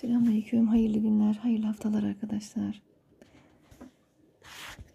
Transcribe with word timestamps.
Selamünaleyküm. 0.00 0.66
Hayırlı 0.66 0.98
günler, 0.98 1.34
hayırlı 1.34 1.66
haftalar 1.66 2.02
arkadaşlar. 2.02 2.82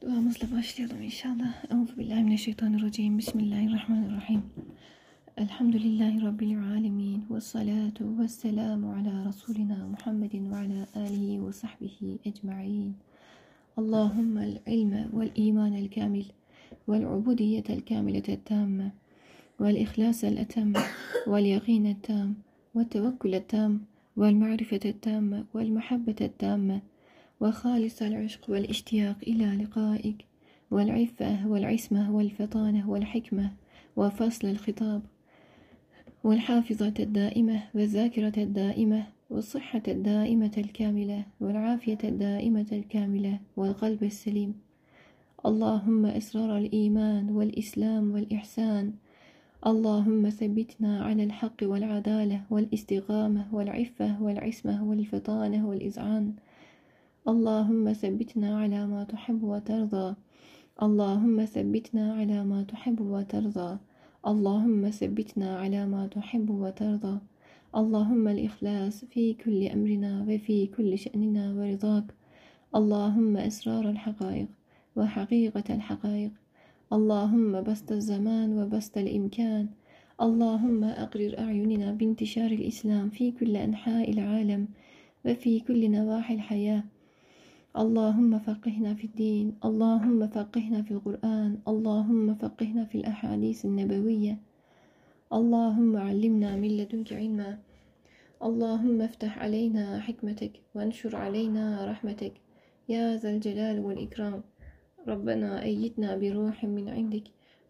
Duamızla 0.02 0.58
başlayalım 0.58 1.02
inşallah. 1.02 1.72
Euzubillahimineşşeytanirracim. 1.72 3.18
Bismillahirrahmanirrahim. 3.18 4.44
Elhamdülillahi 5.38 6.22
Rabbil 6.22 6.60
alemin. 6.60 7.26
Ve 7.30 7.42
salatu 7.42 8.20
ve 8.20 8.28
selamu 8.28 8.92
ala 8.94 9.28
Resulina 9.28 9.88
Muhammedin 9.88 10.52
ve 10.52 10.56
ala 10.56 10.88
alihi 10.96 11.48
ve 11.48 11.54
sahbihi 11.54 12.20
ecma'in. 12.26 12.96
Allahümme 13.78 14.48
ilme 14.68 15.08
vel 15.14 15.32
imanel 15.36 15.92
kamil 15.92 16.26
vel 16.90 17.06
ubudiyetel 17.06 17.82
kamiletel 17.82 18.40
tamme 18.46 18.92
vel 19.60 19.76
ihlasel 19.76 20.38
etemme 20.38 20.80
vel 21.28 21.46
yaqinet 21.46 22.04
tam 22.04 22.36
ve 22.76 22.88
tevekkulet 22.88 23.50
tam 23.50 23.80
والمعرفة 24.16 24.80
التامة 24.86 25.46
والمحبة 25.54 26.16
التامة 26.22 26.82
وخالص 27.40 28.02
العشق 28.02 28.50
والاشتياق 28.50 29.18
إلى 29.28 29.64
لقائك 29.64 30.26
والعفة 30.72 31.48
والعصمة 31.48 32.16
والفطانة 32.16 32.90
والحكمة 32.90 33.52
وفصل 33.96 34.48
الخطاب 34.48 35.02
والحافظة 36.24 36.94
الدائمة 37.00 37.64
والذاكرة 37.74 38.34
الدائمة 38.38 39.04
والصحة 39.30 39.82
الدائمة 39.88 40.52
الكاملة 40.58 41.26
والعافية 41.40 41.98
الدائمة 42.04 42.66
الكاملة 42.72 43.40
والقلب 43.58 44.04
السليم. 44.04 44.54
اللهم 45.46 46.06
إسرار 46.06 46.58
الإيمان 46.58 47.30
والإسلام 47.30 48.12
والإحسان 48.12 48.94
اللهم 49.66 50.30
ثبتنا 50.30 51.04
على 51.04 51.24
الحق 51.24 51.64
والعدالة 51.64 52.42
والاستقامة 52.50 53.56
والعفة 53.56 54.24
والعصمة 54.24 54.90
والفطانة 54.90 55.68
والإذعان 55.70 56.34
اللهم 57.28 57.94
ثبتنا 57.94 58.60
على 58.60 58.88
ما 58.88 59.04
تحب 59.04 59.44
وترضى. 59.44 60.16
اللهم 60.82 61.46
ثبتنا 61.46 62.14
على 62.14 62.44
ما 62.44 62.64
تحب 62.64 63.02
وترضى. 63.02 63.78
اللهم 64.28 64.90
ثبتنا 64.90 65.58
على 65.58 65.86
ما 65.86 66.08
تحب 66.08 66.50
وترضى. 66.50 67.20
اللهم 67.76 68.28
الإخلاص 68.28 69.06
في 69.06 69.34
كل 69.34 69.68
أمرنا 69.68 70.26
وفي 70.30 70.68
كل 70.68 70.98
شأننا 70.98 71.54
ورضاك. 71.54 72.14
اللهم 72.76 73.38
أسرار 73.38 73.90
الحقائق 73.90 74.48
وحقيقة 74.96 75.76
الحقائق. 75.76 76.45
اللهم 76.94 77.62
بسط 77.62 77.92
الزمان 77.92 78.58
وبسط 78.58 78.98
الإمكان. 78.98 79.68
اللهم 80.22 80.84
أقرر 80.84 81.40
أعيننا 81.40 81.92
بانتشار 81.92 82.52
الإسلام 82.52 83.10
في 83.10 83.32
كل 83.32 83.58
أنحاء 83.58 84.12
العالم 84.12 84.68
وفي 85.26 85.60
كل 85.60 85.92
نواحي 85.92 86.34
الحياة. 86.34 86.84
اللهم 87.78 88.40
فقهنا 88.40 88.94
في 88.94 89.04
الدين 89.04 89.56
اللهم 89.66 90.28
فقهنا 90.28 90.82
في 90.82 90.92
القرآن 90.92 91.58
اللهم 91.68 92.36
فقهنا 92.36 92.86
في 92.86 92.96
الأحاديث 92.96 93.66
النبوية. 93.66 94.38
اللهم 95.34 95.98
علمنا 95.98 96.56
من 96.56 96.78
لدنك 96.78 97.14
علما. 97.14 97.58
اللهم 98.44 99.02
افتح 99.02 99.40
علينا 99.40 100.00
حكمتك 100.00 100.52
وانشر 100.76 101.16
علينا 101.16 101.86
رحمتك. 101.92 102.34
يا 102.90 103.18
ذا 103.18 103.30
الجلال 103.30 103.80
والإكرام. 103.80 104.42
ربنا 105.09 105.63
أيدنا 105.63 106.17
بروح 106.17 106.65
من 106.65 106.89
عندك 106.89 107.25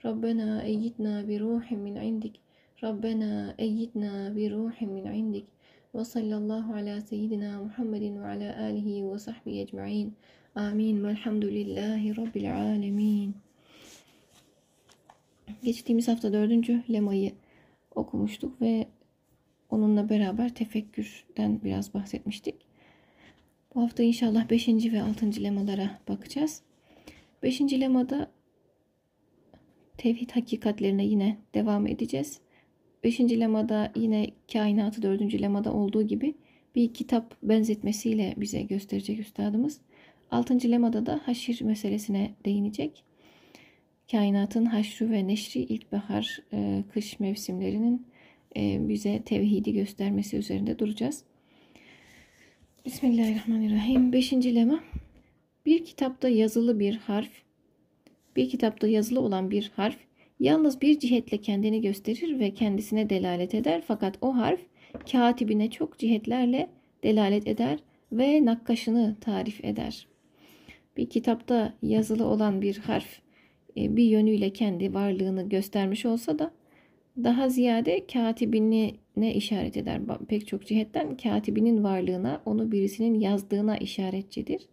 ربنا 0.05 0.65
أيدنا 0.65 1.23
بروح 1.23 1.73
من 1.73 1.99
عندك 1.99 2.33
ربنا 2.85 3.55
أيدنا 3.61 4.29
بروح 4.29 4.83
من 4.83 5.07
عندك 5.07 5.45
وصلى 5.95 6.37
الله 6.37 6.75
على 6.75 7.01
سيدنا 7.01 7.63
محمد 7.63 8.03
وعلى 8.03 8.49
آله 8.69 9.03
وصحبه 9.03 9.63
أجمعين 9.63 10.09
آمين 10.57 11.05
والحمد 11.05 11.45
لله 11.45 12.03
رب 12.21 12.37
العالمين 12.37 13.35
Geçtiğimiz 15.63 16.09
hafta 16.09 16.33
dördüncü 16.33 16.83
lemayı 16.93 17.33
okumuştuk 17.95 18.61
ve 18.61 18.87
onunla 19.71 20.09
beraber 20.09 20.55
tefekkürden 20.55 21.61
biraz 21.65 21.95
bahsetmiştik. 21.95 22.55
Bu 23.75 23.83
hafta 23.83 24.03
inşallah 24.03 24.51
beşinci 24.51 24.93
ve 24.93 25.03
altıncı 25.03 25.43
lemalara 25.43 26.01
bakacağız. 26.09 26.63
Beşinci 27.44 27.82
lemada 27.82 28.32
tevhid 29.98 30.32
hakikatlerine 30.32 31.06
yine 31.06 31.38
devam 31.54 31.88
edeceğiz. 31.88 32.40
Beşinci 33.04 33.40
lemada 33.40 33.92
yine 33.96 34.28
kainatı 34.54 35.02
dördüncü 35.02 35.42
lemada 35.42 35.74
olduğu 35.74 36.04
gibi 36.04 36.36
bir 36.76 36.94
kitap 36.94 37.36
benzetmesiyle 37.44 38.34
bize 38.38 38.62
gösterecek 38.62 39.20
üstadımız. 39.20 39.82
Altıncı 40.32 40.72
lemada 40.72 41.06
da 41.06 41.22
haşir 41.26 41.62
meselesine 41.62 42.34
değinecek. 42.46 43.04
Kainatın 44.12 44.66
haşru 44.66 45.10
ve 45.10 45.28
neşri 45.28 45.60
ilkbahar, 45.60 46.40
e, 46.54 46.84
kış 46.94 47.20
mevsimlerinin 47.20 48.08
e, 48.58 48.90
bize 48.90 49.22
tevhidi 49.22 49.74
göstermesi 49.74 50.38
üzerinde 50.38 50.80
duracağız. 50.80 51.24
Bismillahirrahmanirrahim. 52.86 54.14
Beşinci 54.14 54.56
lema. 54.56 54.84
Bir 55.66 55.86
kitapta 55.86 56.30
yazılı 56.30 56.80
bir 56.80 56.98
harf, 56.98 57.30
bir 58.36 58.50
kitapta 58.50 58.88
yazılı 58.88 59.20
olan 59.20 59.52
bir 59.52 59.72
harf 59.76 59.98
yalnız 60.40 60.82
bir 60.82 61.00
cihetle 61.00 61.38
kendini 61.38 61.82
gösterir 61.82 62.40
ve 62.40 62.54
kendisine 62.54 63.10
delalet 63.10 63.56
eder. 63.56 63.84
Fakat 63.88 64.18
o 64.22 64.36
harf 64.36 64.60
katibine 65.12 65.70
çok 65.72 66.00
cihetlerle 66.00 66.70
delalet 67.04 67.48
eder 67.48 67.80
ve 68.12 68.46
nakkaşını 68.46 69.16
tarif 69.22 69.66
eder. 69.66 70.08
Bir 70.98 71.10
kitapta 71.10 71.74
yazılı 71.82 72.26
olan 72.26 72.62
bir 72.62 72.78
harf 72.78 73.20
bir 73.76 74.04
yönüyle 74.04 74.50
kendi 74.50 74.94
varlığını 74.94 75.50
göstermiş 75.50 76.06
olsa 76.06 76.40
da 76.40 76.52
daha 77.24 77.50
ziyade 77.50 78.06
katibini 78.08 78.96
ne 79.18 79.34
işaret 79.34 79.78
eder? 79.78 80.02
Pek 80.28 80.48
çok 80.48 80.66
cihetten 80.66 81.18
katibinin 81.18 81.84
varlığına, 81.84 82.42
onu 82.46 82.72
birisinin 82.72 83.20
yazdığına 83.20 83.78
işaretçidir 83.78 84.68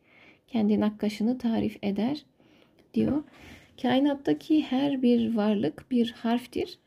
kendi 0.52 0.80
nakkaşını 0.80 1.38
tarif 1.38 1.78
eder 1.82 2.24
diyor. 2.94 3.22
Kainattaki 3.82 4.62
her 4.62 5.02
bir 5.02 5.34
varlık 5.34 5.90
bir 5.90 6.12
harftir. 6.12 6.78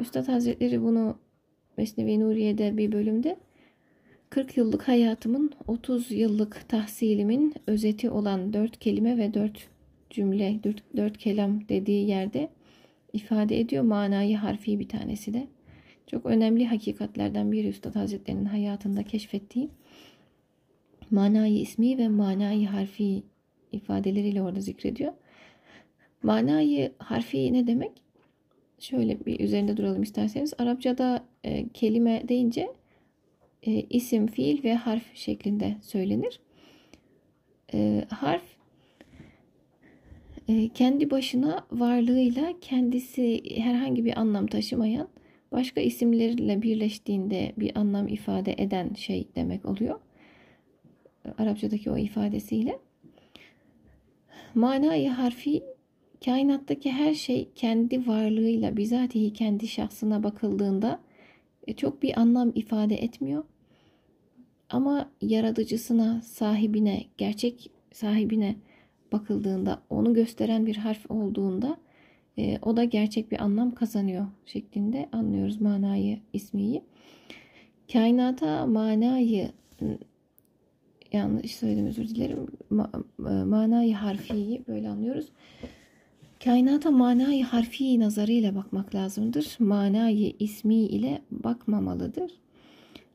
Üstad 0.00 0.28
Hazretleri 0.28 0.82
bunu 0.82 1.18
Mesnevi 1.76 2.20
Nuriye'de 2.20 2.76
bir 2.76 2.92
bölümde 2.92 3.36
40 4.30 4.56
yıllık 4.56 4.88
hayatımın 4.88 5.52
30 5.66 6.10
yıllık 6.10 6.68
tahsilimin 6.68 7.54
özeti 7.66 8.10
olan 8.10 8.52
4 8.52 8.78
kelime 8.78 9.18
ve 9.18 9.34
4 9.34 9.68
cümle, 10.10 10.60
4, 10.64 10.96
4 10.96 11.18
kelam 11.18 11.68
dediği 11.68 12.08
yerde 12.08 12.48
ifade 13.12 13.60
ediyor. 13.60 13.84
Manayı 13.84 14.36
harfi 14.36 14.78
bir 14.78 14.88
tanesi 14.88 15.34
de. 15.34 15.46
Çok 16.06 16.26
önemli 16.26 16.66
hakikatlerden 16.66 17.52
biri 17.52 17.68
Üstad 17.68 17.94
Hazretleri'nin 17.94 18.44
hayatında 18.44 19.02
keşfettiği 19.02 19.68
manayı 21.12 21.60
ismi 21.60 21.98
ve 21.98 22.08
manayı 22.08 22.66
harfi 22.66 23.22
ifadeleriyle 23.72 24.42
orada 24.42 24.60
zikrediyor. 24.60 25.12
Manayı 26.22 26.92
harfi 26.98 27.52
ne 27.52 27.66
demek? 27.66 27.92
Şöyle 28.78 29.26
bir 29.26 29.40
üzerinde 29.40 29.76
duralım 29.76 30.02
isterseniz. 30.02 30.54
Arapçada 30.58 31.24
e, 31.44 31.68
kelime 31.68 32.28
deyince 32.28 32.68
e, 33.62 33.72
isim, 33.72 34.26
fiil 34.26 34.64
ve 34.64 34.74
harf 34.74 35.14
şeklinde 35.14 35.76
söylenir. 35.82 36.40
E, 37.74 38.04
harf 38.08 38.42
e, 40.48 40.68
kendi 40.68 41.10
başına 41.10 41.66
varlığıyla 41.72 42.52
kendisi 42.60 43.42
herhangi 43.56 44.04
bir 44.04 44.20
anlam 44.20 44.46
taşımayan 44.46 45.08
başka 45.52 45.80
isimlerle 45.80 46.62
birleştiğinde 46.62 47.52
bir 47.56 47.78
anlam 47.78 48.08
ifade 48.08 48.54
eden 48.58 48.94
şey 48.94 49.28
demek 49.36 49.64
oluyor. 49.64 50.00
Arapçadaki 51.38 51.90
o 51.90 51.98
ifadesiyle. 51.98 52.78
Manayı 54.54 55.10
harfi 55.10 55.62
kainattaki 56.24 56.92
her 56.92 57.14
şey 57.14 57.48
kendi 57.54 58.06
varlığıyla 58.06 58.76
bizatihi 58.76 59.32
kendi 59.32 59.68
şahsına 59.68 60.22
bakıldığında 60.22 61.00
çok 61.76 62.02
bir 62.02 62.20
anlam 62.20 62.52
ifade 62.54 62.94
etmiyor. 62.94 63.44
Ama 64.70 65.10
yaratıcısına, 65.20 66.22
sahibine, 66.22 67.04
gerçek 67.18 67.70
sahibine 67.92 68.56
bakıldığında, 69.12 69.82
onu 69.90 70.14
gösteren 70.14 70.66
bir 70.66 70.76
harf 70.76 71.10
olduğunda 71.10 71.76
e, 72.38 72.58
o 72.62 72.76
da 72.76 72.84
gerçek 72.84 73.32
bir 73.32 73.42
anlam 73.42 73.74
kazanıyor 73.74 74.26
şeklinde 74.46 75.08
anlıyoruz 75.12 75.60
manayı, 75.60 76.18
ismiyi. 76.32 76.82
Kainata 77.92 78.66
manayı 78.66 79.52
yanlış 81.14 81.56
söyledim 81.56 81.86
özür 81.86 82.08
dilerim. 82.08 82.46
Ma, 82.70 82.90
manayı 83.44 83.94
harfiyi 83.94 84.62
böyle 84.68 84.88
anlıyoruz. 84.88 85.26
Kainata 86.44 86.90
manayı 86.90 87.44
harfi 87.44 88.00
nazarıyla 88.00 88.54
bakmak 88.54 88.94
lazımdır. 88.94 89.56
Manayı 89.58 90.32
ismi 90.38 90.74
ile 90.74 91.22
bakmamalıdır. 91.30 92.32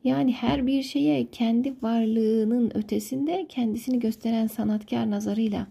Yani 0.04 0.32
her 0.32 0.66
bir 0.66 0.82
şeye 0.82 1.26
kendi 1.30 1.74
varlığının 1.82 2.76
ötesinde 2.76 3.46
kendisini 3.48 3.98
gösteren 3.98 4.46
sanatkar 4.46 5.10
nazarıyla, 5.10 5.66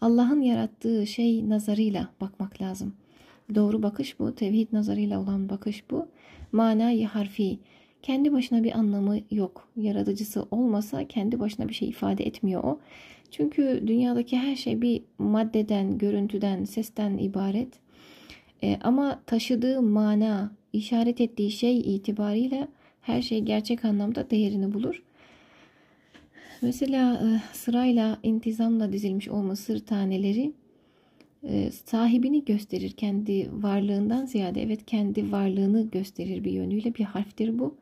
Allah'ın 0.00 0.40
yarattığı 0.40 1.06
şey 1.06 1.48
nazarıyla 1.48 2.08
bakmak 2.20 2.62
lazım. 2.62 2.92
Doğru 3.54 3.82
bakış 3.82 4.18
bu, 4.18 4.34
tevhid 4.34 4.68
nazarıyla 4.72 5.20
olan 5.20 5.48
bakış 5.48 5.90
bu. 5.90 6.08
Manayı 6.52 7.06
harfi, 7.06 7.58
kendi 8.02 8.32
başına 8.32 8.64
bir 8.64 8.78
anlamı 8.78 9.18
yok. 9.30 9.68
Yaratıcısı 9.76 10.46
olmasa 10.50 11.04
kendi 11.04 11.40
başına 11.40 11.68
bir 11.68 11.74
şey 11.74 11.88
ifade 11.88 12.26
etmiyor 12.26 12.64
o. 12.64 12.80
Çünkü 13.30 13.82
dünyadaki 13.86 14.38
her 14.38 14.56
şey 14.56 14.82
bir 14.82 15.02
maddeden, 15.18 15.98
görüntüden, 15.98 16.64
sesten 16.64 17.18
ibaret. 17.18 17.68
E, 18.62 18.78
ama 18.82 19.20
taşıdığı 19.26 19.82
mana, 19.82 20.50
işaret 20.72 21.20
ettiği 21.20 21.50
şey 21.50 21.78
itibariyle 21.78 22.68
her 23.02 23.22
şey 23.22 23.40
gerçek 23.40 23.84
anlamda 23.84 24.30
değerini 24.30 24.74
bulur. 24.74 25.02
Mesela 26.62 27.14
e, 27.14 27.56
sırayla 27.56 28.18
intizamla 28.22 28.92
dizilmiş 28.92 29.28
o 29.28 29.36
mısır 29.36 29.78
taneleri 29.78 30.52
sahibini 31.84 32.44
gösterir 32.44 32.90
kendi 32.90 33.62
varlığından 33.62 34.26
ziyade. 34.26 34.62
Evet 34.62 34.86
kendi 34.86 35.32
varlığını 35.32 35.90
gösterir 35.90 36.44
bir 36.44 36.52
yönüyle 36.52 36.94
bir 36.94 37.04
harftir 37.04 37.58
bu. 37.58 37.76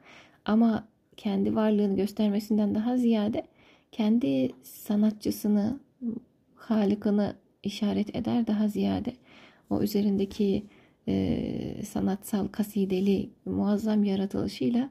Ama 0.44 0.88
kendi 1.16 1.55
varlığını 1.55 1.96
göstermesinden 1.96 2.75
daha 2.75 2.96
ziyade 2.96 3.44
kendi 3.93 4.50
sanatçısını, 4.62 5.81
halikını 6.55 7.37
işaret 7.62 8.16
eder 8.16 8.46
daha 8.46 8.69
ziyade. 8.69 9.12
O 9.70 9.82
üzerindeki 9.82 10.64
e, 11.08 11.82
sanatsal 11.87 12.46
kasideli 12.46 13.31
muazzam 13.44 14.05
yaratılışıyla 14.05 14.90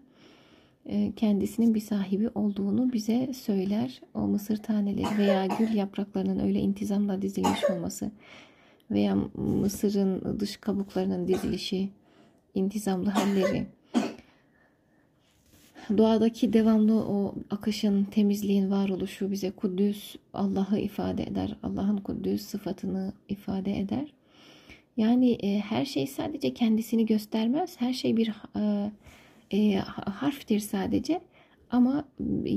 e, 0.86 1.12
kendisinin 1.16 1.76
bir 1.76 1.80
sahibi 1.80 2.30
olduğunu 2.36 2.94
bize 2.94 3.34
söyler. 3.34 4.02
O 4.14 4.19
mısır 4.19 4.58
taneleri 4.58 5.18
veya 5.18 5.46
gül 5.46 5.74
yapraklarının 5.74 6.40
öyle 6.40 6.60
intizamla 6.60 7.22
dizilmiş 7.22 7.64
olması 7.69 8.12
veya 8.91 9.15
mısırın 9.35 10.39
dış 10.39 10.57
kabuklarının 10.57 11.27
dizilişi, 11.27 11.89
intizamlı 12.56 13.09
halleri, 13.09 13.68
doğadaki 15.97 16.53
devamlı 16.53 16.94
o 16.94 17.35
akışın, 17.50 18.03
temizliğin 18.03 18.71
varoluşu 18.71 19.31
bize 19.31 19.51
Kuddüs 19.51 20.15
Allah'ı 20.33 20.80
ifade 20.80 21.24
eder. 21.24 21.57
Allah'ın 21.63 21.97
Kuddüs 21.97 22.41
sıfatını 22.41 23.13
ifade 23.30 23.80
eder. 23.80 24.13
Yani 24.97 25.31
e, 25.31 25.59
her 25.59 25.85
şey 25.85 26.07
sadece 26.07 26.53
kendisini 26.53 27.06
göstermez. 27.06 27.81
Her 27.81 27.94
şey 27.94 28.18
bir 28.18 28.33
e, 28.56 28.91
e, 29.51 29.75
harftir 30.06 30.59
sadece. 30.59 31.21
Ama 31.69 32.06
e, 32.45 32.53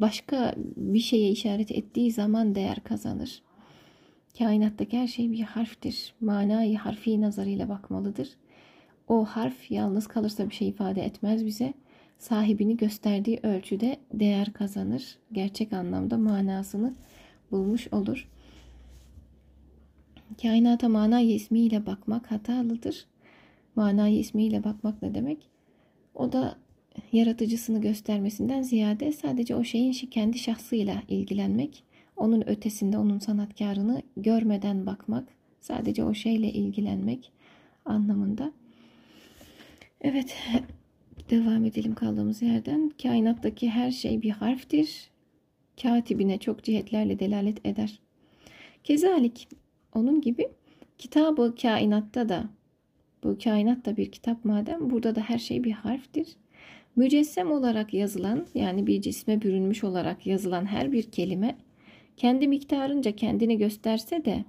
başka 0.00 0.54
bir 0.76 1.00
şeye 1.00 1.30
işaret 1.30 1.70
ettiği 1.70 2.12
zaman 2.12 2.54
değer 2.54 2.84
kazanır. 2.84 3.42
Kainattaki 4.38 4.98
her 4.98 5.06
şey 5.06 5.32
bir 5.32 5.42
harftir. 5.42 6.14
Manayı 6.20 6.78
harfi 6.78 7.20
nazarıyla 7.20 7.68
bakmalıdır. 7.68 8.28
O 9.08 9.24
harf 9.24 9.70
yalnız 9.70 10.06
kalırsa 10.06 10.50
bir 10.50 10.54
şey 10.54 10.68
ifade 10.68 11.02
etmez 11.04 11.46
bize. 11.46 11.74
Sahibini 12.18 12.76
gösterdiği 12.76 13.40
ölçüde 13.42 13.96
değer 14.12 14.52
kazanır. 14.52 15.18
Gerçek 15.32 15.72
anlamda 15.72 16.18
manasını 16.18 16.94
bulmuş 17.50 17.92
olur. 17.92 18.28
Kainata 20.42 20.88
mana 20.88 21.20
ismiyle 21.20 21.86
bakmak 21.86 22.30
hatalıdır. 22.30 23.06
Mana 23.76 24.08
ismiyle 24.08 24.64
bakmak 24.64 25.02
ne 25.02 25.14
demek? 25.14 25.38
O 26.14 26.32
da 26.32 26.58
yaratıcısını 27.12 27.80
göstermesinden 27.80 28.62
ziyade 28.62 29.12
sadece 29.12 29.54
o 29.56 29.64
şeyin 29.64 29.92
kendi 29.92 30.38
şahsıyla 30.38 31.02
ilgilenmek, 31.08 31.82
onun 32.18 32.48
ötesinde 32.48 32.98
onun 32.98 33.18
sanatkarını 33.18 34.02
görmeden 34.16 34.86
bakmak, 34.86 35.28
sadece 35.60 36.04
o 36.04 36.14
şeyle 36.14 36.52
ilgilenmek 36.52 37.32
anlamında. 37.84 38.52
Evet, 40.00 40.36
devam 41.30 41.64
edelim 41.64 41.94
kaldığımız 41.94 42.42
yerden. 42.42 42.92
Kainattaki 43.02 43.70
her 43.70 43.90
şey 43.90 44.22
bir 44.22 44.30
harftir. 44.30 45.10
Katibine 45.82 46.38
çok 46.38 46.64
cihetlerle 46.64 47.18
delalet 47.18 47.66
eder. 47.66 48.00
Kezalik 48.84 49.48
onun 49.94 50.20
gibi 50.20 50.48
kitabı 50.98 51.54
kainatta 51.62 52.28
da 52.28 52.44
bu 53.24 53.38
kainat 53.44 53.86
da 53.86 53.96
bir 53.96 54.12
kitap 54.12 54.44
madem 54.44 54.90
burada 54.90 55.14
da 55.14 55.20
her 55.20 55.38
şey 55.38 55.64
bir 55.64 55.72
harftir. 55.72 56.28
Mücessem 56.96 57.50
olarak 57.50 57.94
yazılan 57.94 58.46
yani 58.54 58.86
bir 58.86 59.02
cisme 59.02 59.42
bürünmüş 59.42 59.84
olarak 59.84 60.26
yazılan 60.26 60.66
her 60.66 60.92
bir 60.92 61.02
kelime 61.02 61.56
kendi 62.18 62.48
miktarınca 62.48 63.12
kendini 63.16 63.58
gösterse 63.58 64.24
de 64.24 64.44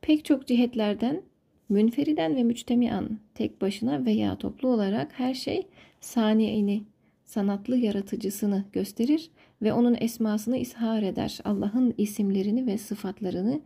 pek 0.00 0.24
çok 0.24 0.46
cihetlerden 0.46 1.22
münferiden 1.68 2.36
ve 2.36 2.42
müçtemian 2.42 3.18
tek 3.34 3.60
başına 3.60 4.04
veya 4.04 4.38
toplu 4.38 4.68
olarak 4.68 5.12
her 5.18 5.34
şey 5.34 5.66
saniyeni, 6.00 6.82
sanatlı 7.24 7.76
yaratıcısını 7.76 8.64
gösterir 8.72 9.30
ve 9.62 9.72
onun 9.72 9.96
esmasını 10.00 10.56
ishar 10.56 11.02
eder. 11.02 11.38
Allah'ın 11.44 11.94
isimlerini 11.98 12.66
ve 12.66 12.78
sıfatlarını 12.78 13.60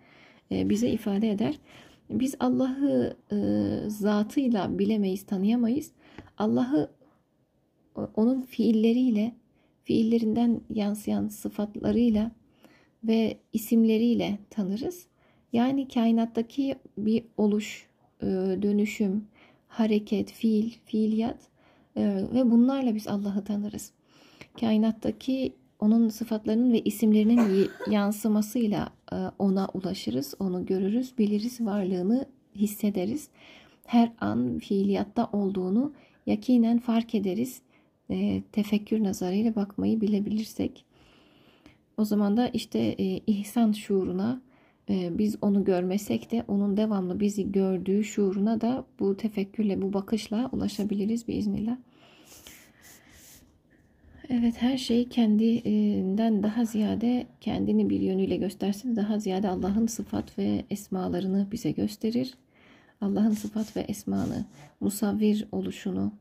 e, 0.53 0.69
bize 0.69 0.91
ifade 0.91 1.31
eder. 1.31 1.59
Biz 2.11 2.35
Allah'ı 2.41 3.17
e, 3.33 3.37
zatıyla 3.91 4.79
bilemeyiz, 4.79 5.27
tanıyamayız. 5.27 5.93
Allah'ı 6.39 6.91
onun 8.17 8.43
fiilleriyle, 8.43 9.33
fiillerinden 9.85 10.61
yansıyan 10.71 11.29
sıfatlarıyla 11.29 12.31
ve 13.05 13.37
isimleriyle 13.53 14.39
tanırız. 14.51 15.07
Yani 15.53 15.89
kainattaki 15.89 16.75
bir 16.99 17.25
oluş, 17.37 17.87
e, 18.23 18.27
dönüşüm, 18.63 19.25
hareket, 19.69 20.33
fiil, 20.33 20.71
fiiliyat 20.85 21.39
e, 21.97 22.25
ve 22.35 22.51
bunlarla 22.51 22.95
biz 22.95 23.09
Allah'ı 23.09 23.45
tanırız. 23.45 23.93
Kainattaki 24.61 25.53
onun 25.79 26.09
sıfatlarının 26.09 26.73
ve 26.73 26.81
isimlerinin 26.81 27.71
yansımasıyla 27.91 28.89
e, 29.13 29.17
ona 29.39 29.69
ulaşırız, 29.75 30.35
onu 30.39 30.67
görürüz, 30.67 31.19
biliriz, 31.19 31.61
varlığını 31.61 32.27
hissederiz. 32.57 33.29
Her 33.85 34.13
an 34.21 34.59
fiiliyatta 34.59 35.31
olduğunu 35.33 35.93
yakinen 36.27 36.79
fark 36.79 37.15
ederiz. 37.15 37.63
Tefekkür 38.53 39.05
nazarıyla 39.05 39.55
bakmayı 39.55 40.01
bilebilirsek. 40.01 40.85
O 42.01 42.05
zaman 42.05 42.37
da 42.37 42.49
işte 42.49 42.79
e, 42.79 43.21
ihsan 43.27 43.73
şuuruna 43.73 44.41
biz 44.89 45.37
onu 45.43 45.65
görmesek 45.65 46.31
de 46.31 46.45
onun 46.49 46.77
devamlı 46.77 47.21
bizi 47.21 47.53
gördüğü 47.53 48.05
şuuruna 48.05 48.61
da 48.61 48.85
bu 49.01 49.17
tefekkürle, 49.17 49.83
bu 49.83 49.93
bakışla 49.93 50.49
ulaşabiliriz 50.53 51.29
biiznillah. 51.29 51.77
Evet 54.29 54.55
her 54.63 54.79
şey 54.79 55.09
kendinden 55.09 56.43
daha 56.43 56.65
ziyade 56.65 57.27
kendini 57.41 57.91
bir 57.91 58.01
yönüyle 58.01 58.37
göstersin 58.37 58.97
daha 58.97 59.19
ziyade 59.19 59.49
Allah'ın 59.49 59.87
sıfat 59.87 60.39
ve 60.39 60.65
esmalarını 60.71 61.47
bize 61.53 61.71
gösterir. 61.71 62.35
Allah'ın 63.01 63.35
sıfat 63.35 63.77
ve 63.77 63.81
esmanı, 63.81 64.45
musavvir 64.81 65.47
oluşunu 65.53 66.13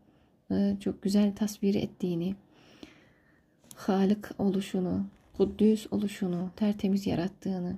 e, 0.51 0.75
çok 0.79 1.01
güzel 1.01 1.35
tasvir 1.35 1.75
ettiğini, 1.75 2.35
Halık 3.75 4.31
oluşunu, 4.37 5.05
Kuddüs 5.39 5.87
oluşunu, 5.91 6.49
tertemiz 6.55 7.07
yarattığını, 7.07 7.77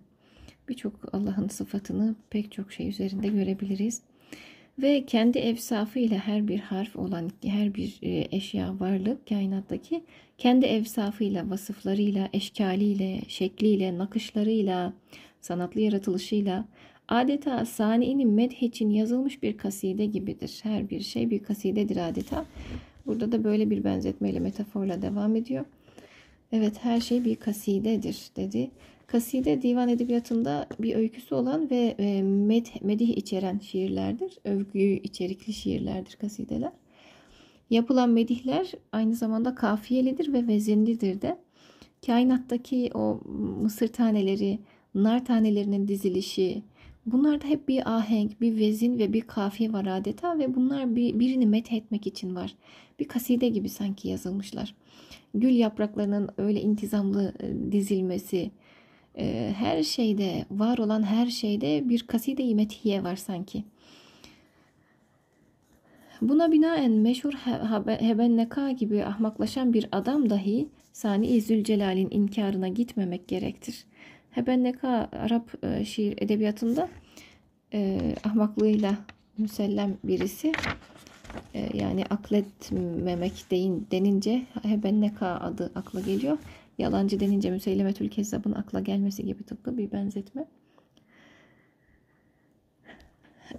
birçok 0.70 0.94
Allah'ın 1.14 1.48
sıfatını 1.48 2.16
pek 2.30 2.52
çok 2.52 2.72
şey 2.72 2.90
üzerinde 2.90 3.28
görebiliriz 3.28 4.02
ve 4.80 5.06
kendi 5.06 5.40
evsafıyla 5.40 6.18
her 6.18 6.48
bir 6.48 6.60
harf 6.60 6.96
olan 6.96 7.30
her 7.46 7.74
bir 7.74 8.00
e, 8.02 8.28
eşya 8.32 8.80
varlık 8.80 9.28
kainattaki 9.28 10.04
kendi 10.38 10.66
evsafıyla, 10.66 11.50
vasıflarıyla, 11.50 12.30
eşkaliyle, 12.34 13.22
şekliyle, 13.28 13.98
nakışlarıyla, 13.98 14.94
sanatlı 15.42 15.82
yaratılışıyla 15.82 16.66
adeta 17.08 17.66
sani'nin 17.66 18.30
medh 18.30 18.64
için 18.64 18.90
yazılmış 18.90 19.44
bir 19.44 19.58
kaside 19.58 20.06
gibidir. 20.06 20.60
Her 20.64 20.90
bir 20.90 21.02
şey 21.02 21.30
bir 21.30 21.44
kasidedir 21.44 22.10
adeta. 22.10 22.46
Burada 23.06 23.32
da 23.32 23.44
böyle 23.44 23.70
bir 23.70 23.84
benzetmeyle, 23.84 24.40
metaforla 24.40 25.02
devam 25.02 25.36
ediyor. 25.36 25.66
Evet 26.52 26.78
her 26.82 27.00
şey 27.00 27.26
bir 27.26 27.36
kasidedir 27.36 28.30
dedi. 28.36 28.72
Kaside 29.08 29.62
divan 29.62 29.90
edebiyatında 29.90 30.68
bir 30.80 30.96
öyküsü 30.96 31.36
olan 31.36 31.70
ve 31.70 31.96
e, 32.00 32.24
med, 32.24 32.66
medih 32.82 33.10
içeren 33.18 33.60
şiirlerdir. 33.60 34.38
Övgü 34.46 34.80
içerikli 34.80 35.54
şiirlerdir 35.54 36.16
kasideler. 36.16 36.72
Yapılan 37.70 38.10
medihler 38.10 38.72
aynı 38.92 39.16
zamanda 39.16 39.56
kafiyelidir 39.56 40.34
ve 40.34 40.48
vezinlidir 40.48 41.22
de. 41.22 41.38
Kainattaki 42.06 42.92
o 42.94 43.22
mısır 43.62 43.88
taneleri, 43.88 44.60
nar 44.96 45.26
tanelerinin 45.26 45.88
dizilişi, 45.88 46.64
Bunlarda 47.06 47.48
hep 47.48 47.68
bir 47.68 47.96
ahenk, 47.96 48.42
bir 48.42 48.58
vezin 48.58 49.00
ve 49.00 49.14
bir 49.14 49.22
kafiye 49.22 49.74
var 49.74 49.86
adeta 49.86 50.40
ve 50.40 50.56
bunlar 50.56 50.96
bir, 50.96 51.20
birini 51.20 51.46
met 51.46 51.72
için 52.06 52.36
var. 52.36 52.56
Bir 53.02 53.08
kaside 53.08 53.50
gibi 53.50 53.70
sanki 53.70 54.08
yazılmışlar. 54.08 54.76
Gül 55.34 55.56
yapraklarının 55.56 56.30
öyle 56.38 56.62
intizamlı 56.62 57.34
e, 57.40 57.72
dizilmesi, 57.72 58.52
e, 59.18 59.54
her 59.58 59.84
şeyde, 59.84 60.46
var 60.52 60.78
olan 60.78 61.04
her 61.04 61.28
şeyde 61.28 61.90
bir 61.90 62.04
kaside-i 62.04 62.56
methiye 62.56 63.04
var 63.04 63.16
sanki. 63.16 63.64
Buna 66.22 66.52
binaen 66.52 66.92
meşhur 66.92 67.34
Hebenneka 68.00 68.72
gibi 68.72 69.06
ahmaklaşan 69.06 69.74
bir 69.74 69.90
adam 69.92 70.30
dahi 70.30 70.68
Sani 70.94 71.42
Zülcelal'in 71.42 72.10
inkarına 72.12 72.68
gitmemek 72.68 73.28
gerektir. 73.28 73.86
Hebenneka 74.32 75.10
Arap 75.12 75.64
e, 75.64 75.86
şiir 75.86 76.14
edebiyatında 76.18 76.90
ahmaklığıyla 78.24 78.98
müsellem 79.38 79.98
birisi. 80.04 80.52
E, 81.54 81.78
yani 81.78 82.06
akletmemek 82.06 83.46
deyin, 83.52 83.88
denince 83.92 84.46
Hebenneka 84.62 85.28
adı 85.28 85.72
akla 85.76 86.02
geliyor. 86.02 86.38
Yalancı 86.78 87.20
denince 87.20 87.52
Müseylemetül 87.52 88.10
Kezzab'ın 88.10 88.52
akla 88.52 88.80
gelmesi 88.80 89.26
gibi 89.26 89.44
tıpkı 89.44 89.78
bir 89.78 89.92
benzetme. 89.92 90.46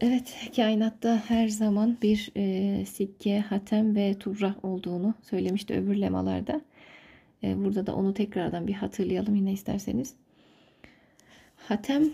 Evet, 0.00 0.50
kainatta 0.56 1.22
her 1.28 1.48
zaman 1.48 1.96
bir 2.02 2.30
e, 2.36 2.84
sikke, 2.86 3.40
hatem 3.40 3.96
ve 3.96 4.14
turra 4.18 4.54
olduğunu 4.62 5.14
söylemişti 5.22 5.74
öbür 5.74 6.00
lemalarda. 6.00 6.60
E, 7.42 7.64
burada 7.64 7.86
da 7.86 7.94
onu 7.94 8.14
tekrardan 8.14 8.66
bir 8.66 8.72
hatırlayalım 8.72 9.34
yine 9.34 9.52
isterseniz. 9.52 10.14
Hatem 11.56 12.10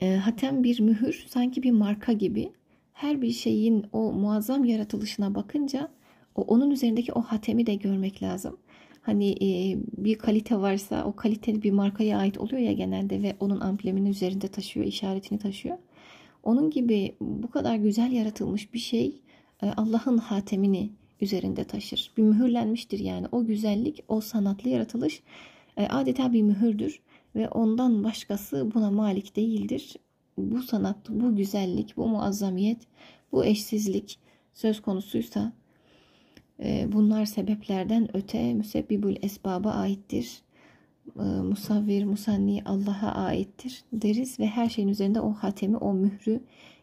e, 0.00 0.16
hatem 0.16 0.64
bir 0.64 0.80
mühür, 0.80 1.24
sanki 1.28 1.62
bir 1.62 1.70
marka 1.70 2.12
gibi. 2.12 2.52
Her 2.98 3.22
bir 3.22 3.30
şeyin 3.30 3.86
o 3.92 4.12
muazzam 4.12 4.64
yaratılışına 4.64 5.34
bakınca 5.34 5.88
o 6.34 6.42
onun 6.42 6.70
üzerindeki 6.70 7.12
o 7.12 7.22
hatemi 7.22 7.66
de 7.66 7.74
görmek 7.74 8.22
lazım. 8.22 8.56
Hani 9.02 9.30
e, 9.30 9.78
bir 9.96 10.18
kalite 10.18 10.56
varsa 10.56 11.04
o 11.04 11.16
kalite 11.16 11.62
bir 11.62 11.70
markaya 11.70 12.18
ait 12.18 12.38
oluyor 12.38 12.62
ya 12.62 12.72
genelde 12.72 13.22
ve 13.22 13.36
onun 13.40 13.60
amblemini 13.60 14.08
üzerinde 14.08 14.48
taşıyor, 14.48 14.86
işaretini 14.86 15.38
taşıyor. 15.38 15.78
Onun 16.42 16.70
gibi 16.70 17.16
bu 17.20 17.50
kadar 17.50 17.76
güzel 17.76 18.12
yaratılmış 18.12 18.74
bir 18.74 18.78
şey 18.78 19.20
e, 19.62 19.66
Allah'ın 19.66 20.18
hatemini 20.18 20.90
üzerinde 21.20 21.64
taşır. 21.64 22.10
Bir 22.16 22.22
mühürlenmiştir 22.22 22.98
yani. 22.98 23.26
O 23.32 23.44
güzellik, 23.44 24.04
o 24.08 24.20
sanatlı 24.20 24.70
yaratılış 24.70 25.22
e, 25.76 25.86
adeta 25.86 26.32
bir 26.32 26.42
mühürdür 26.42 27.00
ve 27.34 27.48
ondan 27.48 28.04
başkası 28.04 28.74
buna 28.74 28.90
malik 28.90 29.36
değildir. 29.36 29.96
Bu 30.38 30.62
sanat, 30.62 30.96
bu 31.08 31.36
güzellik, 31.36 31.96
bu 31.96 32.08
muazzamiyet, 32.08 32.78
bu 33.32 33.44
eşsizlik 33.44 34.18
söz 34.54 34.82
konusuysa 34.82 35.52
e, 36.60 36.92
bunlar 36.92 37.24
sebeplerden 37.24 38.16
öte 38.16 38.54
müsebbibül 38.54 39.16
esbaba 39.22 39.70
aittir. 39.70 40.42
E, 41.18 41.22
musavvir, 41.22 42.04
musanni 42.04 42.62
Allah'a 42.64 43.14
aittir 43.14 43.82
deriz 43.92 44.40
ve 44.40 44.46
her 44.46 44.68
şeyin 44.68 44.88
üzerinde 44.88 45.20
o 45.20 45.32
hatemi, 45.32 45.76
o 45.76 45.94
mührü 45.94 46.40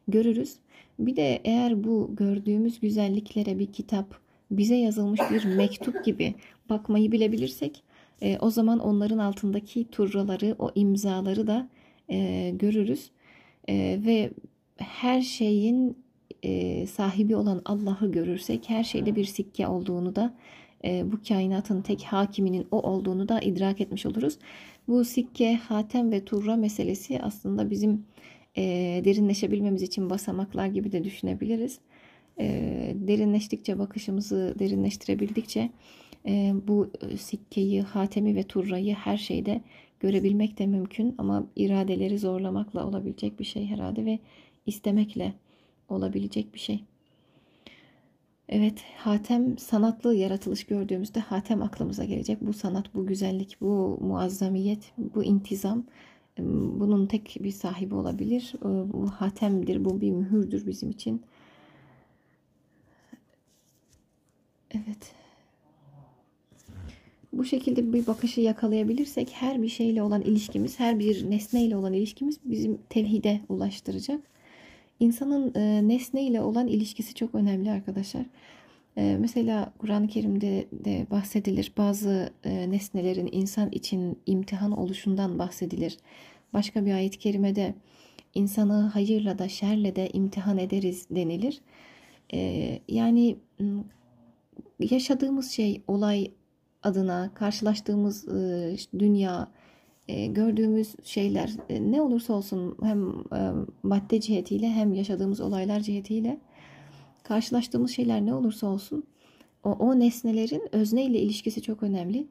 görürüz. 0.07 0.55
Bir 0.99 1.15
de 1.15 1.41
eğer 1.43 1.83
bu 1.83 2.11
gördüğümüz 2.15 2.79
güzelliklere 2.79 3.59
bir 3.59 3.73
kitap, 3.73 4.19
bize 4.51 4.75
yazılmış 4.75 5.19
bir 5.31 5.45
mektup 5.45 6.05
gibi 6.05 6.35
bakmayı 6.69 7.11
bilebilirsek 7.11 7.83
e, 8.21 8.37
o 8.37 8.49
zaman 8.49 8.79
onların 8.79 9.17
altındaki 9.17 9.85
turraları, 9.91 10.55
o 10.59 10.71
imzaları 10.75 11.47
da 11.47 11.69
e, 12.09 12.49
görürüz. 12.55 13.11
E, 13.69 13.99
ve 14.05 14.31
her 14.77 15.21
şeyin 15.21 15.97
e, 16.43 16.87
sahibi 16.87 17.35
olan 17.35 17.61
Allah'ı 17.65 18.11
görürsek 18.11 18.69
her 18.69 18.83
şeyde 18.83 19.15
bir 19.15 19.25
sikke 19.25 19.67
olduğunu 19.67 20.15
da 20.15 20.33
e, 20.85 21.11
bu 21.11 21.19
kainatın 21.27 21.81
tek 21.81 22.03
hakiminin 22.03 22.67
o 22.71 22.81
olduğunu 22.81 23.29
da 23.29 23.39
idrak 23.39 23.81
etmiş 23.81 24.05
oluruz. 24.05 24.37
Bu 24.87 25.05
sikke, 25.05 25.55
hatem 25.55 26.11
ve 26.11 26.25
turra 26.25 26.55
meselesi 26.55 27.19
aslında 27.21 27.69
bizim 27.69 28.05
e, 28.57 28.63
derinleşebilmemiz 29.05 29.81
için 29.81 30.09
basamaklar 30.09 30.67
gibi 30.67 30.91
de 30.91 31.03
düşünebiliriz. 31.03 31.79
E, 32.39 32.47
derinleştikçe 32.95 33.79
bakışımızı 33.79 34.55
derinleştirebildikçe 34.59 35.69
e, 36.25 36.53
bu 36.67 36.91
sikkeyi, 37.17 37.81
hatemi 37.81 38.35
ve 38.35 38.43
turrayı 38.43 38.93
her 38.93 39.17
şeyde 39.17 39.61
görebilmek 40.05 40.59
de 40.59 40.67
mümkün 40.67 41.15
ama 41.17 41.47
iradeleri 41.55 42.19
zorlamakla 42.19 42.87
olabilecek 42.87 43.39
bir 43.39 43.43
şey 43.43 43.67
herhalde 43.67 44.05
ve 44.05 44.19
istemekle 44.65 45.33
olabilecek 45.89 46.53
bir 46.53 46.59
şey. 46.59 46.83
Evet, 48.49 48.83
hatem 48.97 49.57
sanatlı 49.57 50.15
yaratılış 50.15 50.63
gördüğümüzde 50.63 51.19
hatem 51.19 51.61
aklımıza 51.61 52.05
gelecek. 52.05 52.41
Bu 52.41 52.53
sanat, 52.53 52.95
bu 52.95 53.05
güzellik, 53.05 53.57
bu 53.61 53.97
muazzamiyet, 54.01 54.93
bu 54.97 55.23
intizam 55.23 55.83
bunun 56.79 57.07
tek 57.07 57.37
bir 57.39 57.51
sahibi 57.51 57.95
olabilir. 57.95 58.53
Bu 58.63 59.07
hatemdir, 59.07 59.85
bu 59.85 60.01
bir 60.01 60.11
mühürdür 60.11 60.67
bizim 60.67 60.89
için. 60.89 61.21
Evet. 64.71 65.15
Bu 67.35 67.45
şekilde 67.45 67.93
bir 67.93 68.07
bakışı 68.07 68.41
yakalayabilirsek 68.41 69.29
her 69.33 69.61
bir 69.61 69.69
şeyle 69.69 70.01
olan 70.01 70.21
ilişkimiz, 70.21 70.79
her 70.79 70.99
bir 70.99 71.31
nesneyle 71.31 71.77
olan 71.77 71.93
ilişkimiz 71.93 72.39
bizim 72.45 72.77
tevhide 72.89 73.41
ulaştıracak. 73.49 74.21
İnsanın 74.99 75.53
e, 75.55 75.87
nesne 75.87 76.23
ile 76.23 76.41
olan 76.41 76.67
ilişkisi 76.67 77.13
çok 77.13 77.35
önemli 77.35 77.71
arkadaşlar. 77.71 78.25
E, 78.97 79.17
mesela 79.19 79.73
Kur'an-ı 79.77 80.07
Kerim'de 80.07 80.67
de 80.71 81.05
bahsedilir. 81.11 81.71
Bazı 81.77 82.29
e, 82.43 82.71
nesnelerin 82.71 83.29
insan 83.31 83.71
için 83.71 84.19
imtihan 84.25 84.71
oluşundan 84.71 85.39
bahsedilir. 85.39 85.97
Başka 86.53 86.85
bir 86.85 86.93
ayet-i 86.93 87.19
kerimede 87.19 87.73
insanı 88.35 88.73
hayırla 88.73 89.39
da 89.39 89.47
şerle 89.47 89.95
de 89.95 90.09
imtihan 90.09 90.57
ederiz 90.57 91.07
denilir. 91.11 91.61
E, 92.33 92.79
yani 92.87 93.35
yaşadığımız 94.79 95.51
şey, 95.51 95.81
olay 95.87 96.31
adına 96.85 97.31
karşılaştığımız 97.33 98.27
e, 98.27 98.75
dünya, 98.99 99.47
e, 100.07 100.25
gördüğümüz 100.25 100.95
şeyler 101.03 101.51
e, 101.69 101.91
ne 101.91 102.01
olursa 102.01 102.33
olsun 102.33 102.77
hem 102.83 103.09
e, 103.09 103.51
madde 103.83 104.21
cihetiyle 104.21 104.69
hem 104.69 104.93
yaşadığımız 104.93 105.41
olaylar 105.41 105.79
cihetiyle 105.79 106.37
karşılaştığımız 107.23 107.91
şeyler 107.91 108.25
ne 108.25 108.33
olursa 108.33 108.67
olsun 108.67 109.03
o, 109.63 109.69
o 109.69 109.99
nesnelerin 109.99 110.69
özne 110.71 111.05
ile 111.05 111.19
ilişkisi 111.19 111.61
çok 111.61 111.83
önemli. 111.83 112.27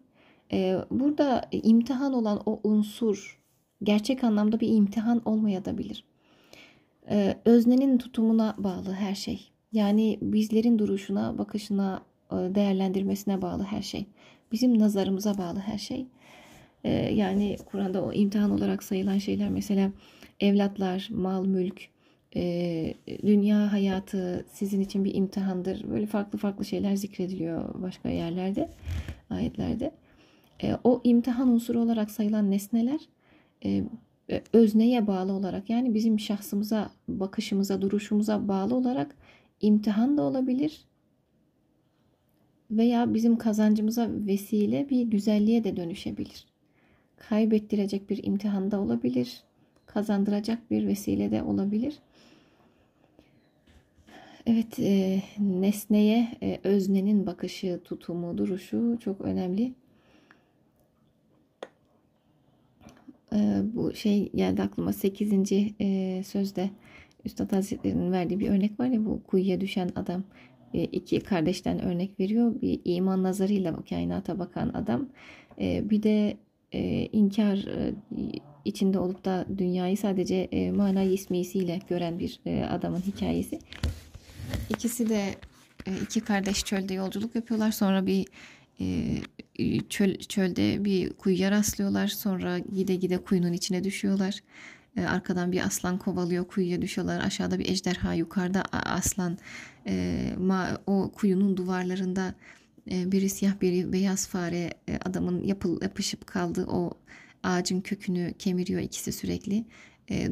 Burada 0.91 1.49
imtihan 1.53 2.13
olan 2.13 2.43
o 2.47 2.61
unsur 2.65 3.41
gerçek 3.83 4.25
anlamda 4.25 4.61
bir 4.61 4.69
imtihan 4.69 5.23
olmayabilir. 5.25 6.05
Öznenin 7.45 7.99
tutumuna 7.99 8.55
bağlı 8.59 8.93
her 8.93 9.15
şey. 9.15 9.51
Yani 9.73 10.19
bizlerin 10.23 10.79
duruşuna, 10.79 11.39
bakışına, 11.39 12.03
değerlendirmesine 12.31 13.43
bağlı 13.43 13.63
her 13.63 13.83
şey. 13.83 14.07
Bizim 14.55 14.79
nazarımıza 14.79 15.39
bağlı 15.39 15.59
her 15.59 15.79
şey. 15.79 16.07
Ee, 16.85 16.91
yani 16.91 17.57
Kur'an'da 17.67 18.05
o 18.05 18.13
imtihan 18.13 18.51
olarak 18.51 18.83
sayılan 18.83 19.19
şeyler 19.19 19.49
mesela 19.49 19.91
evlatlar, 20.41 21.09
mal, 21.11 21.47
mülk, 21.47 21.89
e, 22.37 22.95
dünya 23.23 23.73
hayatı 23.73 24.47
sizin 24.53 24.81
için 24.81 25.05
bir 25.05 25.15
imtihandır. 25.15 25.91
Böyle 25.91 26.07
farklı 26.07 26.39
farklı 26.39 26.65
şeyler 26.65 26.97
zikrediliyor 26.97 27.83
başka 27.83 28.09
yerlerde, 28.09 28.71
ayetlerde. 29.31 29.95
E, 30.63 30.77
o 30.85 31.01
imtihan 31.05 31.49
unsuru 31.49 31.81
olarak 31.81 32.11
sayılan 32.11 32.51
nesneler 32.51 33.01
e, 33.65 33.85
özneye 34.53 35.07
bağlı 35.07 35.33
olarak 35.33 35.71
yani 35.71 35.95
bizim 35.95 36.21
şahsımıza, 36.21 36.91
bakışımıza, 37.09 37.83
duruşumuza 37.83 38.49
bağlı 38.49 38.75
olarak 38.75 39.17
imtihan 39.61 40.19
da 40.19 40.23
olabilir 40.23 40.85
veya 42.77 43.15
bizim 43.15 43.39
kazancımıza 43.39 44.09
vesile 44.11 44.89
bir 44.91 45.03
güzelliğe 45.03 45.65
de 45.65 45.77
dönüşebilir 45.77 46.55
kaybettirecek 47.29 48.11
bir 48.11 48.25
imtihanda 48.25 48.81
olabilir, 48.81 49.43
kazandıracak 49.87 50.71
bir 50.71 50.87
vesile 50.87 51.31
de 51.31 51.43
olabilir. 51.43 51.99
Evet, 54.47 54.79
e, 54.79 55.23
nesneye 55.39 56.29
e, 56.43 56.61
öznenin 56.65 57.27
bakışı, 57.27 57.81
tutumu, 57.85 58.39
duruşu 58.39 58.99
çok 59.01 59.21
önemli. 59.21 59.73
E, 63.33 63.63
bu 63.75 63.95
şey 63.95 64.33
geldi 64.33 64.63
aklıma 64.63 64.93
8. 64.93 65.53
E, 65.81 66.23
sözde 66.27 66.71
Üstad 67.25 67.53
Hazretleri'nin 67.53 68.13
verdiği 68.13 68.41
bir 68.41 68.51
örnek 68.51 68.81
var 68.81 68.87
ya 68.87 69.05
bu 69.05 69.23
kuyuya 69.23 69.61
düşen 69.61 69.91
adam 69.97 70.25
iki 70.83 71.21
kardeşten 71.21 71.83
örnek 71.83 72.21
veriyor. 72.21 72.63
Bir 72.63 72.81
iman 72.85 73.23
nazarıyla 73.23 73.77
kainata 73.89 74.39
bakan 74.39 74.69
adam. 74.69 75.09
E, 75.61 75.91
bir 75.91 76.03
de 76.03 76.37
e, 76.73 77.09
inkar 77.13 77.57
e, 77.57 77.95
içinde 78.65 78.99
olup 78.99 79.25
da 79.25 79.47
dünyayı 79.59 79.97
sadece 79.97 80.35
e, 80.35 80.71
manayı 80.71 81.13
ismisiyle 81.13 81.81
gören 81.89 82.19
bir 82.19 82.41
adamın 82.71 83.01
hikayesi. 83.01 83.59
İkisi 84.71 85.09
de 85.09 85.25
iki 86.03 86.21
kardeş 86.21 86.65
çölde 86.65 86.95
yolculuk 86.95 87.35
yapıyorlar. 87.35 87.71
Sonra 87.71 88.07
bir 88.07 88.27
çöl, 89.89 90.15
çölde 90.15 90.85
bir 90.85 91.13
kuyuya 91.13 91.51
rastlıyorlar. 91.51 92.09
Sonra 92.09 92.59
gide 92.59 92.95
gide 92.95 93.19
kuyunun 93.19 93.53
içine 93.53 93.85
düşüyorlar. 93.85 94.41
E, 94.97 95.07
arkadan 95.07 95.53
bir 95.53 95.67
aslan 95.67 95.99
kovalıyor 95.99 96.45
kuyuya 96.45 96.83
düşüyorlar. 96.83 97.21
Aşağıda 97.25 97.59
bir 97.59 97.69
ejderha 97.69 98.15
yukarıda 98.15 98.63
aslan 98.73 99.39
e, 99.87 100.37
o 100.87 101.13
kuyunun 101.13 101.57
duvarlarında 101.57 102.35
e, 102.91 103.13
biri 103.13 103.29
siyah 103.29 103.61
biri 103.61 103.93
beyaz 103.93 104.29
fare 104.29 104.71
adamın 105.05 105.43
yapıl, 105.43 105.83
yapışıp 105.83 106.27
kaldı 106.27 106.67
o 106.67 106.91
ağacın 107.43 107.81
kökünü 107.81 108.35
kemiriyor 108.39 108.81
ikisi 108.81 109.13
sürekli. 109.13 109.65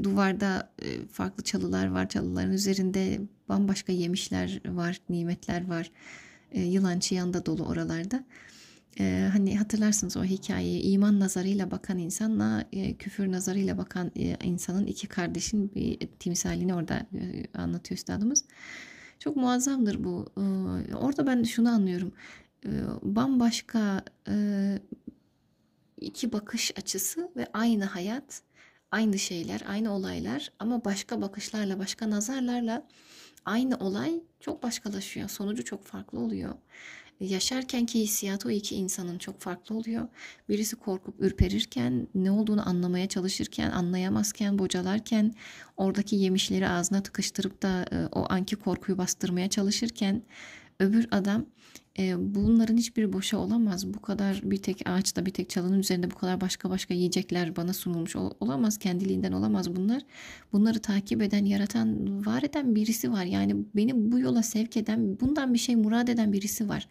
Duvarda 0.02 0.72
farklı 1.12 1.44
çalılar 1.44 1.86
var. 1.86 2.08
Çalıların 2.08 2.52
üzerinde 2.52 3.20
bambaşka 3.48 3.92
yemişler 3.92 4.60
var, 4.68 5.00
nimetler 5.08 5.68
var. 5.68 5.90
E, 6.52 6.62
yılan 6.62 6.98
çıyan 6.98 7.34
da 7.34 7.46
dolu 7.46 7.64
oralarda. 7.64 8.24
E, 9.00 9.28
hani 9.32 9.58
hatırlarsınız 9.58 10.16
o 10.16 10.24
hikayeyi 10.24 10.82
iman 10.82 11.20
nazarıyla 11.20 11.70
bakan 11.70 11.98
insanla 11.98 12.64
e, 12.72 12.96
küfür 12.96 13.32
nazarıyla 13.32 13.78
bakan 13.78 14.10
e, 14.16 14.36
insanın 14.44 14.86
iki 14.86 15.06
kardeşin 15.08 15.74
bir 15.74 15.98
timsalini 16.18 16.74
orada 16.74 17.06
e, 17.14 17.44
anlatıyor 17.58 17.98
üstadımız. 17.98 18.44
Çok 19.18 19.36
muazzamdır 19.36 20.04
bu. 20.04 20.26
E, 20.36 20.94
orada 20.94 21.26
ben 21.26 21.42
şunu 21.42 21.68
anlıyorum. 21.68 22.12
E, 22.66 22.70
bambaşka 23.02 24.04
e, 24.28 24.78
iki 26.00 26.32
bakış 26.32 26.72
açısı 26.78 27.30
ve 27.36 27.46
aynı 27.52 27.84
hayat, 27.84 28.42
aynı 28.90 29.18
şeyler, 29.18 29.62
aynı 29.68 29.94
olaylar 29.94 30.52
ama 30.58 30.84
başka 30.84 31.22
bakışlarla, 31.22 31.78
başka 31.78 32.10
nazarlarla 32.10 32.86
aynı 33.44 33.76
olay 33.76 34.20
çok 34.40 34.62
başkalaşıyor. 34.62 35.28
Sonucu 35.28 35.64
çok 35.64 35.84
farklı 35.84 36.18
oluyor. 36.18 36.54
Yaşarken 37.22 37.86
ki 37.86 38.00
hissiyatı 38.00 38.48
o 38.48 38.50
iki 38.50 38.76
insanın 38.76 39.18
çok 39.18 39.40
farklı 39.40 39.76
oluyor. 39.76 40.08
Birisi 40.48 40.76
korkup 40.76 41.20
ürperirken, 41.20 42.08
ne 42.14 42.30
olduğunu 42.30 42.68
anlamaya 42.68 43.08
çalışırken, 43.08 43.70
anlayamazken, 43.70 44.58
bocalarken, 44.58 45.34
oradaki 45.76 46.16
yemişleri 46.16 46.68
ağzına 46.68 47.02
tıkıştırıp 47.02 47.62
da 47.62 47.86
e, 47.92 48.06
o 48.12 48.26
anki 48.28 48.56
korkuyu 48.56 48.98
bastırmaya 48.98 49.50
çalışırken, 49.50 50.22
öbür 50.82 51.08
adam 51.10 51.46
e, 51.98 52.34
bunların 52.34 52.76
hiçbiri 52.76 53.12
boşa 53.12 53.38
olamaz. 53.38 53.94
Bu 53.94 54.02
kadar 54.02 54.40
bir 54.44 54.56
tek 54.56 54.88
ağaçta 54.88 55.26
bir 55.26 55.30
tek 55.30 55.50
çalının 55.50 55.78
üzerinde 55.78 56.10
bu 56.10 56.14
kadar 56.14 56.40
başka 56.40 56.70
başka 56.70 56.94
yiyecekler 56.94 57.56
bana 57.56 57.72
sunulmuş 57.72 58.16
olamaz. 58.16 58.78
Kendiliğinden 58.78 59.32
olamaz 59.32 59.76
bunlar. 59.76 60.02
Bunları 60.52 60.78
takip 60.78 61.22
eden, 61.22 61.44
yaratan, 61.44 62.26
var 62.26 62.42
eden 62.42 62.74
birisi 62.74 63.12
var. 63.12 63.24
Yani 63.24 63.56
beni 63.76 64.12
bu 64.12 64.18
yola 64.18 64.42
sevk 64.42 64.76
eden, 64.76 65.20
bundan 65.20 65.54
bir 65.54 65.58
şey 65.58 65.76
murad 65.76 66.08
eden 66.08 66.32
birisi 66.32 66.68
var. 66.68 66.88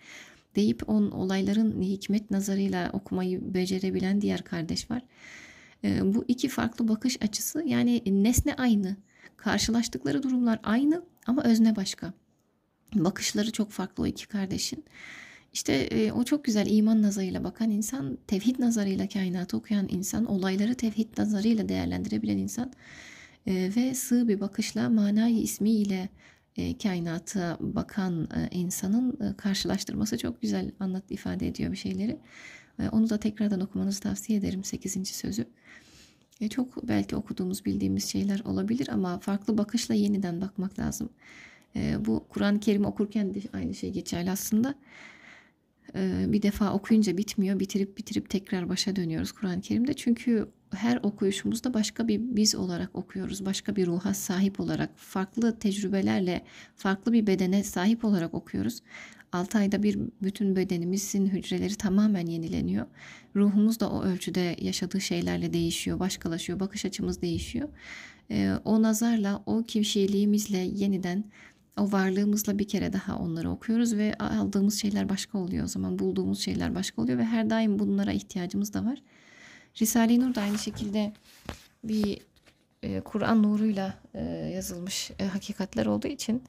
Deyip 0.56 0.90
on 0.90 1.12
olayların 1.12 1.82
hikmet 1.82 2.32
nazarıyla 2.32 2.90
okumayı 2.94 3.54
becerebilen 3.54 4.22
diğer 4.22 4.44
kardeş 4.44 4.92
var. 4.92 5.02
E, 5.84 6.14
bu 6.14 6.26
iki 6.28 6.50
farklı 6.50 6.88
bakış 6.88 7.18
açısı 7.22 7.64
yani 7.66 8.02
nesne 8.06 8.56
aynı. 8.56 8.96
Karşılaştıkları 9.38 10.24
durumlar 10.24 10.60
aynı 10.64 11.04
ama 11.28 11.44
özne 11.44 11.76
başka. 11.76 12.14
Bakışları 12.96 13.52
çok 13.52 13.72
farklı 13.72 14.04
o 14.04 14.08
iki 14.08 14.28
kardeşin. 14.28 14.86
İşte 15.54 15.74
e, 15.74 16.12
o 16.12 16.24
çok 16.24 16.46
güzel 16.46 16.68
iman 16.70 17.02
nazarıyla 17.02 17.44
bakan 17.44 17.70
insan, 17.70 18.18
tevhid 18.28 18.60
nazarıyla 18.60 19.08
kainatı 19.08 19.58
okuyan 19.58 19.88
insan, 19.90 20.26
olayları 20.26 20.76
tevhid 20.76 21.18
nazarıyla 21.18 21.70
değerlendirebilen 21.70 22.38
insan 22.38 22.74
e, 23.48 23.72
ve 23.76 23.94
sığ 23.94 24.28
bir 24.28 24.40
bakışla 24.40 24.90
manayı 24.90 25.42
ismiyle 25.42 26.10
e, 26.58 26.78
kainata 26.78 27.58
bakan 27.60 28.24
e, 28.24 28.56
insanın 28.56 29.12
e, 29.12 29.38
karşılaştırması 29.38 30.18
çok 30.18 30.42
güzel 30.42 30.72
anlat 30.80 31.12
ifade 31.12 31.48
ediyor 31.48 31.72
bir 31.72 31.78
şeyleri. 31.78 32.18
E, 32.80 32.90
onu 32.90 33.10
da 33.10 33.18
tekrardan 33.18 33.60
okumanızı 33.60 34.02
tavsiye 34.02 34.40
ederim 34.40 34.64
8. 34.64 35.08
sözü. 35.08 35.46
E, 36.42 36.50
çok 36.50 36.88
belki 36.88 37.16
okuduğumuz 37.16 37.66
bildiğimiz 37.66 38.06
şeyler 38.06 38.40
olabilir 38.40 38.90
ama 38.92 39.20
farklı 39.20 39.58
bakışla 39.58 39.96
yeniden 39.96 40.42
bakmak 40.42 40.80
lazım. 40.80 41.10
E, 41.76 42.06
bu 42.06 42.26
Kur'an-ı 42.30 42.60
Kerim 42.60 42.86
okurken 42.86 43.34
de 43.34 43.40
aynı 43.54 43.74
şey 43.74 43.92
geçerli 43.92 44.32
aslında. 44.32 44.76
E, 45.96 46.26
bir 46.28 46.42
defa 46.42 46.74
okuyunca 46.74 47.18
bitmiyor. 47.18 47.60
Bitirip 47.60 47.98
bitirip 47.98 48.30
tekrar 48.30 48.70
başa 48.70 48.96
dönüyoruz 48.96 49.32
Kur'an-ı 49.32 49.62
Kerim'de. 49.62 49.94
Çünkü 49.94 50.48
her 50.76 51.00
okuyuşumuzda 51.04 51.74
başka 51.74 52.08
bir 52.08 52.20
biz 52.22 52.56
olarak 52.56 52.96
okuyoruz. 52.96 53.46
Başka 53.46 53.76
bir 53.76 53.88
ruha 53.88 54.14
sahip 54.14 54.60
olarak, 54.60 54.90
farklı 54.96 55.60
tecrübelerle, 55.60 56.42
farklı 56.76 57.14
bir 57.14 57.28
bedene 57.28 57.64
sahip 57.64 58.06
olarak 58.06 58.34
okuyoruz. 58.34 58.82
6 59.32 59.58
ayda 59.58 59.84
bir 59.84 60.00
bütün 60.22 60.56
bedenimizin 60.56 61.28
hücreleri 61.28 61.76
tamamen 61.76 62.26
yenileniyor. 62.26 62.86
Ruhumuz 63.36 63.80
da 63.80 63.92
o 63.92 64.04
ölçüde 64.04 64.56
yaşadığı 64.62 65.02
şeylerle 65.02 65.54
değişiyor, 65.54 66.00
başkalaşıyor, 66.00 66.60
bakış 66.60 66.86
açımız 66.86 67.22
değişiyor. 67.22 67.70
Ee, 68.32 68.52
o 68.66 68.82
nazarla, 68.82 69.44
o 69.46 69.64
kişiliğimizle 69.64 70.58
yeniden 70.58 71.24
o 71.78 71.92
varlığımızla 71.92 72.60
bir 72.60 72.68
kere 72.68 72.94
daha 72.94 73.18
onları 73.18 73.50
okuyoruz 73.50 73.96
ve 73.98 74.14
aldığımız 74.14 74.82
şeyler 74.82 75.10
başka 75.10 75.38
oluyor 75.38 75.64
o 75.64 75.68
zaman 75.68 76.00
bulduğumuz 76.00 76.42
şeyler 76.44 76.76
başka 76.76 77.02
oluyor 77.02 77.18
ve 77.18 77.26
her 77.26 77.50
daim 77.50 77.80
bunlara 77.80 78.12
ihtiyacımız 78.12 78.74
da 78.74 78.86
var. 78.86 79.02
Risale-i 79.82 80.20
Nur 80.20 80.36
da 80.36 80.42
aynı 80.42 80.58
şekilde 80.58 81.14
bir 81.84 82.22
e, 82.84 83.02
Kur'an 83.02 83.44
nuruyla 83.44 83.94
e, 84.14 84.24
yazılmış 84.56 85.12
e, 85.20 85.26
hakikatler 85.26 85.86
olduğu 85.86 86.08
için 86.08 86.44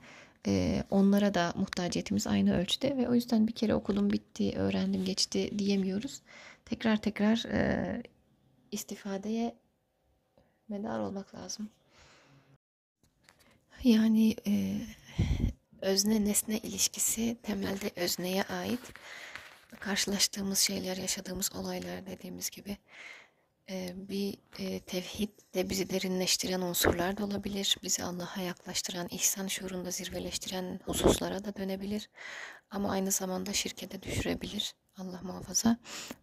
e, 0.47 0.85
onlara 0.91 1.35
da 1.35 1.53
muhtaciyetimiz 1.57 2.27
aynı 2.27 2.57
ölçüde 2.57 2.97
ve 2.97 3.09
o 3.09 3.15
yüzden 3.15 3.49
bir 3.49 3.53
kere 3.53 3.75
okudum 3.75 4.11
bitti 4.11 4.53
öğrendim 4.57 5.05
geçti 5.05 5.59
diyemiyoruz. 5.59 6.21
Tekrar 6.65 6.97
tekrar 6.97 7.45
e, 7.53 8.03
istifadeye 8.73 9.55
medar 10.69 10.99
olmak 10.99 11.35
lazım. 11.35 11.69
Yani 13.85 14.37
e, 14.47 14.81
özne 15.81 16.25
nesne 16.25 16.59
ilişkisi 16.59 17.37
temelde 17.43 17.91
özneye 17.97 18.43
ait. 18.43 18.81
Karşılaştığımız 19.81 20.59
şeyler, 20.59 20.97
yaşadığımız 20.97 21.53
olaylar 21.55 22.07
dediğimiz 22.07 22.51
gibi 22.51 22.77
e, 23.71 23.93
bir 24.09 24.39
e, 24.59 24.81
tevhid 24.81 25.29
de 25.55 25.71
bizi 25.71 25.91
derinleştiren 25.91 26.61
unsurlar 26.61 27.17
da 27.17 27.25
olabilir. 27.25 27.77
Bizi 27.83 28.05
Allah'a 28.05 28.41
yaklaştıran, 28.41 29.09
ihsan 29.11 29.47
şuurunda 29.47 29.91
zirveleştiren 29.91 30.81
hususlara 30.85 31.45
da 31.45 31.57
dönebilir. 31.57 32.11
Ama 32.71 32.91
aynı 32.91 33.11
zamanda 33.11 33.53
şirke 33.53 33.91
de 33.91 34.03
düşürebilir. 34.03 34.75
Allah 34.97 35.21
muhafaza 35.23 35.77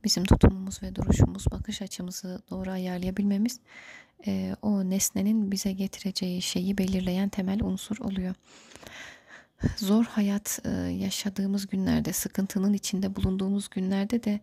bizim 0.03 0.23
tutumumuz 0.25 0.83
ve 0.83 0.95
duruşumuz, 0.95 1.45
bakış 1.51 1.81
açımızı 1.81 2.41
doğru 2.49 2.71
ayarlayabilmemiz 2.71 3.59
e, 4.27 4.55
o 4.61 4.89
nesnenin 4.89 5.51
bize 5.51 5.71
getireceği 5.71 6.41
şeyi 6.41 6.77
belirleyen 6.77 7.29
temel 7.29 7.63
unsur 7.63 7.97
oluyor. 7.97 8.35
Zor 9.77 10.05
hayat 10.05 10.59
e, 10.65 10.69
yaşadığımız 10.79 11.67
günlerde, 11.67 12.13
sıkıntının 12.13 12.73
içinde 12.73 13.15
bulunduğumuz 13.15 13.69
günlerde 13.69 14.23
de 14.23 14.39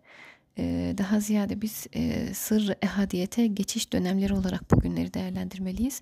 e, 0.57 0.95
daha 0.97 1.19
ziyade 1.19 1.61
biz 1.61 1.87
e, 1.93 2.33
sır 2.33 2.73
ehadiyete 2.81 3.47
geçiş 3.47 3.93
dönemleri 3.93 4.33
olarak 4.33 4.71
bu 4.71 4.79
günleri 4.79 5.13
değerlendirmeliyiz. 5.13 6.01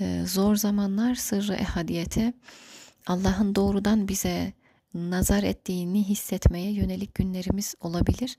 E, 0.00 0.22
zor 0.26 0.56
zamanlar 0.56 1.14
sırrı 1.14 1.54
ehadiyete, 1.54 2.32
Allah'ın 3.06 3.54
doğrudan 3.54 4.08
bize 4.08 4.52
nazar 4.94 5.42
ettiğini 5.42 6.04
hissetmeye 6.04 6.72
yönelik 6.72 7.14
günlerimiz 7.14 7.74
olabilir. 7.80 8.38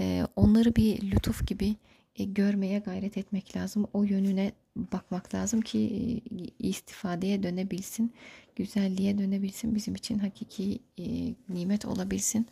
E, 0.00 0.26
onları 0.36 0.76
bir 0.76 1.10
lütuf 1.10 1.46
gibi 1.46 1.76
e, 2.16 2.24
görmeye 2.24 2.78
gayret 2.78 3.16
etmek 3.16 3.56
lazım. 3.56 3.86
O 3.92 4.02
yönüne 4.02 4.52
bakmak 4.76 5.34
lazım 5.34 5.60
ki 5.60 5.78
e, 5.80 6.66
istifadeye 6.68 7.42
dönebilsin, 7.42 8.12
güzelliğe 8.56 9.18
dönebilsin, 9.18 9.74
bizim 9.74 9.94
için 9.94 10.18
hakiki 10.18 10.78
e, 10.98 11.34
nimet 11.48 11.84
olabilsin. 11.84 12.46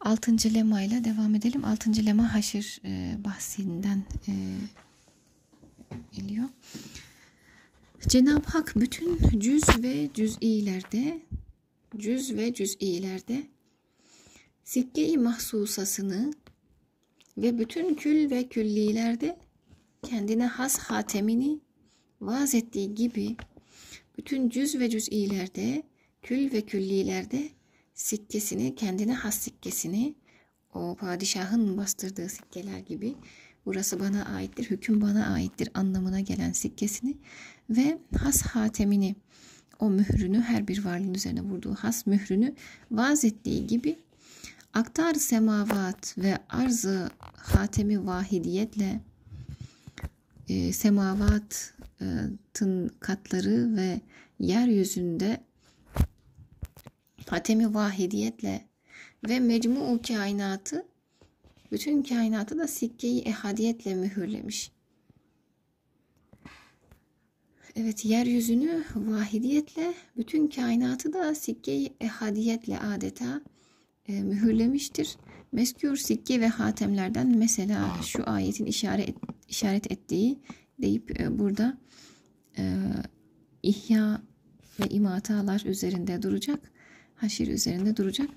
Altıncı 0.00 0.54
lema 0.54 0.82
ile 0.82 1.04
devam 1.04 1.34
edelim. 1.34 1.64
Altıncı 1.64 2.06
lema 2.06 2.34
haşir 2.34 2.80
e, 2.84 3.16
bahsinden 3.24 4.04
geliyor. 6.12 6.48
Cenab-ı 8.08 8.46
Hak 8.46 8.72
bütün 8.76 9.40
cüz 9.40 9.62
ve 9.82 10.10
cüz'ilerde 10.14 11.22
cüz 11.98 12.36
ve 12.36 12.54
cüz'ilerde 12.54 13.46
sikke-i 14.64 15.18
mahsusasını 15.18 16.32
ve 17.42 17.58
bütün 17.58 17.94
kül 17.94 18.30
ve 18.30 18.48
küllilerde 18.48 19.38
kendine 20.02 20.46
has 20.46 20.78
hatemini 20.78 21.60
vaz 22.20 22.54
ettiği 22.54 22.94
gibi 22.94 23.36
bütün 24.18 24.48
cüz 24.48 24.78
ve 24.78 24.90
cüz'ilerde 24.90 25.82
kül 26.22 26.52
ve 26.52 26.60
küllilerde 26.60 27.48
sikkesini 27.94 28.74
kendine 28.74 29.14
has 29.14 29.38
sikkesini 29.38 30.14
o 30.74 30.96
padişahın 31.00 31.76
bastırdığı 31.76 32.28
sikkeler 32.28 32.78
gibi 32.78 33.14
burası 33.66 34.00
bana 34.00 34.24
aittir, 34.24 34.70
hüküm 34.70 35.00
bana 35.00 35.32
aittir 35.32 35.68
anlamına 35.74 36.20
gelen 36.20 36.52
sikkesini 36.52 37.16
ve 37.70 37.98
has 38.18 38.42
hatemini, 38.42 39.16
o 39.78 39.90
mührünü 39.90 40.40
her 40.40 40.68
bir 40.68 40.84
varlığın 40.84 41.14
üzerine 41.14 41.40
vurduğu 41.40 41.74
has 41.74 42.06
mührünü 42.06 42.54
vaz 42.90 43.24
ettiği 43.24 43.66
gibi 43.66 43.96
aktar 44.74 45.14
semavat 45.14 46.18
ve 46.18 46.38
arzı 46.48 47.10
hatemi 47.36 48.06
vahidiyetle 48.06 49.00
e, 50.48 50.72
semavatın 50.72 52.30
katları 53.00 53.76
ve 53.76 54.00
yeryüzünde 54.38 55.40
hatemi 57.26 57.74
vahidiyetle 57.74 58.68
ve 59.28 59.40
mecmu 59.40 60.02
kainatı 60.02 60.86
bütün 61.72 62.02
kainatı 62.02 62.58
da 62.58 62.68
sikkeyi 62.68 63.22
ehadiyetle 63.22 63.94
mühürlemiş. 63.94 64.72
Evet 67.76 68.04
yeryüzünü 68.04 68.84
vahidiyetle 68.94 69.94
bütün 70.16 70.48
kainatı 70.48 71.12
da 71.12 71.34
sikkeyi 71.34 71.92
ehadiyetle 72.00 72.78
adeta 72.78 73.40
mühürlemiştir. 74.10 75.16
Meskür 75.52 75.96
sikke 75.96 76.40
ve 76.40 76.48
hatemlerden 76.48 77.38
mesela 77.38 77.96
şu 78.02 78.30
ayetin 78.30 78.66
işaret 78.66 79.14
işaret 79.48 79.92
ettiği 79.92 80.38
deyip 80.82 81.20
e, 81.20 81.38
burada 81.38 81.78
e, 82.58 82.76
ihya 83.62 84.22
ve 84.80 84.88
imatalar 84.88 85.62
üzerinde 85.64 86.22
duracak. 86.22 86.70
Haşir 87.16 87.48
üzerinde 87.48 87.96
duracak. 87.96 88.28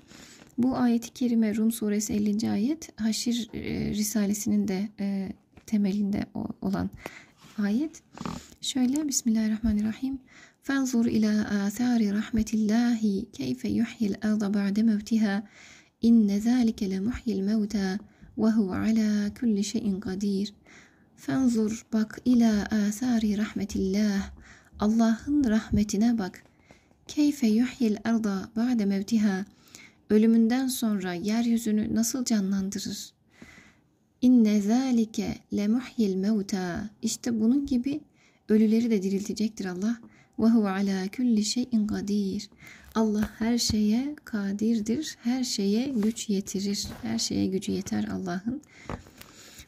Bu 0.58 0.76
ayeti 0.76 1.10
kerime 1.10 1.56
Rum 1.56 1.72
suresi 1.72 2.12
50. 2.12 2.50
ayet 2.50 3.00
Haşir 3.00 3.50
e, 3.54 3.90
Risalesinin 3.90 4.68
de 4.68 4.88
e, 5.00 5.32
temelinde 5.66 6.26
olan 6.62 6.90
ayet. 7.58 8.02
Şöyle 8.60 9.08
Bismillahirrahmanirrahim. 9.08 10.18
İla 10.68 11.64
athari 11.64 12.12
rahmetillahi 12.12 13.30
keyfe 13.32 13.68
yuhyil 13.68 14.14
arda 14.22 14.54
ba'de 14.54 14.82
mevtiha 14.82 15.42
inne 16.02 16.40
zâlike 16.40 16.90
le 16.90 17.00
muhyil 17.00 17.40
mevta 17.40 17.98
ve 18.38 18.50
huve 18.50 18.76
ala 18.76 19.34
kulli 19.34 19.64
şeyin 19.64 20.00
kadir. 20.00 20.54
Fenzur 21.16 21.86
bak 21.92 22.18
ila 22.24 22.62
athari 22.62 23.38
rahmetillah. 23.38 24.30
Allah'ın 24.80 25.44
rahmetine 25.44 26.18
bak. 26.18 26.42
Keyfe 27.08 27.46
yuhyil 27.46 27.96
arda 28.04 28.50
ba'de 28.56 28.84
mevtiha. 28.84 29.44
Ölümünden 30.10 30.68
sonra 30.68 31.14
yeryüzünü 31.14 31.94
nasıl 31.94 32.24
canlandırır? 32.24 33.12
İnne 34.22 34.60
zâlike 34.60 35.38
le 35.56 35.68
muhyil 35.68 36.14
mevta. 36.14 36.90
İşte 37.02 37.40
bunun 37.40 37.66
gibi 37.66 38.00
ölüleri 38.48 38.90
de 38.90 39.02
diriltecektir 39.02 39.64
Allah. 39.64 39.98
Ve 40.38 40.46
huve 40.46 40.70
ala 40.70 41.08
kulli 41.16 41.44
şeyin 41.44 41.86
kadir. 41.86 42.50
Allah 42.94 43.30
her 43.38 43.58
şeye 43.58 44.16
kadirdir. 44.24 45.16
Her 45.22 45.44
şeye 45.44 45.88
güç 45.88 46.28
yetirir. 46.28 46.86
Her 47.02 47.18
şeye 47.18 47.46
gücü 47.46 47.72
yeter 47.72 48.04
Allah'ın. 48.04 48.62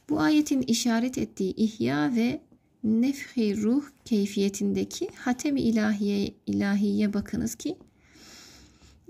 Bu 0.09 0.21
ayetin 0.21 0.63
işaret 0.63 1.19
ettiği 1.19 1.55
ihya 1.57 2.15
ve 2.17 2.41
nefhi 2.85 3.63
ruh 3.63 3.85
keyfiyetindeki 4.05 5.09
hatem-i 5.15 5.61
ilahiye, 5.61 6.35
ilahiye 6.47 7.15
bakınız 7.15 7.55
ki 7.55 7.77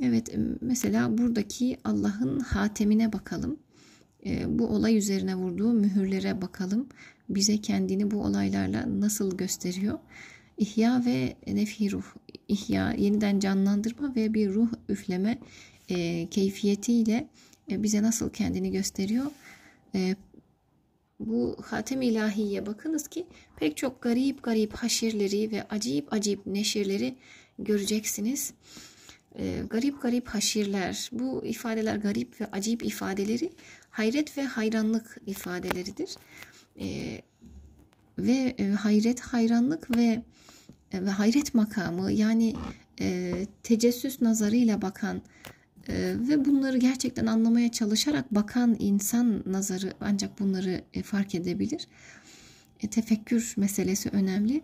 evet 0.02 0.34
mesela 0.60 1.18
buradaki 1.18 1.78
Allah'ın 1.84 2.40
hatemine 2.40 3.12
bakalım. 3.12 3.56
E, 4.26 4.58
bu 4.58 4.66
olay 4.66 4.96
üzerine 4.96 5.34
vurduğu 5.34 5.72
mühürlere 5.72 6.42
bakalım. 6.42 6.88
Bize 7.28 7.60
kendini 7.60 8.10
bu 8.10 8.22
olaylarla 8.22 9.00
nasıl 9.00 9.36
gösteriyor? 9.36 9.98
İhya 10.58 11.02
ve 11.06 11.36
nefi 11.46 11.92
ruh. 11.92 12.04
İhya, 12.48 12.92
yeniden 12.92 13.40
canlandırma 13.40 14.14
ve 14.14 14.34
bir 14.34 14.54
ruh 14.54 14.68
üfleme 14.88 15.38
e, 15.88 16.26
keyfiyetiyle 16.30 17.28
e, 17.70 17.82
bize 17.82 18.02
nasıl 18.02 18.30
kendini 18.30 18.72
gösteriyor? 18.72 19.26
E, 19.94 20.16
bu 21.20 21.56
hatem 21.62 22.02
ilahiye 22.02 22.66
bakınız 22.66 23.08
ki 23.08 23.26
pek 23.56 23.76
çok 23.76 24.02
garip 24.02 24.42
garip 24.42 24.72
haşirleri 24.72 25.50
ve 25.50 25.62
acayip 25.68 26.12
acayip 26.12 26.46
neşirleri 26.46 27.14
göreceksiniz. 27.58 28.52
E, 29.38 29.62
garip 29.70 30.02
garip 30.02 30.28
haşirler, 30.28 31.10
bu 31.12 31.46
ifadeler 31.46 31.96
garip 31.96 32.40
ve 32.40 32.46
acayip 32.46 32.84
ifadeleri 32.84 33.52
hayret 33.90 34.38
ve 34.38 34.44
hayranlık 34.44 35.18
ifadeleridir. 35.26 36.16
E, 36.80 37.20
ve 38.18 38.54
e, 38.58 38.68
hayret, 38.68 39.20
hayranlık 39.20 39.96
ve 39.96 40.22
ve 40.94 41.10
hayret 41.10 41.54
makamı 41.54 42.12
yani 42.12 42.54
e, 43.00 43.32
tecessüs 43.62 44.22
nazarıyla 44.22 44.82
bakan 44.82 45.22
e, 45.88 46.14
ve 46.18 46.44
bunları 46.44 46.78
gerçekten 46.78 47.26
anlamaya 47.26 47.72
çalışarak 47.72 48.34
bakan 48.34 48.76
insan 48.78 49.42
nazarı 49.46 49.92
ancak 50.00 50.40
bunları 50.40 50.80
e, 50.94 51.02
fark 51.02 51.34
edebilir. 51.34 51.88
E, 52.80 52.90
tefekkür 52.90 53.54
meselesi 53.56 54.08
önemli. 54.08 54.62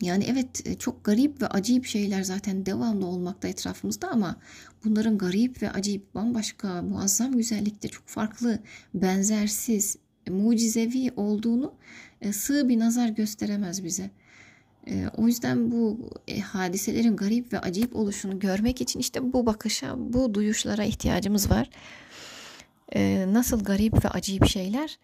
Yani 0.00 0.24
evet 0.28 0.66
e, 0.66 0.74
çok 0.74 1.04
garip 1.04 1.42
ve 1.42 1.46
acayip 1.46 1.86
şeyler 1.86 2.22
zaten 2.22 2.66
devamlı 2.66 3.06
olmakta 3.06 3.48
etrafımızda 3.48 4.08
ama 4.08 4.36
bunların 4.84 5.18
garip 5.18 5.62
ve 5.62 5.70
acayip 5.70 6.14
bambaşka, 6.14 6.82
muazzam 6.82 7.32
güzellikte 7.32 7.88
çok 7.88 8.08
farklı, 8.08 8.58
benzersiz, 8.94 9.96
mucizevi 10.28 11.12
olduğunu 11.16 11.74
e, 12.20 12.32
sığ 12.32 12.68
bir 12.68 12.78
nazar 12.78 13.08
gösteremez 13.08 13.84
bize. 13.84 14.10
E, 14.86 15.08
o 15.16 15.26
yüzden 15.26 15.70
bu 15.70 16.10
hadiselerin 16.52 17.16
garip 17.16 17.52
ve 17.52 17.58
acayip 17.58 17.96
oluşunu 17.96 18.38
görmek 18.38 18.80
için 18.80 19.00
işte 19.00 19.32
bu 19.32 19.46
bakışa, 19.46 19.94
bu 19.98 20.34
duyuşlara 20.34 20.84
ihtiyacımız 20.84 21.50
var. 21.50 21.70
Nasıl 23.32 23.64
garip 23.64 24.04
ve 24.04 24.08
acayip 24.08 24.46
şeyler? 24.46 24.98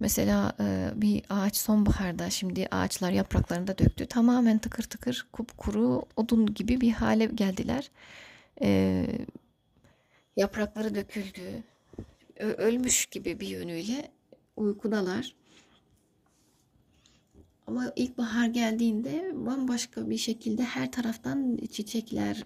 Mesela 0.00 0.52
bir 0.94 1.22
ağaç 1.30 1.56
sonbaharda 1.56 2.30
şimdi 2.30 2.68
ağaçlar 2.70 3.10
yapraklarını 3.10 3.66
da 3.66 3.78
döktü. 3.78 4.06
Tamamen 4.06 4.58
tıkır 4.58 4.82
tıkır 4.82 5.26
kupkuru 5.32 6.02
odun 6.16 6.54
gibi 6.54 6.80
bir 6.80 6.92
hale 6.92 7.24
geldiler. 7.24 7.90
Yaprakları 10.36 10.94
döküldü. 10.94 11.62
Ölmüş 12.38 13.06
gibi 13.06 13.40
bir 13.40 13.46
yönüyle 13.46 14.10
uykudalar. 14.56 15.34
Ama 17.72 17.92
ilkbahar 17.96 18.46
geldiğinde 18.46 19.32
bambaşka 19.34 20.10
bir 20.10 20.16
şekilde 20.16 20.62
her 20.64 20.92
taraftan 20.92 21.58
çiçekler, 21.70 22.44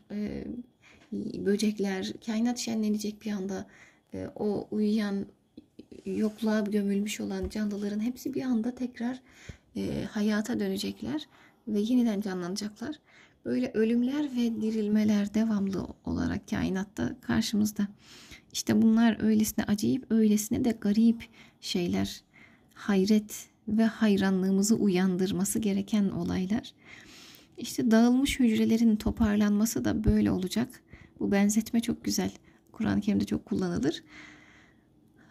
böcekler, 1.12 2.12
kainat 2.26 2.58
şenlenecek 2.58 3.22
bir 3.22 3.32
anda. 3.32 3.66
O 4.36 4.68
uyuyan 4.70 5.26
yokluğa 6.04 6.60
gömülmüş 6.60 7.20
olan 7.20 7.48
canlıların 7.48 8.00
hepsi 8.00 8.34
bir 8.34 8.42
anda 8.42 8.74
tekrar 8.74 9.22
e, 9.76 10.04
hayata 10.10 10.60
dönecekler 10.60 11.28
ve 11.68 11.80
yeniden 11.80 12.20
canlanacaklar. 12.20 12.96
Böyle 13.44 13.70
ölümler 13.74 14.24
ve 14.24 14.60
dirilmeler 14.60 15.34
devamlı 15.34 15.86
olarak 16.04 16.48
kainatta 16.48 17.20
karşımızda. 17.20 17.88
İşte 18.52 18.82
bunlar 18.82 19.22
öylesine 19.22 19.64
acayip, 19.64 20.12
öylesine 20.12 20.64
de 20.64 20.70
garip 20.70 21.28
şeyler. 21.60 22.20
Hayret 22.74 23.55
ve 23.68 23.84
hayranlığımızı 23.84 24.76
uyandırması 24.76 25.58
gereken 25.58 26.08
olaylar. 26.08 26.72
İşte 27.58 27.90
dağılmış 27.90 28.40
hücrelerin 28.40 28.96
toparlanması 28.96 29.84
da 29.84 30.04
böyle 30.04 30.30
olacak. 30.30 30.82
Bu 31.20 31.32
benzetme 31.32 31.80
çok 31.80 32.04
güzel. 32.04 32.30
Kur'an-ı 32.72 33.00
Kerim'de 33.00 33.24
çok 33.24 33.46
kullanılır. 33.46 34.02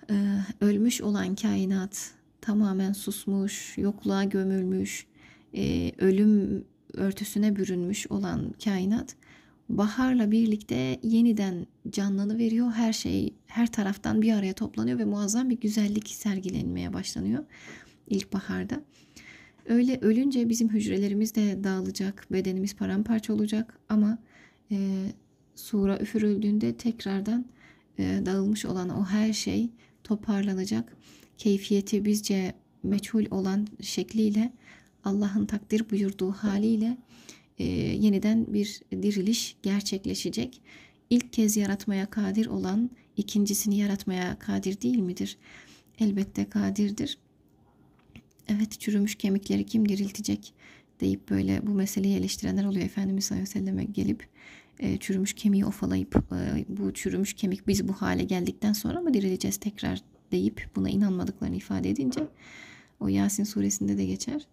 Ee, 0.10 0.40
ölmüş 0.62 1.02
olan 1.02 1.36
kainat 1.36 2.12
tamamen 2.42 2.94
susmuş, 2.94 3.78
yokluğa 3.78 4.24
gömülmüş, 4.24 5.06
e, 5.54 5.92
ölüm 5.98 6.66
örtüsüne 6.94 7.56
bürünmüş 7.56 8.12
olan 8.12 8.54
kainat 8.64 9.16
baharla 9.70 10.32
birlikte 10.32 11.00
yeniden 11.04 11.68
canlanı 11.90 12.38
veriyor. 12.38 12.72
Her 12.72 12.94
şey 12.94 13.34
her 13.48 13.72
taraftan 13.72 14.22
bir 14.22 14.34
araya 14.34 14.54
toplanıyor 14.54 15.00
ve 15.00 15.06
muazzam 15.06 15.50
bir 15.50 15.60
güzellik 15.60 16.10
sergilenmeye 16.10 16.94
başlanıyor 16.94 17.44
ilkbaharda. 18.08 18.82
Öyle 19.66 20.00
ölünce 20.02 20.50
bizim 20.50 20.70
hücrelerimiz 20.70 21.36
de 21.36 21.64
dağılacak, 21.64 22.28
bedenimiz 22.32 22.76
paramparça 22.76 23.34
olacak 23.34 23.80
ama 23.90 24.18
e, 24.72 24.78
sura 25.56 26.00
üfürüldüğünde 26.00 26.78
tekrardan 26.78 27.46
e, 28.00 28.22
dağılmış 28.26 28.66
olan 28.66 28.90
o 28.90 29.06
her 29.06 29.34
şey 29.34 29.70
toparlanacak. 30.04 30.98
Keyfiyeti 31.38 32.06
bizce 32.06 32.54
meçhul 32.84 33.26
olan 33.32 33.68
şekliyle 33.82 34.54
Allah'ın 35.04 35.46
takdir 35.46 35.90
buyurduğu 35.92 36.32
haliyle 36.32 36.98
e, 37.58 37.64
yeniden 37.74 38.54
bir 38.54 38.82
diriliş 38.92 39.56
gerçekleşecek. 39.64 40.62
İlk 41.10 41.34
kez 41.34 41.58
yaratmaya 41.58 42.06
kadir 42.06 42.46
olan 42.46 42.90
ikincisini 43.18 43.78
yaratmaya 43.78 44.40
kadir 44.40 44.82
değil 44.82 45.00
midir? 45.00 45.38
Elbette 46.00 46.50
kadirdir. 46.50 47.18
Evet 48.48 48.80
çürümüş 48.80 49.16
kemikleri 49.16 49.66
kim 49.66 49.90
diriltecek 49.90 50.54
deyip 51.02 51.30
böyle 51.30 51.68
bu 51.68 51.72
meseleyi 51.72 52.18
eleştirenler 52.18 52.66
oluyor. 52.66 52.86
Efendimiz 52.86 53.26
sallallahu 53.26 53.60
aleyhi 53.60 53.94
gelip 53.94 54.28
e, 54.80 54.98
çürümüş 54.98 55.34
kemiği 55.34 55.66
ofalayıp 55.66 56.16
e, 56.16 56.66
bu 56.70 56.94
çürümüş 56.94 57.34
kemik 57.34 57.68
biz 57.68 57.88
bu 57.88 57.94
hale 57.94 58.24
geldikten 58.24 58.74
sonra 58.74 59.02
mı 59.02 59.14
dirileceğiz 59.14 59.58
tekrar 59.58 60.02
deyip 60.32 60.70
buna 60.76 60.90
inanmadıklarını 60.90 61.56
ifade 61.56 61.90
edince 61.90 62.28
o 63.00 63.08
Yasin 63.08 63.44
suresinde 63.44 63.98
de 63.98 64.06
geçer. 64.06 64.48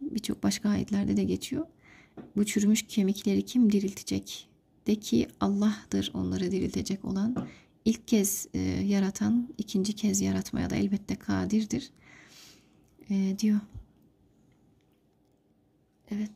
Birçok 0.00 0.42
başka 0.42 0.68
ayetlerde 0.68 1.16
de 1.16 1.24
geçiyor. 1.24 1.66
Bu 2.36 2.46
çürümüş 2.46 2.82
kemikleri 2.82 3.44
kim 3.44 3.72
diriltecek? 3.72 4.48
De 4.86 4.94
ki 4.94 5.28
Allah'tır 5.40 6.10
onları 6.14 6.50
diriltecek 6.50 7.04
olan. 7.04 7.46
İlk 7.84 8.08
kez 8.08 8.48
e, 8.54 8.58
yaratan, 8.60 9.48
ikinci 9.58 9.92
kez 9.92 10.20
yaratmaya 10.20 10.70
da 10.70 10.76
elbette 10.76 11.14
kadirdir 11.16 11.90
e, 13.10 13.38
diyor. 13.38 13.60
Evet. 16.10 16.30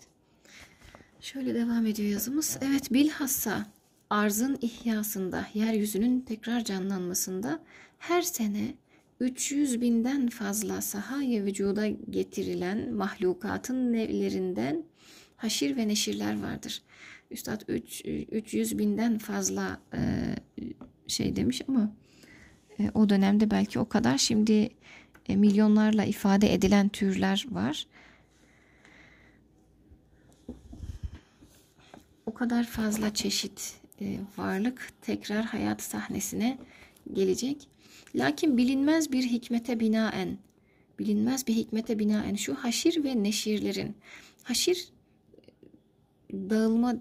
Şöyle 1.21 1.55
devam 1.55 1.87
ediyor 1.87 2.09
yazımız. 2.09 2.59
Evet 2.63 2.93
bilhassa 2.93 3.67
arzın 4.11 4.59
ihyasında, 4.61 5.47
yeryüzünün 5.55 6.21
tekrar 6.21 6.65
canlanmasında 6.65 7.63
her 7.99 8.23
sene 8.23 8.75
300 9.21 9.81
binden 9.81 10.29
fazla 10.29 10.81
sahaya 10.81 11.45
vücuda 11.45 11.89
getirilen 11.89 12.95
mahlukatın 12.95 13.93
nevlerinden 13.93 14.85
haşir 15.37 15.77
ve 15.77 15.89
neşirler 15.89 16.43
vardır. 16.43 16.83
Üstad 17.31 17.61
3, 17.69 18.03
300 18.05 18.79
binden 18.79 19.19
fazla 19.19 19.81
e, 19.95 20.01
şey 21.07 21.37
demiş 21.37 21.63
ama 21.69 21.93
e, 22.79 22.91
o 22.95 23.09
dönemde 23.09 23.51
belki 23.51 23.79
o 23.79 23.89
kadar. 23.89 24.19
Şimdi 24.19 24.69
e, 25.29 25.37
milyonlarla 25.37 26.05
ifade 26.05 26.55
edilen 26.55 26.89
türler 26.89 27.47
var. 27.51 27.87
O 32.27 32.35
kadar 32.35 32.65
fazla 32.65 33.15
çeşit 33.15 33.81
e, 34.01 34.19
varlık 34.37 34.89
tekrar 35.03 35.45
hayat 35.45 35.83
sahnesine 35.83 36.59
gelecek. 37.13 37.69
Lakin 38.15 38.57
bilinmez 38.57 39.13
bir 39.13 39.23
hikmete 39.23 39.81
binaen, 39.81 40.39
bilinmez 40.99 41.47
bir 41.47 41.55
hikmete 41.55 41.99
binaen 41.99 42.35
şu 42.35 42.55
haşir 42.55 43.05
ve 43.05 43.23
neşirlerin, 43.23 43.97
haşir 44.43 44.89
dağılma, 46.33 46.95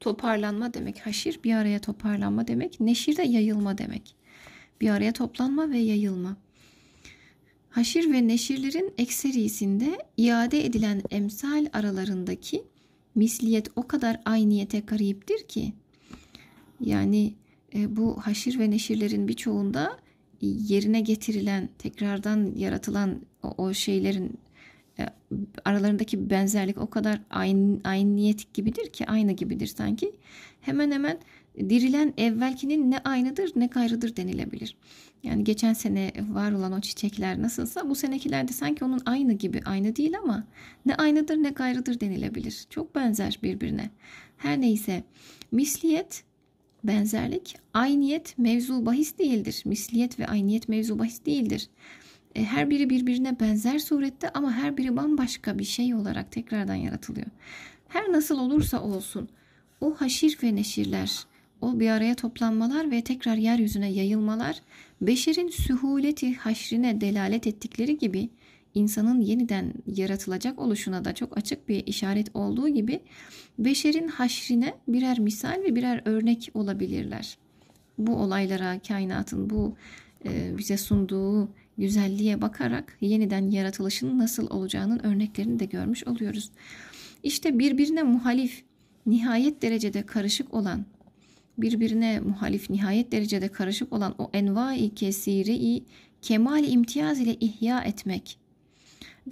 toparlanma 0.00 0.74
demek, 0.74 1.06
haşir 1.06 1.40
bir 1.44 1.54
araya 1.54 1.78
toparlanma 1.78 2.48
demek, 2.48 2.80
neşir 2.80 3.16
de 3.16 3.22
yayılma 3.22 3.78
demek. 3.78 4.16
Bir 4.80 4.90
araya 4.90 5.12
toplanma 5.12 5.70
ve 5.70 5.78
yayılma. 5.78 6.36
Haşir 7.70 8.12
ve 8.12 8.28
neşirlerin 8.28 8.92
ekserisinde 8.98 9.98
iade 10.16 10.66
edilen 10.66 11.02
emsal 11.10 11.66
aralarındaki 11.72 12.64
misliyet 13.14 13.68
o 13.76 13.86
kadar 13.86 14.20
ayniyete 14.24 14.80
gariptir 14.80 15.48
ki 15.48 15.72
yani 16.80 17.34
e, 17.74 17.96
bu 17.96 18.20
haşir 18.20 18.58
ve 18.58 18.70
neşirlerin 18.70 19.28
birçoğunda 19.28 19.98
yerine 20.40 21.00
getirilen 21.00 21.68
tekrardan 21.78 22.52
yaratılan 22.56 23.20
o, 23.42 23.48
o 23.48 23.74
şeylerin 23.74 24.38
e, 24.98 25.06
aralarındaki 25.64 26.30
benzerlik 26.30 26.78
o 26.78 26.90
kadar 26.90 27.20
aynı, 27.30 27.80
ayniyet 27.84 28.54
gibidir 28.54 28.92
ki 28.92 29.06
aynı 29.06 29.32
gibidir 29.32 29.66
sanki 29.66 30.12
hemen 30.60 30.90
hemen 30.90 31.18
dirilen 31.58 32.14
evvelkinin 32.16 32.90
ne 32.90 32.98
aynıdır 32.98 33.52
ne 33.56 33.66
gayrıdır 33.66 34.16
denilebilir. 34.16 34.76
Yani 35.22 35.44
geçen 35.44 35.72
sene 35.72 36.12
var 36.30 36.52
olan 36.52 36.72
o 36.72 36.80
çiçekler 36.80 37.42
nasılsa 37.42 37.90
bu 37.90 37.94
senekiler 37.94 38.48
de 38.48 38.52
sanki 38.52 38.84
onun 38.84 39.00
aynı 39.06 39.32
gibi 39.32 39.60
aynı 39.64 39.96
değil 39.96 40.18
ama 40.22 40.46
ne 40.86 40.94
aynıdır 40.94 41.36
ne 41.36 41.50
gayrıdır 41.50 42.00
denilebilir. 42.00 42.64
Çok 42.70 42.94
benzer 42.94 43.38
birbirine. 43.42 43.90
Her 44.36 44.60
neyse 44.60 45.04
misliyet 45.52 46.24
benzerlik 46.84 47.56
ayniyet 47.74 48.38
mevzu 48.38 48.86
bahis 48.86 49.18
değildir. 49.18 49.62
Misliyet 49.64 50.18
ve 50.18 50.26
ayniyet 50.26 50.68
mevzu 50.68 50.98
bahis 50.98 51.24
değildir. 51.26 51.68
E, 52.34 52.44
her 52.44 52.70
biri 52.70 52.90
birbirine 52.90 53.40
benzer 53.40 53.78
surette 53.78 54.30
ama 54.30 54.52
her 54.52 54.76
biri 54.76 54.96
bambaşka 54.96 55.58
bir 55.58 55.64
şey 55.64 55.94
olarak 55.94 56.32
tekrardan 56.32 56.74
yaratılıyor. 56.74 57.26
Her 57.88 58.12
nasıl 58.12 58.38
olursa 58.38 58.82
olsun 58.82 59.28
o 59.80 59.94
haşir 59.94 60.38
ve 60.42 60.54
neşirler 60.54 61.24
o 61.60 61.80
bir 61.80 61.88
araya 61.88 62.14
toplanmalar 62.14 62.90
ve 62.90 63.04
tekrar 63.04 63.36
yeryüzüne 63.36 63.90
yayılmalar 63.92 64.60
beşerin 65.00 65.48
sühuleti 65.48 66.34
haşrine 66.34 67.00
delalet 67.00 67.46
ettikleri 67.46 67.98
gibi 67.98 68.28
insanın 68.74 69.20
yeniden 69.20 69.72
yaratılacak 69.86 70.58
oluşuna 70.58 71.04
da 71.04 71.14
çok 71.14 71.38
açık 71.38 71.68
bir 71.68 71.86
işaret 71.86 72.36
olduğu 72.36 72.68
gibi 72.68 73.00
beşerin 73.58 74.08
haşrine 74.08 74.74
birer 74.88 75.18
misal 75.18 75.62
ve 75.64 75.76
birer 75.76 76.02
örnek 76.04 76.50
olabilirler. 76.54 77.38
Bu 77.98 78.16
olaylara, 78.16 78.78
kainatın 78.88 79.50
bu 79.50 79.76
e, 80.24 80.58
bize 80.58 80.76
sunduğu 80.76 81.48
güzelliğe 81.78 82.40
bakarak 82.40 82.96
yeniden 83.00 83.50
yaratılışın 83.50 84.18
nasıl 84.18 84.50
olacağının 84.50 84.98
örneklerini 84.98 85.58
de 85.58 85.64
görmüş 85.64 86.04
oluyoruz. 86.04 86.50
İşte 87.22 87.58
birbirine 87.58 88.02
muhalif, 88.02 88.62
nihayet 89.06 89.62
derecede 89.62 90.02
karışık 90.02 90.54
olan 90.54 90.84
birbirine 91.58 92.20
muhalif 92.20 92.70
nihayet 92.70 93.12
derecede 93.12 93.48
karışık 93.48 93.92
olan 93.92 94.14
o 94.18 94.30
envai 94.32 94.94
kesiri 94.94 95.82
kemal 96.22 96.64
imtiyaz 96.64 97.20
ile 97.20 97.34
ihya 97.34 97.80
etmek 97.80 98.38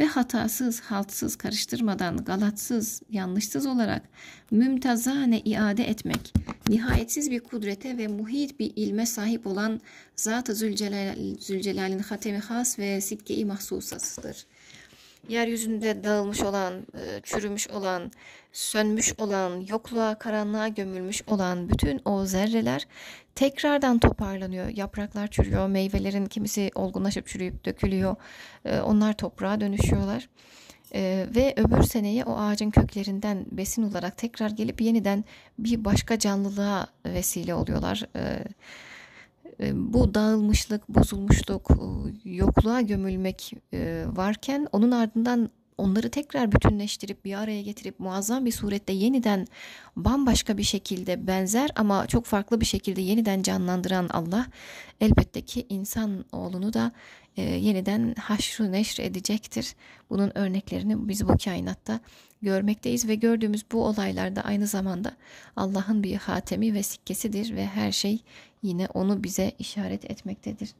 ve 0.00 0.04
hatasız, 0.04 0.80
haltsız, 0.80 1.36
karıştırmadan, 1.36 2.16
galatsız, 2.16 3.02
yanlışsız 3.10 3.66
olarak 3.66 4.02
mümtazane 4.50 5.40
iade 5.40 5.84
etmek, 5.84 6.32
nihayetsiz 6.68 7.30
bir 7.30 7.40
kudrete 7.40 7.98
ve 7.98 8.08
muhit 8.08 8.60
bir 8.60 8.72
ilme 8.76 9.06
sahip 9.06 9.46
olan 9.46 9.80
Zat-ı 10.16 10.54
Zülcelal, 10.54 11.16
Zülcelal'in 11.40 11.98
hatemi 11.98 12.38
has 12.38 12.78
ve 12.78 13.00
sibke-i 13.00 13.44
mahsusasıdır 13.44 14.46
yeryüzünde 15.28 16.04
dağılmış 16.04 16.42
olan, 16.42 16.74
e, 16.74 17.20
çürümüş 17.22 17.70
olan, 17.70 18.12
sönmüş 18.52 19.14
olan, 19.18 19.60
yokluğa, 19.68 20.18
karanlığa 20.18 20.68
gömülmüş 20.68 21.22
olan 21.26 21.68
bütün 21.68 22.00
o 22.04 22.24
zerreler 22.24 22.86
tekrardan 23.34 23.98
toparlanıyor. 23.98 24.68
Yapraklar 24.68 25.26
çürüyor, 25.26 25.68
meyvelerin 25.68 26.26
kimisi 26.26 26.70
olgunlaşıp 26.74 27.26
çürüyüp 27.26 27.64
dökülüyor. 27.64 28.16
E, 28.64 28.80
onlar 28.80 29.12
toprağa 29.12 29.60
dönüşüyorlar. 29.60 30.28
E, 30.94 31.26
ve 31.34 31.54
öbür 31.56 31.82
seneye 31.82 32.24
o 32.24 32.36
ağacın 32.36 32.70
köklerinden 32.70 33.46
besin 33.50 33.82
olarak 33.82 34.18
tekrar 34.18 34.50
gelip 34.50 34.80
yeniden 34.80 35.24
bir 35.58 35.84
başka 35.84 36.18
canlılığa 36.18 36.86
vesile 37.06 37.54
oluyorlar. 37.54 38.02
Evet 38.14 38.46
e, 38.46 38.54
bu 39.72 40.14
dağılmışlık, 40.14 40.88
bozulmuşluk, 40.88 41.70
yokluğa 42.24 42.80
gömülmek 42.80 43.52
varken 44.16 44.66
onun 44.72 44.90
ardından 44.90 45.50
onları 45.78 46.10
tekrar 46.10 46.52
bütünleştirip 46.52 47.24
bir 47.24 47.34
araya 47.34 47.62
getirip 47.62 48.00
muazzam 48.00 48.44
bir 48.44 48.52
surette 48.52 48.92
yeniden 48.92 49.46
bambaşka 49.96 50.58
bir 50.58 50.62
şekilde 50.62 51.26
benzer 51.26 51.70
ama 51.76 52.06
çok 52.06 52.24
farklı 52.24 52.60
bir 52.60 52.66
şekilde 52.66 53.00
yeniden 53.00 53.42
canlandıran 53.42 54.08
Allah 54.08 54.46
elbette 55.00 55.40
ki 55.40 55.66
insan 55.68 56.24
oğlunu 56.32 56.72
da 56.72 56.92
e, 57.36 57.42
yeniden 57.42 58.14
haşru 58.14 58.72
neşr 58.72 59.00
edecektir. 59.00 59.74
Bunun 60.10 60.38
örneklerini 60.38 61.08
biz 61.08 61.28
bu 61.28 61.36
kainatta 61.44 62.00
görmekteyiz 62.42 63.08
ve 63.08 63.14
gördüğümüz 63.14 63.64
bu 63.72 63.84
olaylarda 63.84 64.42
aynı 64.42 64.66
zamanda 64.66 65.16
Allah'ın 65.56 66.02
bir 66.02 66.16
hatemi 66.16 66.74
ve 66.74 66.82
sikkesidir 66.82 67.56
ve 67.56 67.66
her 67.66 67.92
şey 67.92 68.20
yine 68.62 68.86
onu 68.86 69.24
bize 69.24 69.52
işaret 69.58 70.10
etmektedir. 70.10 70.70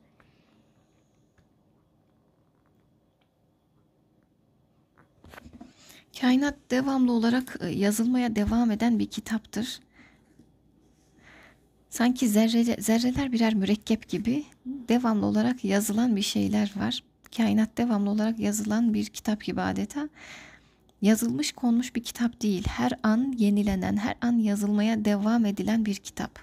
Kainat 6.21 6.55
devamlı 6.71 7.13
olarak 7.13 7.59
e, 7.61 7.69
yazılmaya 7.69 8.37
devam 8.37 8.71
eden 8.71 8.99
bir 8.99 9.07
kitaptır. 9.07 9.81
Sanki 11.91 12.29
zerre, 12.29 12.83
zerreler 12.83 13.33
birer 13.33 13.55
mürekkep 13.55 14.09
gibi 14.09 14.45
devamlı 14.67 15.27
olarak 15.27 15.65
yazılan 15.65 16.17
bir 16.17 16.23
şeyler 16.23 16.73
var. 16.77 17.03
Kainat 17.37 17.79
devamlı 17.79 18.11
olarak 18.11 18.39
yazılan 18.39 18.95
bir 18.95 19.05
kitap 19.07 19.45
gibi 19.45 19.61
adeta. 19.61 20.09
Yazılmış 21.03 21.53
konmuş 21.53 21.95
bir 21.95 22.05
kitap 22.05 22.43
değil. 22.43 22.65
Her 22.69 22.93
an 23.03 23.35
yenilenen, 23.39 23.97
her 23.97 24.17
an 24.21 24.39
yazılmaya 24.39 25.05
devam 25.05 25.47
edilen 25.47 25.87
bir 25.87 25.95
kitap. 25.95 26.39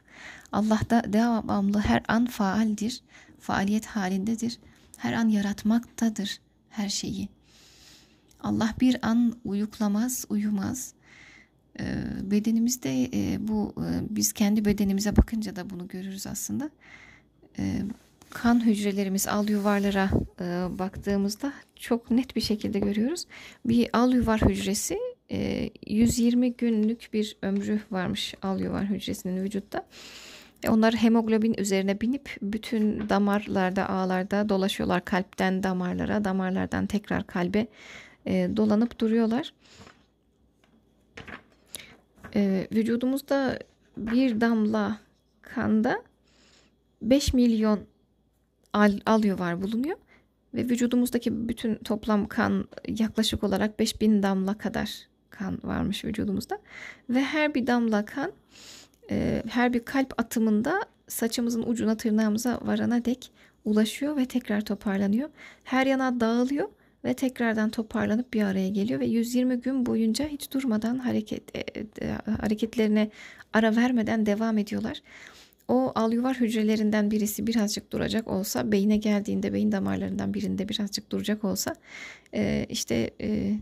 Allah 0.51 0.79
da 0.89 1.03
devamlı 1.13 1.79
her 1.79 2.03
an 2.07 2.25
faaldir, 2.25 3.01
faaliyet 3.39 3.85
halindedir. 3.85 4.59
Her 4.97 5.13
an 5.13 5.27
yaratmaktadır 5.27 6.39
her 6.69 6.89
şeyi. 6.89 7.29
Allah 8.43 8.73
bir 8.81 9.07
an 9.07 9.35
uyuklamaz, 9.45 10.25
uyumaz. 10.29 10.93
Bedenimizde 12.21 13.03
e, 13.03 13.47
bu 13.47 13.73
e, 13.77 13.89
biz 14.09 14.33
kendi 14.33 14.65
bedenimize 14.65 15.15
bakınca 15.15 15.55
da 15.55 15.69
bunu 15.69 15.87
görürüz 15.87 16.27
aslında. 16.27 16.69
Kan 18.29 18.65
hücrelerimiz 18.65 19.27
al 19.27 19.49
yuvarlara 19.49 20.09
e, 20.41 20.43
baktığımızda 20.79 21.53
çok 21.75 22.11
net 22.11 22.35
bir 22.35 22.41
şekilde 22.41 22.79
görüyoruz. 22.79 23.25
Bir 23.65 23.89
al 23.93 24.13
yuvar 24.13 24.41
hücresi 24.41 24.99
120 25.87 26.53
günlük 26.53 27.09
bir 27.13 27.37
ömrü 27.41 27.79
varmış 27.91 28.33
al 28.41 28.59
yuvar 28.59 28.85
hücresinin 28.85 29.43
vücutta. 29.43 29.85
Onlar 30.69 30.93
hemoglobin 30.93 31.53
üzerine 31.57 32.01
binip 32.01 32.37
bütün 32.41 33.09
damarlarda, 33.09 33.89
ağlarda 33.89 34.49
dolaşıyorlar. 34.49 35.05
Kalpten 35.05 35.63
damarlara, 35.63 36.25
damarlardan 36.25 36.85
tekrar 36.85 37.27
kalbe 37.27 37.67
dolanıp 38.27 38.99
duruyorlar. 38.99 39.53
Vücudumuzda 42.71 43.59
bir 43.97 44.41
damla 44.41 44.99
kanda 45.41 46.03
5 47.01 47.33
milyon 47.33 47.79
al, 48.73 48.99
alyo 49.05 49.39
var 49.39 49.61
bulunuyor. 49.61 49.97
Ve 50.53 50.69
vücudumuzdaki 50.69 51.49
bütün 51.49 51.75
toplam 51.75 52.27
kan 52.27 52.67
yaklaşık 52.87 53.43
olarak 53.43 53.79
5000 53.79 54.23
damla 54.23 54.57
kadar 54.57 55.07
kan 55.29 55.59
varmış 55.63 56.05
vücudumuzda. 56.05 56.59
Ve 57.09 57.23
her 57.23 57.55
bir 57.55 57.67
damla 57.67 58.05
kan 58.05 58.31
e, 59.11 59.43
her 59.49 59.73
bir 59.73 59.85
kalp 59.85 60.19
atımında 60.19 60.81
saçımızın 61.07 61.63
ucuna 61.63 61.97
tırnağımıza 61.97 62.59
varana 62.61 63.05
dek 63.05 63.31
ulaşıyor 63.65 64.17
ve 64.17 64.25
tekrar 64.25 64.65
toparlanıyor. 64.65 65.29
Her 65.63 65.87
yana 65.87 66.19
dağılıyor 66.19 66.69
ve 67.05 67.13
tekrardan 67.13 67.69
toparlanıp 67.69 68.33
bir 68.33 68.43
araya 68.43 68.69
geliyor 68.69 68.99
ve 68.99 69.05
120 69.05 69.61
gün 69.61 69.85
boyunca 69.85 70.27
hiç 70.27 70.51
durmadan 70.51 70.99
hareket 70.99 71.57
e, 71.57 71.59
e, 72.01 72.11
hareketlerine 72.41 73.09
ara 73.53 73.75
vermeden 73.75 74.25
devam 74.25 74.57
ediyorlar. 74.57 75.01
O 75.67 75.91
alyuvar 75.95 76.39
hücrelerinden 76.39 77.11
birisi 77.11 77.47
birazcık 77.47 77.91
duracak 77.91 78.27
olsa, 78.27 78.71
beyine 78.71 78.97
geldiğinde 78.97 79.53
beyin 79.53 79.71
damarlarından 79.71 80.33
birinde 80.33 80.69
birazcık 80.69 81.11
duracak 81.11 81.43
olsa, 81.43 81.75
e, 82.33 82.65
işte 82.69 83.11
e, 83.21 83.55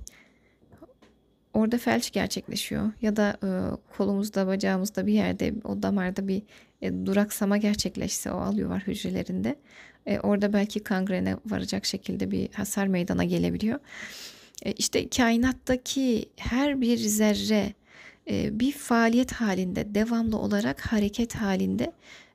orada 1.53 1.77
felç 1.77 2.11
gerçekleşiyor 2.11 2.91
ya 3.01 3.15
da 3.15 3.37
e, 3.43 3.49
kolumuzda, 3.97 4.47
bacağımızda 4.47 5.07
bir 5.07 5.13
yerde 5.13 5.53
o 5.63 5.83
damarda 5.83 6.27
bir 6.27 6.41
e, 6.81 7.05
duraksama 7.05 7.57
gerçekleşse 7.57 8.31
o 8.31 8.37
alyuvar 8.37 8.81
hücrelerinde, 8.81 9.55
e, 10.05 10.19
orada 10.19 10.53
belki 10.53 10.79
kangrene 10.79 11.35
varacak 11.45 11.85
şekilde 11.85 12.31
bir 12.31 12.49
hasar 12.53 12.87
meydana 12.87 13.23
gelebiliyor. 13.23 13.79
E, 14.63 14.71
işte 14.71 15.09
kainattaki 15.09 16.29
her 16.37 16.81
bir 16.81 16.97
zerre 16.97 17.73
e, 18.29 18.59
bir 18.59 18.71
faaliyet 18.71 19.31
halinde, 19.31 19.95
devamlı 19.95 20.37
olarak 20.37 20.81
hareket 20.81 21.35
halinde 21.35 21.91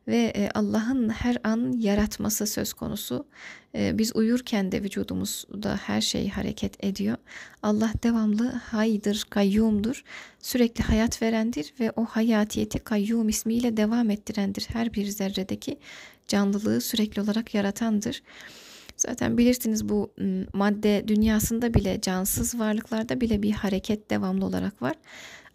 ve 0.09 0.33
e, 0.37 0.51
Allah'ın 0.55 1.09
her 1.09 1.37
an 1.45 1.73
yaratması 1.79 2.47
söz 2.47 2.73
konusu. 2.73 3.27
E, 3.75 3.99
biz 3.99 4.17
uyurken 4.17 4.73
de 4.73 4.83
vücudumuzda 4.83 5.77
her 5.77 6.01
şey 6.01 6.29
hareket 6.29 6.85
ediyor. 6.85 7.17
Allah 7.63 7.93
devamlı 8.03 8.49
haydır, 8.51 9.27
kayyumdur. 9.31 10.05
Sürekli 10.41 10.85
hayat 10.85 11.23
verendir 11.23 11.75
ve 11.81 11.93
o 11.97 12.05
hayatiyeti 12.05 12.79
kayyum 12.79 13.29
ismiyle 13.29 13.77
devam 13.77 14.11
ettirendir. 14.11 14.67
Her 14.73 14.93
bir 14.93 15.07
zerredeki 15.07 15.79
canlılığı 16.29 16.81
sürekli 16.81 17.23
olarak 17.23 17.55
yaratandır. 17.55 18.23
Zaten 18.97 19.39
bilirsiniz 19.39 19.89
bu 19.89 20.13
madde 20.53 21.05
dünyasında 21.09 21.75
bile 21.75 22.01
cansız 22.01 22.59
varlıklarda 22.59 23.21
bile 23.21 23.43
bir 23.43 23.53
hareket 23.53 24.11
devamlı 24.11 24.45
olarak 24.45 24.83
var. 24.83 24.95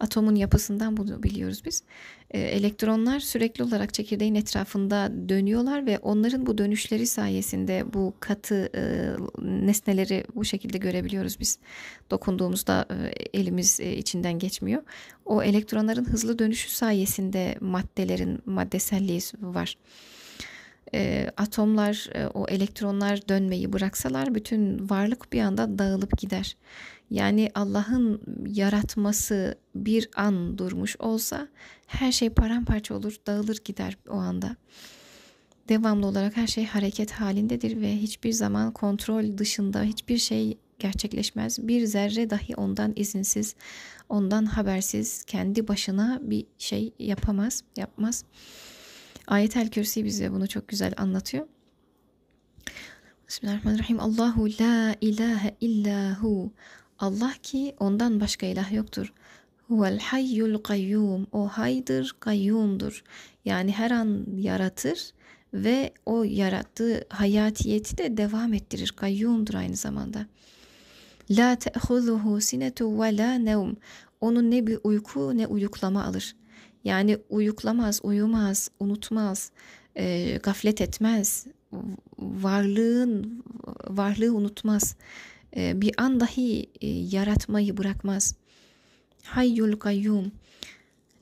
Atomun 0.02 0.36
yapısından 0.36 0.98
bunu 0.98 1.24
biliyoruz 1.24 1.62
biz. 1.66 1.84
E, 2.32 2.40
elektronlar 2.40 3.20
sürekli 3.20 3.64
olarak 3.64 3.94
çekirdeğin 3.94 4.36
etrafında 4.36 5.12
dönüyorlar 5.30 5.86
ve 5.86 6.00
onların 6.00 6.46
bu 6.46 6.58
dönüşleri 6.58 7.08
sayesinde 7.08 7.94
bu 7.94 8.14
katı 8.20 8.70
e, 8.76 8.82
nesneleri 9.42 10.24
bu 10.36 10.46
şekilde 10.46 10.78
görebiliyoruz 10.78 11.40
biz. 11.40 11.60
Dokunduğumuzda 12.12 12.86
e, 12.90 13.40
elimiz 13.40 13.80
e, 13.80 13.96
içinden 13.98 14.40
geçmiyor. 14.40 14.82
O 15.26 15.44
elektronların 15.44 16.06
hızlı 16.06 16.40
dönüşü 16.40 16.70
sayesinde 16.70 17.58
maddelerin 17.62 18.40
maddeselliği 18.46 19.22
var 19.42 19.78
e, 20.94 21.32
atomlar, 21.38 22.10
e, 22.14 22.28
o 22.28 22.46
elektronlar 22.48 23.28
dönmeyi 23.30 23.74
bıraksalar 23.74 24.36
bütün 24.36 24.90
varlık 24.90 25.34
bir 25.34 25.42
anda 25.42 25.80
dağılıp 25.80 26.18
gider. 26.18 26.58
Yani 27.12 27.50
Allah'ın 27.56 28.22
yaratması 28.48 29.56
bir 29.76 30.10
an 30.16 30.58
durmuş 30.58 30.96
olsa 31.00 31.48
her 31.88 32.12
şey 32.12 32.30
paramparça 32.30 32.96
olur, 32.96 33.16
dağılır 33.28 33.58
gider 33.66 33.98
o 34.10 34.14
anda. 34.14 34.56
Devamlı 35.70 36.08
olarak 36.08 36.38
her 36.38 36.48
şey 36.48 36.66
hareket 36.66 37.12
halindedir 37.12 37.82
ve 37.82 37.98
hiçbir 37.98 38.32
zaman 38.32 38.72
kontrol 38.72 39.38
dışında 39.38 39.84
hiçbir 39.84 40.18
şey 40.18 40.58
gerçekleşmez. 40.80 41.68
Bir 41.68 41.86
zerre 41.86 42.30
dahi 42.30 42.56
ondan 42.56 42.94
izinsiz, 42.96 43.56
ondan 44.10 44.46
habersiz 44.46 45.24
kendi 45.24 45.68
başına 45.68 46.20
bir 46.22 46.46
şey 46.58 46.94
yapamaz, 47.00 47.64
yapmaz. 47.78 48.26
Ayetel 49.28 49.70
Kürsi 49.70 50.06
bize 50.06 50.32
bunu 50.32 50.48
çok 50.48 50.68
güzel 50.68 50.94
anlatıyor. 50.98 51.48
Bismillahirrahmanirrahim. 53.28 54.00
Allahu 54.00 54.50
la 54.60 54.96
ilahe 55.02 55.56
illa 55.62 56.18
hu. 56.22 56.54
Allah 57.02 57.34
ki 57.44 57.76
ondan 57.80 58.20
başka 58.20 58.46
ilah 58.46 58.72
yoktur. 58.74 59.14
Huvel 59.68 60.00
hayyul 60.00 60.58
kayyum. 60.58 61.28
O 61.32 61.48
haydır, 61.48 62.16
kayyumdur. 62.20 63.04
Yani 63.46 63.72
her 63.72 63.92
an 63.92 64.26
yaratır 64.38 65.12
ve 65.54 65.94
o 66.06 66.24
yarattığı 66.24 67.06
hayatiyeti 67.10 67.98
de 67.98 68.18
devam 68.18 68.54
ettirir. 68.54 68.94
Kayyumdur 68.96 69.54
aynı 69.54 69.76
zamanda. 69.76 70.26
La 71.30 71.56
te'huzuhu 71.56 72.42
sinetu 72.42 73.02
ve 73.02 73.18
la 73.18 73.34
nevm. 73.34 73.74
Onun 74.22 74.52
ne 74.52 74.68
bir 74.68 74.80
uyku 74.84 75.38
ne 75.38 75.48
uyuklama 75.48 76.04
alır. 76.04 76.36
Yani 76.84 77.18
uyuklamaz, 77.30 78.00
uyumaz, 78.04 78.70
unutmaz, 78.80 79.52
e, 79.96 80.38
gaflet 80.44 80.82
etmez, 80.82 81.48
varlığın 82.20 83.44
varlığı 83.88 84.36
unutmaz. 84.36 84.96
E, 85.56 85.82
bir 85.82 85.94
an 85.98 86.20
dahi 86.20 86.70
e, 86.82 86.88
yaratmayı 86.88 87.78
bırakmaz. 87.78 88.36
Hayyul 89.24 89.76
kayyum. 89.80 90.32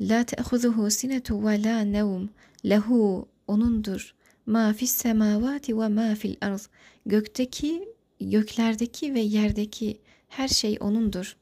La 0.02 0.24
te'huzuhu 0.24 0.92
sinetu 0.92 1.46
ve 1.48 1.64
la 1.64 1.82
nevm. 1.82 2.28
Lehu 2.66 3.28
onundur. 3.48 4.14
Ma 4.46 4.74
fis 4.74 4.92
semavati 4.92 5.80
ve 5.80 5.88
ma 5.88 6.16
fil 6.16 6.36
arz. 6.42 6.70
Gökteki, 7.06 7.88
göklerdeki 8.22 9.14
ve 9.14 9.20
yerdeki 9.20 9.98
her 10.28 10.48
şey 10.48 10.78
onundur. 10.80 11.36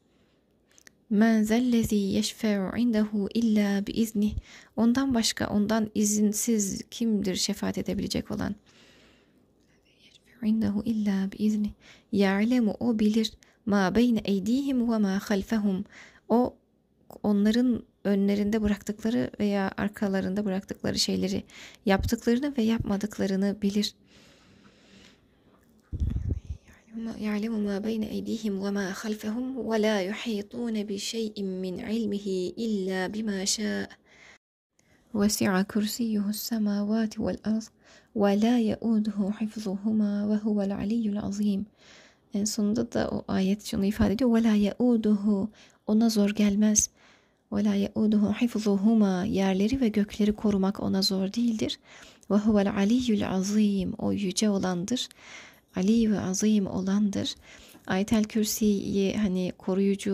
Men 1.10 1.44
zellezi 1.44 1.96
yeşfe'u 1.96 2.78
indehu 2.78 3.30
illa 3.34 3.88
bi 3.88 3.92
iznih. 3.92 4.34
Ondan 4.76 5.14
başka, 5.14 5.48
ondan 5.48 5.92
izinsiz 5.96 6.82
kimdir 6.92 7.36
şefaat 7.36 7.78
edebilecek 7.78 8.32
olan? 8.32 8.56
indehu 10.43 10.83
illa 10.85 11.33
bi 11.33 11.37
izni. 11.37 11.73
Ya'lemu 12.13 12.77
o 12.81 12.99
bilir 12.99 13.33
ma 13.67 13.95
beyne 13.95 14.19
eydihim 14.25 14.93
ve 14.93 14.99
ma 14.99 15.21
halfehum. 15.23 15.85
O 16.29 16.55
onların 17.23 17.83
önlerinde 18.05 18.63
bıraktıkları 18.63 19.31
veya 19.41 19.71
arkalarında 19.77 20.45
bıraktıkları 20.45 20.99
şeyleri 20.99 21.45
yaptıklarını 21.87 22.57
ve 22.57 22.63
yapmadıklarını 22.63 23.63
bilir. 23.63 23.95
يعلم 27.19 27.55
ما 27.65 27.79
بين 27.79 28.03
أيديهم 28.03 28.55
وما 28.59 28.93
خلفهم 28.93 29.59
ولا 29.59 30.03
يحيطون 30.03 30.85
بشيء 30.85 31.43
من 31.43 31.81
علمه 31.81 32.53
إلا 32.59 33.07
بما 33.07 33.45
شاء 33.45 33.89
وسع 35.15 35.63
كرسيه 35.63 36.29
السماوات 36.29 37.19
والأرض 37.19 37.65
وَلَا 38.17 38.59
يَؤُدُهُ 38.71 39.19
حِفْظُهُمَا 39.39 40.13
وَهُوَ 40.31 40.59
الْعَلِيُّ 40.69 41.05
الْعَظِيمُ 41.13 41.65
En 42.35 42.45
sonunda 42.45 42.93
da 42.93 43.09
o 43.11 43.25
ayet 43.29 43.65
şunu 43.65 43.85
ifade 43.85 44.13
ediyor. 44.13 44.31
وَلَا 44.31 44.57
يَؤُدُهُ 44.71 45.47
Ona 45.87 46.09
zor 46.09 46.31
gelmez. 46.31 46.89
وَلَا 47.53 47.87
يَؤُدُهُ 47.87 48.33
حِفْظُهُمَا 48.33 49.27
Yerleri 49.29 49.81
ve 49.81 49.89
gökleri 49.89 50.33
korumak 50.33 50.81
ona 50.83 51.03
zor 51.03 51.33
değildir. 51.33 51.79
وَهُوَ 52.31 52.69
الْعَلِيُّ 52.69 53.19
الْعَظِيمُ 53.19 53.95
O 53.99 54.13
yüce 54.13 54.51
olandır. 54.51 55.09
Ali 55.77 56.13
ve 56.13 56.21
azim 56.21 56.67
olandır. 56.67 57.35
Ayetel 57.87 58.25
Kürsi'yi 58.25 59.17
hani 59.17 59.53
koruyucu 59.59 60.11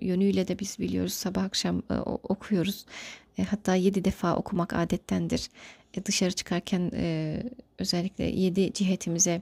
e, 0.00 0.06
yönüyle 0.06 0.48
de 0.48 0.58
biz 0.58 0.78
biliyoruz 0.78 1.12
sabah 1.12 1.44
akşam 1.44 1.82
e, 1.90 1.94
okuyoruz. 2.04 2.84
E, 3.38 3.44
hatta 3.44 3.74
yedi 3.74 4.04
defa 4.04 4.36
okumak 4.36 4.72
adettendir. 4.72 5.50
e, 5.93 6.05
dışarı 6.05 6.31
çıkarken 6.31 6.91
e, 6.93 7.37
özellikle 7.79 8.23
yedi 8.23 8.73
cihetimize, 8.73 9.41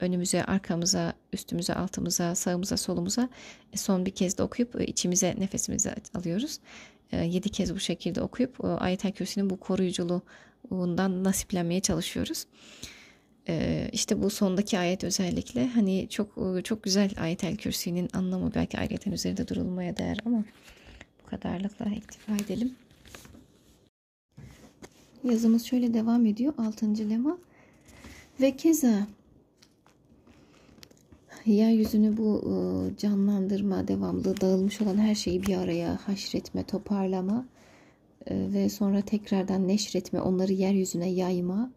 önümüze, 0.00 0.44
arkamıza, 0.44 1.14
üstümüze, 1.32 1.74
altımıza, 1.74 2.34
sağımıza, 2.34 2.76
solumuza 2.76 3.28
e, 3.72 3.76
son 3.76 4.06
bir 4.06 4.10
kez 4.10 4.38
de 4.38 4.42
okuyup 4.42 4.88
içimize 4.88 5.34
nefesimizi 5.38 5.94
alıyoruz. 6.14 6.58
Yedi 7.12 7.48
kez 7.48 7.74
bu 7.74 7.80
şekilde 7.80 8.22
okuyup 8.22 8.64
Ayet-el 8.64 9.12
Kürsi'nin 9.12 9.50
bu 9.50 9.60
koruyuculuğundan 9.60 11.24
nasiplenmeye 11.24 11.80
çalışıyoruz. 11.80 12.46
Ee, 13.48 13.88
işte 13.92 14.22
bu 14.22 14.30
sondaki 14.30 14.78
ayet 14.78 15.04
özellikle 15.04 15.68
hani 15.68 16.08
çok 16.10 16.34
çok 16.64 16.82
güzel 16.82 17.10
ayetel 17.20 17.56
kürsünün 17.56 18.08
anlamı 18.12 18.54
belki 18.54 18.78
ayetin 18.78 19.12
üzerinde 19.12 19.48
durulmaya 19.48 19.96
değer 19.96 20.18
ama 20.26 20.44
bu 21.22 21.26
kadarlıkla 21.26 21.86
iktifa 21.86 22.36
edelim. 22.36 22.74
Yazımız 25.24 25.64
şöyle 25.64 25.94
devam 25.94 26.26
ediyor. 26.26 26.54
Altıncı 26.58 27.10
lema. 27.10 27.38
Ve 28.40 28.56
keza 28.56 29.06
yeryüzünü 31.46 32.16
bu 32.16 32.42
e, 32.44 32.52
canlandırma, 32.96 33.88
devamlı 33.88 34.40
dağılmış 34.40 34.80
olan 34.80 34.96
her 34.96 35.14
şeyi 35.14 35.42
bir 35.42 35.56
araya 35.56 35.98
haşretme, 36.06 36.62
toparlama 36.62 37.46
e, 38.26 38.52
ve 38.52 38.68
sonra 38.68 39.00
tekrardan 39.00 39.68
neşretme, 39.68 40.20
onları 40.20 40.52
yeryüzüne 40.52 41.10
yayma 41.10 41.70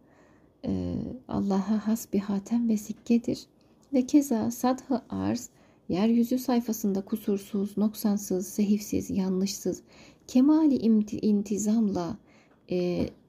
e, 0.66 0.96
Allah'a 1.28 1.88
has 1.88 2.14
bir 2.14 2.20
hatem 2.20 2.70
ve 2.70 2.78
sikkedir. 2.78 3.46
Ve 3.94 4.06
keza 4.06 4.52
sadhı 4.52 5.02
arz, 5.10 5.50
yeryüzü 5.90 6.40
sayfasında 6.40 7.02
kusursuz, 7.02 7.78
noksansız, 7.78 8.48
sehifsiz, 8.48 9.10
yanlışsız, 9.10 9.82
kemali 10.28 10.76
intizamla, 11.22 12.18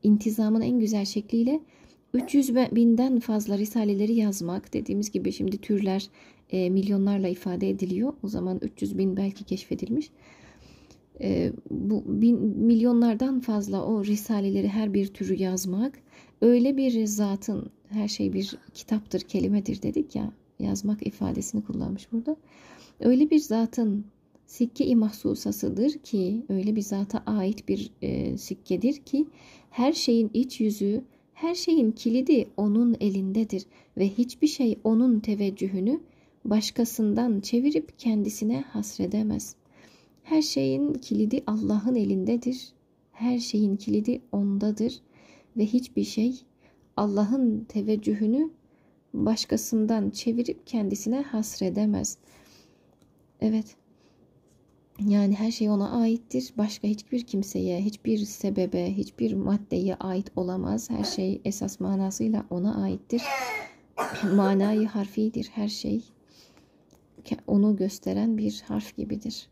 intizamın 0.03 0.61
en 0.61 0.80
güzel 0.80 1.05
şekliyle 1.05 1.61
300 2.14 2.55
binden 2.55 3.20
fazla 3.20 3.59
risaleleri 3.59 4.14
yazmak 4.14 4.72
dediğimiz 4.72 5.11
gibi 5.11 5.32
şimdi 5.32 5.59
türler 5.59 6.09
e, 6.51 6.70
milyonlarla 6.70 7.28
ifade 7.28 7.70
ediliyor. 7.70 8.12
O 8.22 8.28
zaman 8.28 8.59
300 8.62 8.99
bin 8.99 9.16
belki 9.16 9.45
keşfedilmiş. 9.45 10.11
E, 11.20 11.53
bu 11.70 12.05
bin, 12.07 12.37
milyonlardan 12.41 13.41
fazla 13.41 13.85
o 13.85 14.05
risaleleri 14.05 14.68
her 14.68 14.95
bir 14.95 15.07
türü 15.07 15.35
yazmak 15.35 15.99
öyle 16.41 16.76
bir 16.76 17.07
zatın 17.07 17.70
her 17.89 18.09
şey 18.09 18.32
bir 18.32 18.57
kitaptır, 18.74 19.20
kelimedir 19.20 19.82
dedik 19.82 20.16
ya 20.16 20.32
yazmak 20.59 21.07
ifadesini 21.07 21.64
kullanmış 21.64 22.12
burada. 22.12 22.37
Öyle 23.01 23.30
bir 23.30 23.39
zatın 23.39 24.05
sikke-i 24.47 24.97
mahsusasıdır 24.97 25.90
ki 25.92 26.42
öyle 26.49 26.76
bir 26.76 26.82
zata 26.82 27.22
ait 27.26 27.68
bir 27.68 27.90
e, 28.03 28.38
sikkedir 28.38 28.97
ki 28.97 29.26
her 29.70 29.92
şeyin 29.92 30.30
iç 30.34 30.61
yüzü 30.61 31.05
her 31.34 31.55
şeyin 31.55 31.92
kilidi 31.92 32.49
onun 32.57 32.97
elindedir 33.01 33.66
ve 33.97 34.09
hiçbir 34.09 34.47
şey 34.47 34.78
onun 34.84 35.20
teveccühünü 35.20 36.01
başkasından 36.45 37.40
çevirip 37.40 37.99
kendisine 37.99 38.61
hasredemez. 38.61 39.57
Her 40.22 40.42
şeyin 40.42 40.95
kilidi 40.95 41.42
Allah'ın 41.47 41.95
elindedir. 41.95 42.72
Her 43.12 43.38
şeyin 43.38 43.76
kilidi 43.76 44.20
ondadır 44.32 45.01
ve 45.57 45.66
hiçbir 45.66 46.05
şey 46.05 46.34
Allah'ın 46.97 47.64
teveccühünü 47.68 48.51
başkasından 49.14 50.11
çevirip 50.11 50.66
kendisine 50.66 51.22
hasredemez. 51.22 52.18
Evet. 53.40 53.76
Yani 55.01 55.34
her 55.34 55.51
şey 55.51 55.70
ona 55.70 56.01
aittir. 56.01 56.53
Başka 56.59 56.88
hiçbir 56.88 57.20
kimseye, 57.20 57.80
hiçbir 57.80 58.18
sebebe, 58.18 58.97
hiçbir 58.97 59.34
maddeye 59.34 59.95
ait 59.95 60.32
olamaz. 60.36 60.90
Her 60.90 61.05
şey 61.05 61.40
esas 61.45 61.80
manasıyla 61.80 62.47
ona 62.51 62.82
aittir. 62.82 63.22
Manayı 64.34 64.86
harfidir 64.86 65.51
her 65.55 65.68
şey. 65.68 66.05
Onu 67.47 67.76
gösteren 67.76 68.38
bir 68.38 68.64
harf 68.68 68.97
gibidir. 68.97 69.49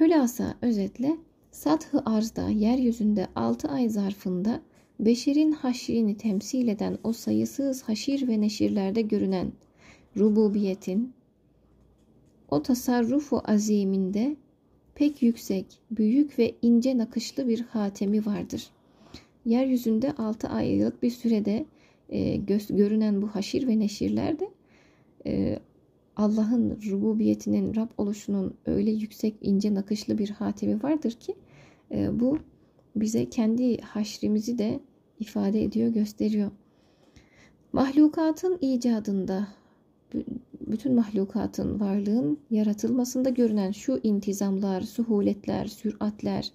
Hülasa 0.00 0.54
özetle 0.62 1.16
sathı 1.50 2.02
arzda 2.06 2.48
yeryüzünde 2.48 3.26
6 3.36 3.68
ay 3.68 3.88
zarfında 3.88 4.60
beşerin 5.00 5.52
haşrini 5.52 6.16
temsil 6.16 6.68
eden 6.68 6.98
o 7.04 7.12
sayısız 7.12 7.82
haşir 7.82 8.28
ve 8.28 8.40
neşirlerde 8.40 9.02
görünen 9.02 9.52
rububiyetin, 10.16 11.12
o 12.48 12.62
tasarrufu 12.62 13.42
aziminde 13.44 14.36
pek 15.02 15.22
yüksek, 15.22 15.66
büyük 15.90 16.38
ve 16.38 16.54
ince 16.62 16.98
nakışlı 16.98 17.48
bir 17.48 17.60
hatemi 17.60 18.26
vardır. 18.26 18.70
Yeryüzünde 19.44 20.12
6 20.12 20.48
aylık 20.48 21.02
bir 21.02 21.10
sürede 21.10 21.66
e, 22.08 22.36
göz, 22.36 22.66
görünen 22.66 23.22
bu 23.22 23.26
haşir 23.26 23.66
ve 23.66 23.78
neşirlerde 23.78 24.50
e, 25.26 25.58
Allah'ın 26.16 26.78
rububiyetinin, 26.90 27.74
Rab 27.74 27.88
oluşunun 27.98 28.54
öyle 28.66 28.90
yüksek, 28.90 29.34
ince 29.40 29.74
nakışlı 29.74 30.18
bir 30.18 30.30
hatemi 30.30 30.82
vardır 30.82 31.12
ki 31.12 31.34
e, 31.90 32.20
bu 32.20 32.38
bize 32.96 33.30
kendi 33.30 33.80
haşrimizi 33.80 34.58
de 34.58 34.80
ifade 35.20 35.62
ediyor, 35.62 35.88
gösteriyor. 35.88 36.50
Mahlukatın 37.72 38.58
icadında 38.60 39.48
bütün 40.72 40.94
mahlukatın, 40.94 41.80
varlığın 41.80 42.38
yaratılmasında 42.50 43.30
görünen 43.30 43.72
şu 43.72 44.00
intizamlar, 44.02 44.80
suhuletler, 44.80 45.66
süratler, 45.66 46.50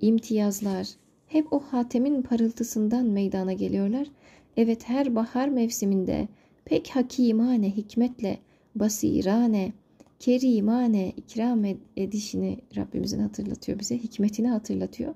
imtiyazlar 0.00 0.88
hep 1.26 1.52
o 1.52 1.60
hatemin 1.60 2.22
parıltısından 2.22 3.06
meydana 3.06 3.52
geliyorlar. 3.52 4.08
Evet 4.56 4.88
her 4.88 5.14
bahar 5.14 5.48
mevsiminde 5.48 6.28
pek 6.64 6.88
hakimane 6.88 7.70
hikmetle, 7.70 8.38
basirane, 8.74 9.72
kerimane 10.18 11.12
ikram 11.16 11.64
edişini 11.96 12.58
Rabbimizin 12.76 13.20
hatırlatıyor 13.20 13.78
bize. 13.78 13.98
Hikmetini 13.98 14.48
hatırlatıyor. 14.48 15.14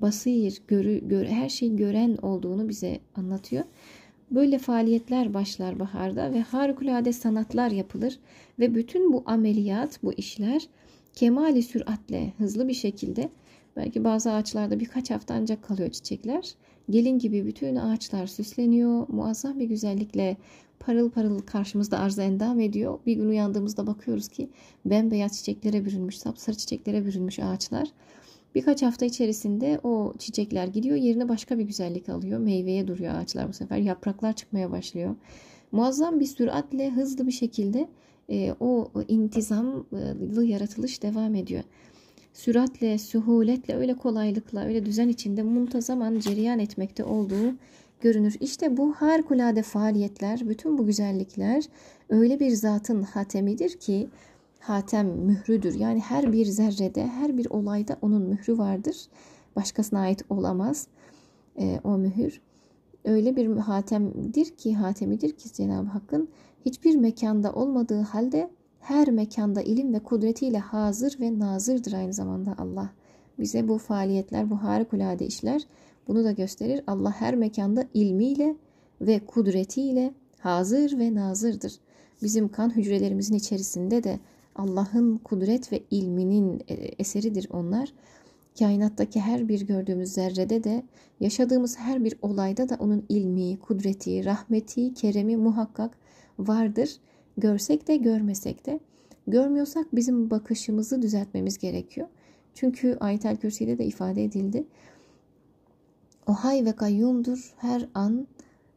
Basir, 0.00 0.62
görü, 0.68 1.08
gör, 1.08 1.24
her 1.24 1.48
şeyi 1.48 1.76
gören 1.76 2.16
olduğunu 2.16 2.68
bize 2.68 2.98
anlatıyor. 3.14 3.64
Böyle 4.30 4.58
faaliyetler 4.58 5.34
başlar 5.34 5.78
baharda 5.78 6.32
ve 6.32 6.40
harikulade 6.40 7.12
sanatlar 7.12 7.70
yapılır 7.70 8.18
ve 8.58 8.74
bütün 8.74 9.12
bu 9.12 9.22
ameliyat, 9.26 10.02
bu 10.02 10.12
işler 10.12 10.68
kemali 11.14 11.62
süratle, 11.62 12.32
hızlı 12.38 12.68
bir 12.68 12.74
şekilde 12.74 13.28
belki 13.76 14.04
bazı 14.04 14.32
ağaçlarda 14.32 14.80
birkaç 14.80 15.10
hafta 15.10 15.34
ancak 15.34 15.62
kalıyor 15.62 15.90
çiçekler. 15.90 16.54
Gelin 16.90 17.18
gibi 17.18 17.46
bütün 17.46 17.76
ağaçlar 17.76 18.26
süsleniyor, 18.26 19.08
muazzam 19.08 19.58
bir 19.58 19.64
güzellikle 19.64 20.36
parıl 20.80 21.10
parıl 21.10 21.38
karşımızda 21.38 21.98
arıza 21.98 22.22
endam 22.22 22.60
ediyor. 22.60 22.98
Bir 23.06 23.16
gün 23.16 23.28
uyandığımızda 23.28 23.86
bakıyoruz 23.86 24.28
ki 24.28 24.48
bembeyaz 24.84 25.36
çiçeklere 25.36 25.84
bürünmüş, 25.84 26.18
sapsarı 26.18 26.56
çiçeklere 26.56 27.06
bürünmüş 27.06 27.38
ağaçlar. 27.38 27.88
Birkaç 28.56 28.82
hafta 28.82 29.06
içerisinde 29.06 29.80
o 29.82 30.14
çiçekler 30.18 30.66
gidiyor 30.66 30.96
yerine 30.96 31.28
başka 31.28 31.58
bir 31.58 31.64
güzellik 31.64 32.08
alıyor. 32.08 32.38
Meyveye 32.38 32.88
duruyor 32.88 33.14
ağaçlar 33.14 33.48
bu 33.48 33.52
sefer. 33.52 33.76
Yapraklar 33.76 34.32
çıkmaya 34.32 34.70
başlıyor. 34.70 35.16
Muazzam 35.72 36.20
bir 36.20 36.26
süratle 36.26 36.90
hızlı 36.90 37.26
bir 37.26 37.32
şekilde 37.32 37.88
e, 38.30 38.54
o 38.60 38.90
intizamlı 39.08 40.44
yaratılış 40.44 41.02
devam 41.02 41.34
ediyor. 41.34 41.62
Süratle, 42.34 42.98
sühuletle, 42.98 43.76
öyle 43.76 43.94
kolaylıkla, 43.94 44.64
öyle 44.64 44.86
düzen 44.86 45.08
içinde 45.08 45.42
muntazaman 45.42 46.18
cereyan 46.18 46.58
etmekte 46.58 47.04
olduğu 47.04 47.54
görünür. 48.00 48.36
İşte 48.40 48.76
bu 48.76 48.92
harikulade 48.92 49.62
faaliyetler, 49.62 50.48
bütün 50.48 50.78
bu 50.78 50.86
güzellikler 50.86 51.64
öyle 52.08 52.40
bir 52.40 52.50
zatın 52.50 53.02
hatemidir 53.02 53.70
ki 53.70 54.08
hatem 54.68 55.06
mührüdür. 55.06 55.74
Yani 55.74 56.00
her 56.00 56.32
bir 56.32 56.46
zerrede, 56.46 57.06
her 57.06 57.36
bir 57.36 57.46
olayda 57.50 57.96
onun 58.02 58.22
mührü 58.22 58.58
vardır. 58.58 59.06
Başkasına 59.56 60.00
ait 60.00 60.22
olamaz 60.30 60.86
e, 61.58 61.80
o 61.84 61.98
mühür. 61.98 62.40
Öyle 63.04 63.36
bir 63.36 63.56
hatemdir 63.56 64.56
ki, 64.56 64.74
hatemidir 64.74 65.32
ki 65.32 65.52
Cenab-ı 65.52 65.86
Hakk'ın 65.86 66.28
hiçbir 66.64 66.96
mekanda 66.96 67.52
olmadığı 67.52 68.00
halde 68.00 68.50
her 68.80 69.10
mekanda 69.10 69.62
ilim 69.62 69.94
ve 69.94 69.98
kudretiyle 69.98 70.58
hazır 70.58 71.20
ve 71.20 71.38
nazırdır 71.38 71.92
aynı 71.92 72.12
zamanda 72.12 72.54
Allah. 72.58 72.90
Bize 73.38 73.68
bu 73.68 73.78
faaliyetler, 73.78 74.50
bu 74.50 74.62
harikulade 74.62 75.26
işler 75.26 75.62
bunu 76.08 76.24
da 76.24 76.32
gösterir. 76.32 76.84
Allah 76.86 77.10
her 77.10 77.36
mekanda 77.36 77.84
ilmiyle 77.94 78.56
ve 79.00 79.18
kudretiyle 79.26 80.14
hazır 80.38 80.98
ve 80.98 81.14
nazırdır. 81.14 81.78
Bizim 82.22 82.48
kan 82.48 82.76
hücrelerimizin 82.76 83.34
içerisinde 83.34 84.04
de 84.04 84.20
Allah'ın 84.56 85.16
kudret 85.16 85.72
ve 85.72 85.82
ilminin 85.90 86.62
e, 86.68 86.74
eseridir 86.74 87.48
onlar. 87.52 87.92
Kainattaki 88.58 89.20
her 89.20 89.48
bir 89.48 89.66
gördüğümüz 89.66 90.12
zerrede 90.12 90.64
de 90.64 90.82
yaşadığımız 91.20 91.78
her 91.78 92.04
bir 92.04 92.14
olayda 92.22 92.68
da 92.68 92.76
onun 92.80 93.04
ilmi, 93.08 93.58
kudreti, 93.58 94.24
rahmeti, 94.24 94.94
keremi 94.94 95.36
muhakkak 95.36 95.98
vardır. 96.38 96.96
Görsek 97.36 97.88
de 97.88 97.96
görmesek 97.96 98.66
de. 98.66 98.80
Görmüyorsak 99.26 99.94
bizim 99.94 100.30
bakışımızı 100.30 101.02
düzeltmemiz 101.02 101.58
gerekiyor. 101.58 102.08
Çünkü 102.54 102.96
Ayet-el 103.00 103.36
Kürsi'de 103.36 103.78
de 103.78 103.84
ifade 103.84 104.24
edildi. 104.24 104.64
O 106.26 106.32
hay 106.32 106.64
ve 106.64 106.72
kayyumdur. 106.72 107.54
Her 107.56 107.88
an 107.94 108.26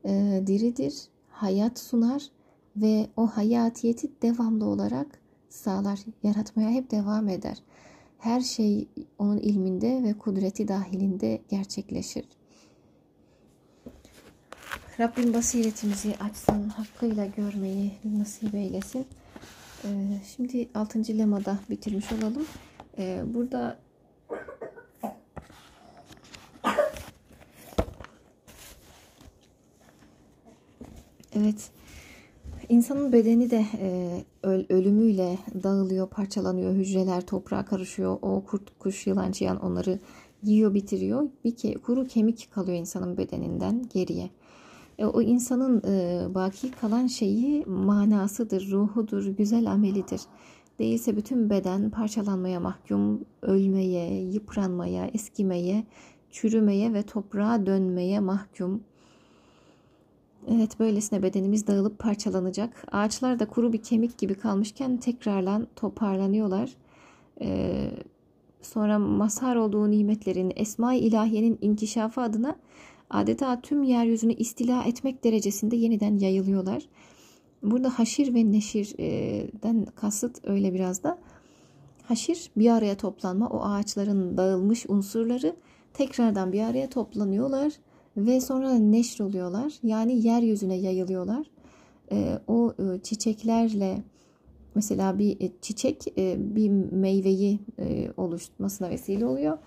e, 0.05 0.43
diridir. 0.47 1.07
Hayat 1.29 1.79
sunar 1.79 2.29
ve 2.75 3.07
o 3.17 3.27
hayatiyeti 3.27 4.21
devamlı 4.21 4.65
olarak 4.65 5.19
sağlar, 5.49 5.99
yaratmaya 6.23 6.69
hep 6.69 6.91
devam 6.91 7.29
eder. 7.29 7.57
Her 8.19 8.41
şey 8.41 8.87
onun 9.17 9.37
ilminde 9.37 10.03
ve 10.03 10.13
kudreti 10.13 10.67
dahilinde 10.67 11.41
gerçekleşir. 11.49 12.25
Rabbim 14.99 15.33
basiretimizi 15.33 16.15
açsın, 16.19 16.69
hakkıyla 16.69 17.25
görmeyi 17.25 17.91
nasip 18.03 18.55
eylesin. 18.55 19.07
Ee, 19.83 19.89
şimdi 20.35 20.69
6. 20.75 21.17
lemada 21.17 21.59
bitirmiş 21.69 22.11
olalım. 22.11 22.45
Ee, 22.97 23.23
burada 23.33 23.79
Evet. 31.33 31.71
İnsanın 32.69 33.11
bedeni 33.11 33.51
de 33.51 33.65
e, 33.79 34.23
ölümüyle 34.69 35.37
dağılıyor, 35.63 36.09
parçalanıyor, 36.09 36.73
hücreler 36.73 37.25
toprağa 37.25 37.65
karışıyor. 37.65 38.17
O 38.21 38.43
kurt, 38.43 38.79
kuş, 38.79 39.07
yılan, 39.07 39.31
çıyan 39.31 39.59
onları 39.59 39.99
yiyor, 40.43 40.73
bitiriyor. 40.73 41.27
Bir 41.43 41.55
ke 41.55 41.73
kuru 41.73 42.07
kemik 42.07 42.51
kalıyor 42.51 42.77
insanın 42.77 43.17
bedeninden 43.17 43.85
geriye. 43.93 44.29
E, 44.97 45.05
o 45.05 45.21
insanın 45.21 45.81
e, 45.87 46.25
baki 46.35 46.71
kalan 46.71 47.07
şeyi 47.07 47.65
manasıdır, 47.65 48.71
ruhudur, 48.71 49.25
güzel 49.25 49.71
amelidir. 49.71 50.21
Değilse 50.79 51.17
bütün 51.17 51.49
beden 51.49 51.89
parçalanmaya 51.89 52.59
mahkum, 52.59 53.25
ölmeye, 53.41 54.21
yıpranmaya, 54.21 55.07
eskimeye, 55.13 55.83
çürümeye 56.31 56.93
ve 56.93 57.03
toprağa 57.03 57.65
dönmeye 57.65 58.19
mahkum. 58.19 58.83
Evet 60.51 60.79
böylesine 60.79 61.23
bedenimiz 61.23 61.67
dağılıp 61.67 61.99
parçalanacak. 61.99 62.85
Ağaçlar 62.91 63.39
da 63.39 63.47
kuru 63.47 63.73
bir 63.73 63.83
kemik 63.83 64.17
gibi 64.17 64.33
kalmışken 64.33 64.97
tekrarlan 64.97 65.67
toparlanıyorlar. 65.75 66.69
Ee, 67.41 67.91
sonra 68.61 68.99
mazhar 68.99 69.55
olduğu 69.55 69.91
nimetlerin, 69.91 70.53
esma-i 70.55 70.99
ilahiyenin 70.99 71.57
inkişafı 71.61 72.21
adına 72.21 72.55
adeta 73.09 73.61
tüm 73.61 73.83
yeryüzünü 73.83 74.33
istila 74.33 74.83
etmek 74.83 75.23
derecesinde 75.23 75.75
yeniden 75.75 76.17
yayılıyorlar. 76.17 76.83
Burada 77.63 77.99
haşir 77.99 78.33
ve 78.33 78.51
neşirden 78.51 79.85
kasıt 79.95 80.47
öyle 80.47 80.73
biraz 80.73 81.03
da. 81.03 81.17
Haşir 82.03 82.51
bir 82.57 82.69
araya 82.69 82.97
toplanma, 82.97 83.49
o 83.49 83.63
ağaçların 83.63 84.37
dağılmış 84.37 84.85
unsurları 84.87 85.55
tekrardan 85.93 86.53
bir 86.53 86.61
araya 86.61 86.89
toplanıyorlar 86.89 87.73
ve 88.17 88.41
sonra 88.41 88.73
neşr 88.73 89.21
oluyorlar. 89.21 89.73
Yani 89.83 90.27
yeryüzüne 90.27 90.75
yayılıyorlar. 90.75 91.47
E, 92.11 92.39
o 92.47 92.73
e, 92.79 92.99
çiçeklerle 93.03 94.03
mesela 94.75 95.19
bir 95.19 95.41
e, 95.41 95.51
çiçek 95.61 96.17
e, 96.17 96.55
bir 96.55 96.69
meyveyi 96.91 97.59
oluşturmasına 98.17 98.89
vesile 98.89 99.25
oluyor. 99.25 99.57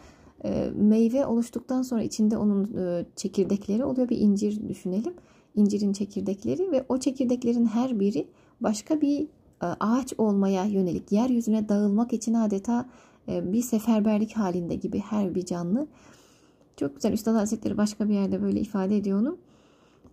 Meyve 0.75 1.27
oluştuktan 1.27 1.83
sonra 1.83 2.03
içinde 2.03 2.37
onun 2.37 2.77
çekirdekleri 3.17 3.85
oluyor. 3.85 4.09
Bir 4.09 4.19
incir 4.19 4.69
düşünelim. 4.69 5.15
İncirin 5.55 5.93
çekirdekleri 5.93 6.73
ve 6.73 6.85
o 6.89 6.99
çekirdeklerin 6.99 7.65
her 7.65 8.01
biri 8.01 8.29
başka 8.61 9.01
bir 9.01 9.27
ağaç 9.61 10.15
olmaya 10.19 10.65
yönelik 10.65 11.13
yeryüzüne 11.13 11.69
dağılmak 11.69 12.13
için 12.13 12.35
adeta 12.35 12.89
bir 13.29 13.63
seferberlik 13.63 14.33
halinde 14.37 14.75
gibi 14.75 14.99
her 14.99 15.35
bir 15.35 15.47
canlı. 15.47 15.87
Çok 16.77 16.95
güzel 16.95 17.13
Üstad 17.13 17.35
Hazretleri 17.35 17.77
başka 17.77 18.09
bir 18.09 18.15
yerde 18.15 18.43
böyle 18.43 18.61
ifade 18.61 18.97
ediyor 18.97 19.21
onu. 19.21 19.37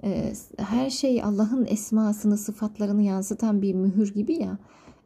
Ee, 0.03 0.34
her 0.57 0.89
şey 0.89 1.24
Allah'ın 1.24 1.66
esmasını, 1.66 2.38
sıfatlarını 2.38 3.03
yansıtan 3.03 3.62
bir 3.62 3.74
mühür 3.74 4.14
gibi 4.14 4.34
ya. 4.34 4.57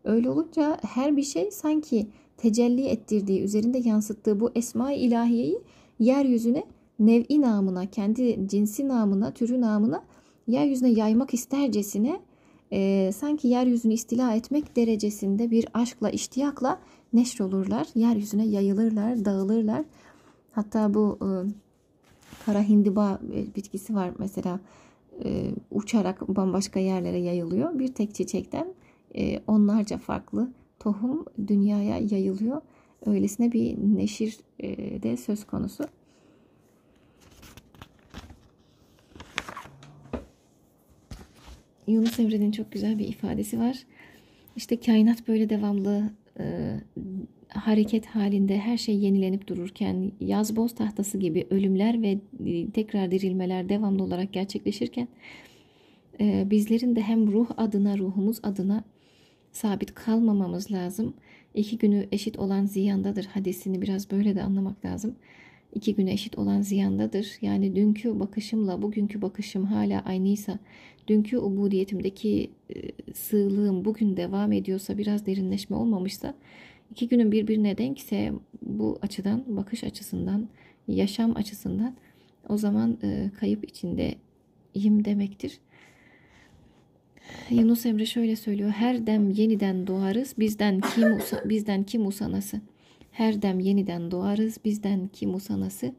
Öyle 0.03 0.29
olunca 0.29 0.77
her 0.81 1.17
bir 1.17 1.23
şey 1.23 1.51
sanki 1.51 2.07
tecelli 2.37 2.85
ettirdiği, 2.85 3.41
üzerinde 3.41 3.77
yansıttığı 3.77 4.39
bu 4.39 4.51
esma-i 4.55 4.95
ilahiyeyi 4.95 5.59
yeryüzüne 5.99 6.63
nev'i 6.99 7.41
namına, 7.41 7.85
kendi 7.85 8.47
cinsi 8.47 8.87
namına, 8.87 9.31
türü 9.31 9.61
namına 9.61 10.03
yeryüzüne 10.47 10.89
yaymak 10.89 11.33
istercesine 11.33 12.19
e, 12.71 13.11
sanki 13.15 13.47
yeryüzünü 13.47 13.93
istila 13.93 14.33
etmek 14.33 14.75
derecesinde 14.75 15.51
bir 15.51 15.67
aşkla, 15.73 16.09
iştiyakla 16.09 16.79
neşrolurlar. 17.13 17.87
Yeryüzüne 17.95 18.45
yayılırlar, 18.45 19.25
dağılırlar. 19.25 19.85
Hatta 20.53 20.93
bu 20.93 21.19
e, 21.21 21.29
kara 22.45 22.63
hindiba 22.63 23.19
e, 23.33 23.55
bitkisi 23.55 23.95
var 23.95 24.11
mesela 24.19 24.59
e, 25.23 25.51
uçarak 25.71 26.27
bambaşka 26.27 26.79
yerlere 26.79 27.19
yayılıyor. 27.19 27.79
Bir 27.79 27.87
tek 27.87 28.15
çiçekten 28.15 28.67
e, 29.15 29.39
onlarca 29.47 29.97
farklı 29.97 30.51
tohum 30.79 31.25
dünyaya 31.47 31.97
yayılıyor. 31.97 32.61
Öylesine 33.05 33.51
bir 33.51 33.77
neşir 33.77 34.37
e, 34.59 35.03
de 35.03 35.17
söz 35.17 35.47
konusu. 35.47 35.83
Yunus 41.87 42.19
Emre'nin 42.19 42.51
çok 42.51 42.71
güzel 42.71 42.99
bir 42.99 43.07
ifadesi 43.07 43.59
var. 43.59 43.83
İşte 44.55 44.79
kainat 44.79 45.27
böyle 45.27 45.49
devamlı 45.49 46.09
e, 46.39 46.77
hareket 47.53 48.05
halinde 48.05 48.57
her 48.57 48.77
şey 48.77 48.97
yenilenip 48.97 49.47
dururken, 49.47 50.11
yaz 50.19 50.55
boz 50.55 50.75
tahtası 50.75 51.17
gibi 51.17 51.47
ölümler 51.49 52.01
ve 52.01 52.19
e, 52.45 52.69
tekrar 52.69 53.11
dirilmeler 53.11 53.69
devamlı 53.69 54.03
olarak 54.03 54.33
gerçekleşirken 54.33 55.07
e, 56.19 56.47
bizlerin 56.49 56.95
de 56.95 57.01
hem 57.01 57.31
ruh 57.31 57.47
adına, 57.57 57.97
ruhumuz 57.97 58.39
adına 58.43 58.83
sabit 59.51 59.93
kalmamamız 59.93 60.71
lazım. 60.71 61.13
İki 61.55 61.77
günü 61.77 62.07
eşit 62.11 62.39
olan 62.39 62.65
ziyandadır 62.65 63.25
hadisini 63.25 63.81
biraz 63.81 64.11
böyle 64.11 64.35
de 64.35 64.43
anlamak 64.43 64.85
lazım. 64.85 65.15
İki 65.75 65.95
günü 65.95 66.11
eşit 66.11 66.37
olan 66.37 66.61
ziyandadır. 66.61 67.37
Yani 67.41 67.75
dünkü 67.75 68.19
bakışımla 68.19 68.81
bugünkü 68.81 69.21
bakışım 69.21 69.65
hala 69.65 70.01
aynıysa, 70.05 70.59
dünkü 71.07 71.37
ubudiyetimdeki 71.37 72.51
e, 72.75 73.13
sığlığım 73.13 73.85
bugün 73.85 74.17
devam 74.17 74.51
ediyorsa, 74.51 74.97
biraz 74.97 75.25
derinleşme 75.25 75.75
olmamışsa, 75.75 76.33
iki 76.93 77.07
günün 77.07 77.31
birbirine 77.31 77.77
denkse 77.77 78.31
bu 78.61 78.99
açıdan, 79.01 79.43
bakış 79.47 79.83
açısından, 79.83 80.49
yaşam 80.87 81.35
açısından 81.35 81.95
o 82.49 82.57
zaman 82.57 82.97
e, 83.03 83.31
kayıp 83.39 83.69
içindeyim 83.69 85.05
demektir. 85.05 85.59
Yunus 87.49 87.85
Emre 87.85 88.05
şöyle 88.05 88.35
söylüyor. 88.35 88.69
Her 88.69 89.07
dem 89.07 89.31
yeniden 89.31 89.87
doğarız. 89.87 90.33
Bizden 90.37 90.81
kim 90.81 91.17
usa, 91.17 91.41
bizden 91.45 91.83
kim 91.83 92.07
usanası? 92.07 92.61
Her 93.11 93.41
dem 93.41 93.59
yeniden 93.59 94.11
doğarız. 94.11 94.57
Bizden 94.65 95.07
kim 95.13 95.35
usanası? 95.35 95.93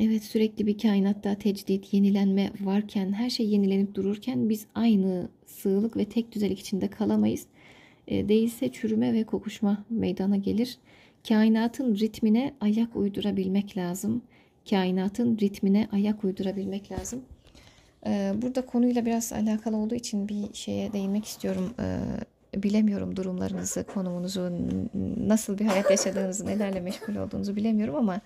Evet 0.00 0.24
sürekli 0.24 0.66
bir 0.66 0.78
kainatta 0.78 1.34
tecdit, 1.34 1.94
yenilenme 1.94 2.50
varken, 2.60 3.12
her 3.12 3.30
şey 3.30 3.48
yenilenip 3.48 3.94
dururken 3.94 4.48
biz 4.48 4.66
aynı 4.74 5.28
sığlık 5.46 5.96
ve 5.96 6.04
tek 6.04 6.32
düzelik 6.32 6.60
içinde 6.60 6.88
kalamayız. 6.88 7.46
E, 8.08 8.28
değilse 8.28 8.72
çürüme 8.72 9.12
ve 9.12 9.24
kokuşma 9.24 9.84
meydana 9.90 10.36
gelir. 10.36 10.78
Kainatın 11.28 11.96
ritmine 11.96 12.54
ayak 12.60 12.96
uydurabilmek 12.96 13.76
lazım. 13.76 14.22
Kainatın 14.70 15.38
ritmine 15.38 15.88
ayak 15.92 16.24
uydurabilmek 16.24 16.92
lazım. 16.92 17.22
E, 18.06 18.32
burada 18.42 18.66
konuyla 18.66 19.06
biraz 19.06 19.32
alakalı 19.32 19.76
olduğu 19.76 19.94
için 19.94 20.28
bir 20.28 20.52
şeye 20.52 20.92
değinmek 20.92 21.24
istiyorum. 21.24 21.74
E, 21.80 21.98
bilemiyorum 22.62 23.16
durumlarınızı, 23.16 23.84
konumunuzu, 23.84 24.52
nasıl 25.28 25.58
bir 25.58 25.64
hayat 25.64 25.90
yaşadığınızı, 25.90 26.46
nelerle 26.46 26.80
meşgul 26.80 27.16
olduğunuzu 27.16 27.56
bilemiyorum 27.56 27.96
ama 27.96 28.20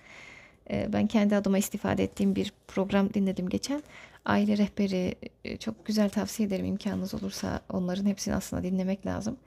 ben 0.69 1.07
kendi 1.07 1.35
adıma 1.35 1.57
istifade 1.57 2.03
ettiğim 2.03 2.35
bir 2.35 2.53
program 2.67 3.13
dinledim 3.13 3.49
geçen. 3.49 3.83
Aile 4.25 4.57
rehberi 4.57 5.15
çok 5.59 5.85
güzel 5.85 6.09
tavsiye 6.09 6.47
ederim 6.47 6.65
imkanınız 6.65 7.13
olursa 7.13 7.61
onların 7.73 8.05
hepsini 8.05 8.35
aslında 8.35 8.63
dinlemek 8.63 9.05
lazım. 9.05 9.37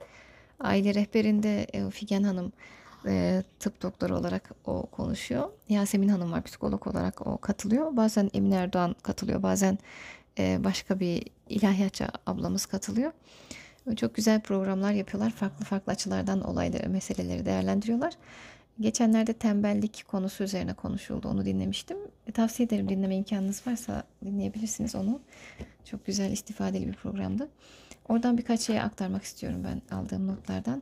Aile 0.59 0.93
rehberinde 0.93 1.63
e, 1.63 1.89
Figen 1.89 2.23
Hanım 2.23 2.51
e, 3.07 3.43
tıp 3.59 3.81
doktoru 3.81 4.17
olarak 4.17 4.51
o 4.65 4.85
konuşuyor. 4.85 5.49
Yasemin 5.69 6.07
Hanım 6.07 6.31
var 6.31 6.43
psikolog 6.43 6.87
olarak 6.87 7.27
o 7.27 7.37
katılıyor. 7.37 7.97
Bazen 7.97 8.29
Emine 8.33 8.55
Erdoğan 8.55 8.95
katılıyor. 9.03 9.43
Bazen 9.43 9.77
e, 10.39 10.63
başka 10.63 10.99
bir 10.99 11.23
ilahiyatçı 11.49 12.07
ablamız 12.25 12.65
katılıyor. 12.65 13.11
Çok 13.95 14.15
güzel 14.15 14.41
programlar 14.41 14.91
yapıyorlar. 14.91 15.31
Farklı 15.31 15.65
farklı 15.65 15.91
açılardan 15.91 16.41
olayları, 16.41 16.89
meseleleri 16.89 17.45
değerlendiriyorlar. 17.45 18.13
Geçenlerde 18.79 19.33
tembellik 19.33 20.05
konusu 20.07 20.43
üzerine 20.43 20.73
konuşuldu. 20.73 21.27
Onu 21.29 21.45
dinlemiştim. 21.45 21.97
Tavsiye 22.33 22.67
ederim 22.67 22.89
dinleme 22.89 23.15
imkanınız 23.15 23.67
varsa 23.67 24.03
dinleyebilirsiniz 24.25 24.95
onu. 24.95 25.19
Çok 25.85 26.05
güzel 26.05 26.31
istifadeli 26.31 26.87
bir 26.87 26.93
programdı. 26.93 27.47
Oradan 28.09 28.37
birkaç 28.37 28.61
şey 28.61 28.81
aktarmak 28.81 29.23
istiyorum 29.23 29.63
ben 29.63 29.97
aldığım 29.97 30.27
notlardan. 30.27 30.81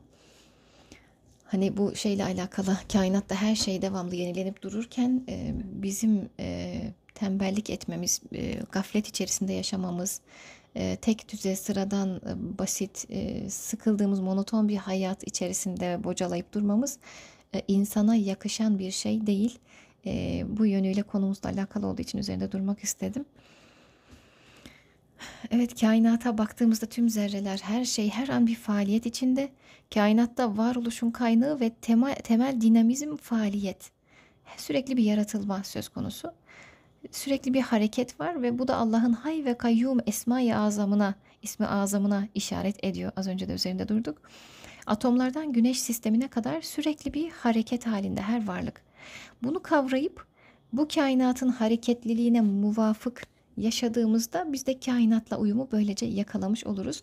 Hani 1.44 1.76
bu 1.76 1.94
şeyle 1.94 2.24
alakalı 2.24 2.76
kainatta 2.92 3.34
her 3.34 3.56
şey 3.56 3.82
devamlı 3.82 4.14
yenilenip 4.14 4.62
dururken 4.62 5.24
e, 5.28 5.54
bizim 5.56 6.28
e, 6.40 6.80
tembellik 7.14 7.70
etmemiz, 7.70 8.20
e, 8.34 8.60
gaflet 8.72 9.08
içerisinde 9.08 9.52
yaşamamız, 9.52 10.20
e, 10.74 10.96
tek 10.96 11.32
düze 11.32 11.56
sıradan 11.56 12.16
e, 12.16 12.58
basit, 12.58 13.06
e, 13.10 13.50
sıkıldığımız 13.50 14.20
monoton 14.20 14.68
bir 14.68 14.76
hayat 14.76 15.26
içerisinde 15.26 16.04
bocalayıp 16.04 16.54
durmamız 16.54 16.98
e, 17.54 17.62
insana 17.68 18.16
yakışan 18.16 18.78
bir 18.78 18.90
şey 18.90 19.26
değil. 19.26 19.58
e, 20.06 20.44
bu 20.48 20.66
yönüyle 20.66 21.02
konumuzla 21.02 21.50
alakalı 21.50 21.86
olduğu 21.86 22.02
için 22.02 22.18
üzerinde 22.18 22.52
durmak 22.52 22.84
istedim. 22.84 23.24
Evet 25.50 25.80
kainata 25.80 26.38
baktığımızda 26.38 26.86
tüm 26.86 27.08
zerreler, 27.08 27.58
her 27.62 27.84
şey, 27.84 28.10
her 28.10 28.28
an 28.28 28.46
bir 28.46 28.54
faaliyet 28.54 29.06
içinde. 29.06 29.48
Kainatta 29.94 30.56
varoluşun 30.56 31.10
kaynağı 31.10 31.60
ve 31.60 31.70
temel, 31.70 32.14
temel 32.14 32.60
dinamizm 32.60 33.16
faaliyet. 33.16 33.90
Sürekli 34.56 34.96
bir 34.96 35.04
yaratılma 35.04 35.64
söz 35.64 35.88
konusu. 35.88 36.32
Sürekli 37.10 37.54
bir 37.54 37.60
hareket 37.60 38.20
var 38.20 38.42
ve 38.42 38.58
bu 38.58 38.68
da 38.68 38.76
Allah'ın 38.76 39.12
hay 39.12 39.44
ve 39.44 39.58
kayyum 39.58 39.98
esma-i 40.06 40.54
azamına, 40.54 41.14
ismi 41.42 41.66
azamına 41.66 42.28
işaret 42.34 42.84
ediyor. 42.84 43.12
Az 43.16 43.28
önce 43.28 43.48
de 43.48 43.52
üzerinde 43.52 43.88
durduk. 43.88 44.22
Atomlardan 44.86 45.52
güneş 45.52 45.80
sistemine 45.80 46.28
kadar 46.28 46.62
sürekli 46.62 47.14
bir 47.14 47.30
hareket 47.30 47.86
halinde 47.86 48.22
her 48.22 48.46
varlık. 48.46 48.82
Bunu 49.42 49.62
kavrayıp 49.62 50.26
bu 50.72 50.88
kainatın 50.88 51.48
hareketliliğine 51.48 52.40
muvafık 52.40 53.22
yaşadığımızda 53.56 54.52
biz 54.52 54.66
de 54.66 54.80
kainatla 54.80 55.38
uyumu 55.38 55.68
böylece 55.72 56.06
yakalamış 56.06 56.66
oluruz. 56.66 57.02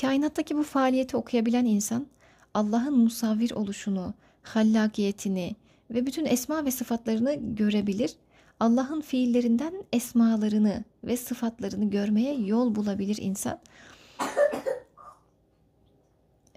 Kainattaki 0.00 0.56
bu 0.56 0.62
faaliyeti 0.62 1.16
okuyabilen 1.16 1.64
insan 1.64 2.06
Allah'ın 2.54 2.98
musavvir 2.98 3.50
oluşunu, 3.50 4.14
hallakiyetini 4.42 5.56
ve 5.90 6.06
bütün 6.06 6.24
esma 6.24 6.64
ve 6.64 6.70
sıfatlarını 6.70 7.34
görebilir. 7.56 8.12
Allah'ın 8.60 9.00
fiillerinden 9.00 9.74
esmalarını 9.92 10.84
ve 11.04 11.16
sıfatlarını 11.16 11.90
görmeye 11.90 12.34
yol 12.34 12.74
bulabilir 12.74 13.18
insan. 13.20 13.58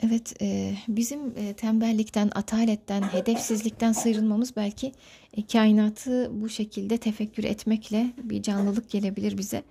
Evet, 0.05 0.41
e, 0.41 0.73
bizim 0.87 1.19
e, 1.37 1.53
tembellikten, 1.53 2.31
ataletten, 2.35 3.01
hedefsizlikten 3.01 3.91
sıyrılmamız 3.91 4.55
belki 4.55 4.91
e, 5.37 5.45
kainatı 5.45 6.31
bu 6.41 6.49
şekilde 6.49 6.97
tefekkür 6.97 7.43
etmekle 7.43 8.07
bir 8.23 8.41
canlılık 8.41 8.89
gelebilir 8.89 9.37
bize. 9.37 9.63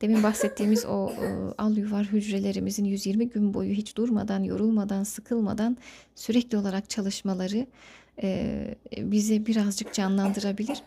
Demin 0.00 0.22
bahsettiğimiz 0.22 0.84
o 0.84 1.10
e, 1.10 1.26
al 1.58 1.76
yuvar 1.76 2.06
hücrelerimizin 2.06 2.84
120 2.84 3.28
gün 3.28 3.54
boyu 3.54 3.72
hiç 3.72 3.96
durmadan, 3.96 4.42
yorulmadan, 4.42 5.02
sıkılmadan 5.02 5.76
sürekli 6.14 6.58
olarak 6.58 6.90
çalışmaları 6.90 7.66
e, 8.22 8.54
bizi 8.98 9.46
birazcık 9.46 9.94
canlandırabilir. 9.94 10.82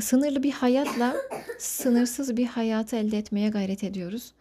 Sınırlı 0.00 0.42
bir 0.42 0.52
hayatla 0.52 1.16
sınırsız 1.58 2.36
bir 2.36 2.46
hayatı 2.46 2.96
elde 2.96 3.18
etmeye 3.18 3.48
gayret 3.48 3.84
ediyoruz 3.84 4.32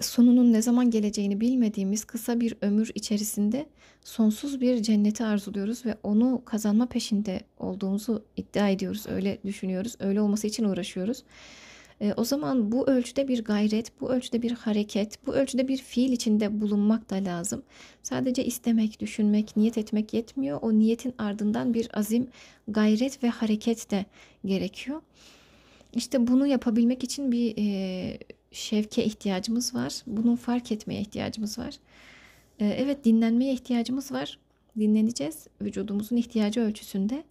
sonunun 0.00 0.52
ne 0.52 0.62
zaman 0.62 0.90
geleceğini 0.90 1.40
bilmediğimiz 1.40 2.04
kısa 2.04 2.40
bir 2.40 2.54
ömür 2.60 2.90
içerisinde 2.94 3.66
sonsuz 4.04 4.60
bir 4.60 4.82
cenneti 4.82 5.24
arzuluyoruz 5.24 5.86
ve 5.86 5.96
onu 6.02 6.42
kazanma 6.44 6.86
peşinde 6.86 7.40
olduğumuzu 7.58 8.24
iddia 8.36 8.68
ediyoruz. 8.68 9.04
Öyle 9.08 9.38
düşünüyoruz. 9.44 9.94
Öyle 10.00 10.20
olması 10.20 10.46
için 10.46 10.64
uğraşıyoruz. 10.64 11.22
E, 12.00 12.12
o 12.16 12.24
zaman 12.24 12.72
bu 12.72 12.88
ölçüde 12.88 13.28
bir 13.28 13.44
gayret, 13.44 14.00
bu 14.00 14.10
ölçüde 14.10 14.42
bir 14.42 14.50
hareket, 14.50 15.26
bu 15.26 15.34
ölçüde 15.34 15.68
bir 15.68 15.76
fiil 15.76 16.12
içinde 16.12 16.60
bulunmak 16.60 17.10
da 17.10 17.14
lazım. 17.14 17.62
Sadece 18.02 18.44
istemek, 18.44 19.00
düşünmek, 19.00 19.56
niyet 19.56 19.78
etmek 19.78 20.14
yetmiyor. 20.14 20.58
O 20.62 20.72
niyetin 20.72 21.14
ardından 21.18 21.74
bir 21.74 21.98
azim, 21.98 22.28
gayret 22.68 23.22
ve 23.22 23.28
hareket 23.28 23.90
de 23.90 24.04
gerekiyor. 24.44 25.02
İşte 25.94 26.26
bunu 26.26 26.46
yapabilmek 26.46 27.04
için 27.04 27.32
bir 27.32 27.54
e, 27.58 28.18
şevke 28.56 29.04
ihtiyacımız 29.04 29.74
var. 29.74 30.02
Bunu 30.06 30.36
fark 30.36 30.72
etmeye 30.72 31.00
ihtiyacımız 31.00 31.58
var. 31.58 31.74
Ee, 32.60 32.66
evet 32.66 33.04
dinlenmeye 33.04 33.52
ihtiyacımız 33.52 34.12
var. 34.12 34.38
Dinleneceğiz 34.78 35.46
vücudumuzun 35.62 36.16
ihtiyacı 36.16 36.60
ölçüsünde. 36.60 37.24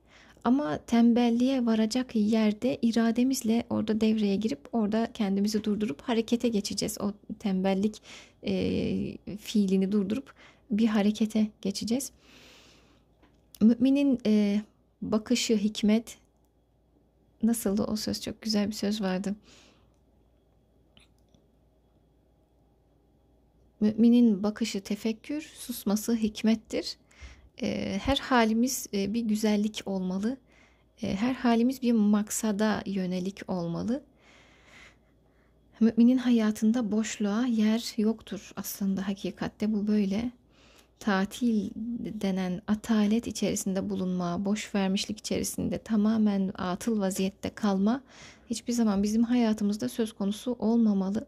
Ama 0.44 0.78
tembelliğe 0.78 1.66
varacak 1.66 2.16
yerde 2.16 2.78
irademizle 2.82 3.64
orada 3.70 4.02
devreye 4.02 4.36
girip 4.36 4.60
orada 4.72 5.08
kendimizi 5.14 5.64
durdurup 5.64 6.02
harekete 6.02 6.48
geçeceğiz. 6.48 6.98
O 7.02 7.14
tembellik 7.40 8.02
e, 8.44 9.18
fiilini 9.38 9.92
durdurup 9.92 10.34
bir 10.72 10.88
harekete 10.88 11.48
geçeceğiz. 11.62 12.12
Müminin 13.62 14.20
e, 14.26 14.62
bakışı 15.02 15.58
hikmet 15.58 16.18
nasıldı 17.44 17.84
o 17.84 17.96
söz 17.96 18.22
çok 18.22 18.42
güzel 18.42 18.68
bir 18.68 18.74
söz 18.74 19.02
vardı. 19.02 19.36
Müminin 23.86 24.44
bakışı 24.44 24.82
tefekkür, 24.82 25.42
susması 25.42 26.16
hikmettir. 26.16 26.98
Ee, 27.62 28.00
her 28.04 28.18
halimiz 28.18 28.88
e, 28.94 29.14
bir 29.14 29.22
güzellik 29.22 29.82
olmalı. 29.86 30.38
Ee, 31.04 31.16
her 31.16 31.34
halimiz 31.34 31.82
bir 31.82 31.92
maksada 31.92 32.84
yönelik 32.86 33.42
olmalı. 33.48 34.04
Müminin 35.80 36.18
hayatında 36.18 36.92
boşluğa 36.92 37.46
yer 37.46 37.94
yoktur 37.98 38.52
aslında 38.56 39.08
hakikatte 39.08 39.74
bu 39.74 39.88
böyle. 39.88 40.32
Tatil 41.00 41.70
denen 42.22 42.62
atalet 42.68 43.28
içerisinde 43.28 43.90
bulunma, 43.90 44.46
boş 44.46 44.76
vermişlik 44.76 45.20
içerisinde 45.20 45.78
tamamen 45.78 46.52
atıl 46.58 47.00
vaziyette 47.00 47.50
kalma 47.50 48.02
hiçbir 48.50 48.74
zaman 48.74 49.04
bizim 49.04 49.24
hayatımızda 49.24 49.90
söz 49.90 50.14
konusu 50.14 50.56
olmamalı. 50.60 51.28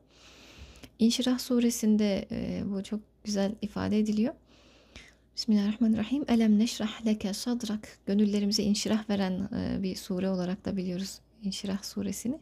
İnşirah 1.00 1.40
suresinde 1.40 2.28
bu 2.66 2.84
çok 2.84 3.00
güzel 3.24 3.56
ifade 3.62 4.00
ediliyor. 4.00 4.34
Bismillahirrahmanirrahim. 5.36 6.26
Elem 6.28 6.60
neşrah 6.60 7.06
leke 7.06 7.34
sadrak. 7.34 8.00
Gönüllerimize 8.06 8.64
inşirah 8.64 9.10
veren 9.10 9.50
bir 9.84 9.96
sure 9.96 10.30
olarak 10.30 10.66
da 10.66 10.78
biliyoruz 10.78 11.20
İnşirah 11.44 11.84
suresini. 11.84 12.40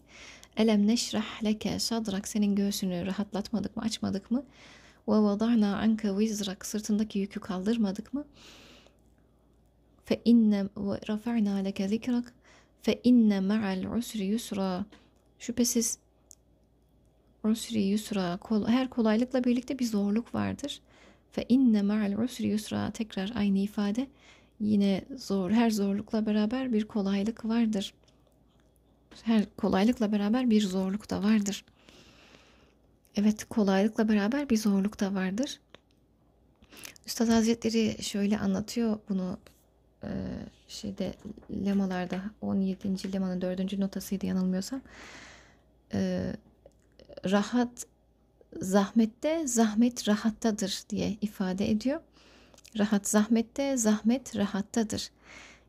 Elem 0.57 0.87
neşrah 0.87 1.43
leke 1.43 1.79
sadrak. 1.79 2.27
Senin 2.27 2.55
göğsünü 2.55 3.05
rahatlatmadık 3.05 3.75
mı, 3.77 3.83
açmadık 3.83 4.31
mı? 4.31 4.45
Ve 5.07 5.13
vada'na 5.13 5.77
anke 5.77 6.17
vizrak. 6.17 6.65
Sırtındaki 6.65 7.19
yükü 7.19 7.39
kaldırmadık 7.39 8.13
mı? 8.13 8.25
Fe 10.05 10.21
inne 10.25 10.63
ve 10.63 10.99
rafa'na 11.09 11.55
leke 11.55 11.87
zikrak. 11.87 12.33
Fe 12.81 13.01
inne 13.03 13.39
ma'al 13.39 13.97
usri 13.97 14.23
yusra. 14.23 14.85
Şüphesiz 15.39 15.97
usri 17.45 17.81
yusra 17.81 18.37
kol, 18.37 18.67
her 18.67 18.89
kolaylıkla 18.89 19.43
birlikte 19.43 19.79
bir 19.79 19.85
zorluk 19.85 20.35
vardır. 20.35 20.81
Fe 21.31 21.45
inne 21.49 21.81
ma'al 21.81 22.23
usri 22.23 22.47
yusra 22.47 22.91
tekrar 22.91 23.31
aynı 23.35 23.57
ifade. 23.57 24.07
Yine 24.59 25.05
zor 25.17 25.51
her 25.51 25.71
zorlukla 25.71 26.25
beraber 26.25 26.73
bir 26.73 26.85
kolaylık 26.87 27.45
vardır. 27.45 27.93
Her 29.23 29.45
kolaylıkla 29.57 30.11
beraber 30.11 30.49
bir 30.49 30.61
zorluk 30.61 31.09
da 31.09 31.23
vardır. 31.23 31.65
Evet 33.15 33.45
kolaylıkla 33.49 34.07
beraber 34.07 34.49
bir 34.49 34.57
zorluk 34.57 34.99
da 34.99 35.13
vardır. 35.13 35.59
Üstad 37.07 37.27
Hazretleri 37.27 38.03
şöyle 38.03 38.39
anlatıyor 38.39 38.99
bunu 39.09 39.37
e, 40.03 40.09
şeyde 40.67 41.13
lemalarda 41.65 42.21
17. 42.41 43.13
lemanın 43.13 43.41
4. 43.41 43.77
notasıydı 43.77 44.25
yanılmıyorsam. 44.25 44.81
E, 45.93 46.31
rahat 47.31 47.85
zahmette, 48.61 49.47
zahmet 49.47 50.07
rahattadır 50.07 50.83
diye 50.89 51.17
ifade 51.21 51.71
ediyor. 51.71 52.01
Rahat 52.77 53.07
zahmette, 53.07 53.77
zahmet 53.77 54.35
rahattadır. 54.35 55.09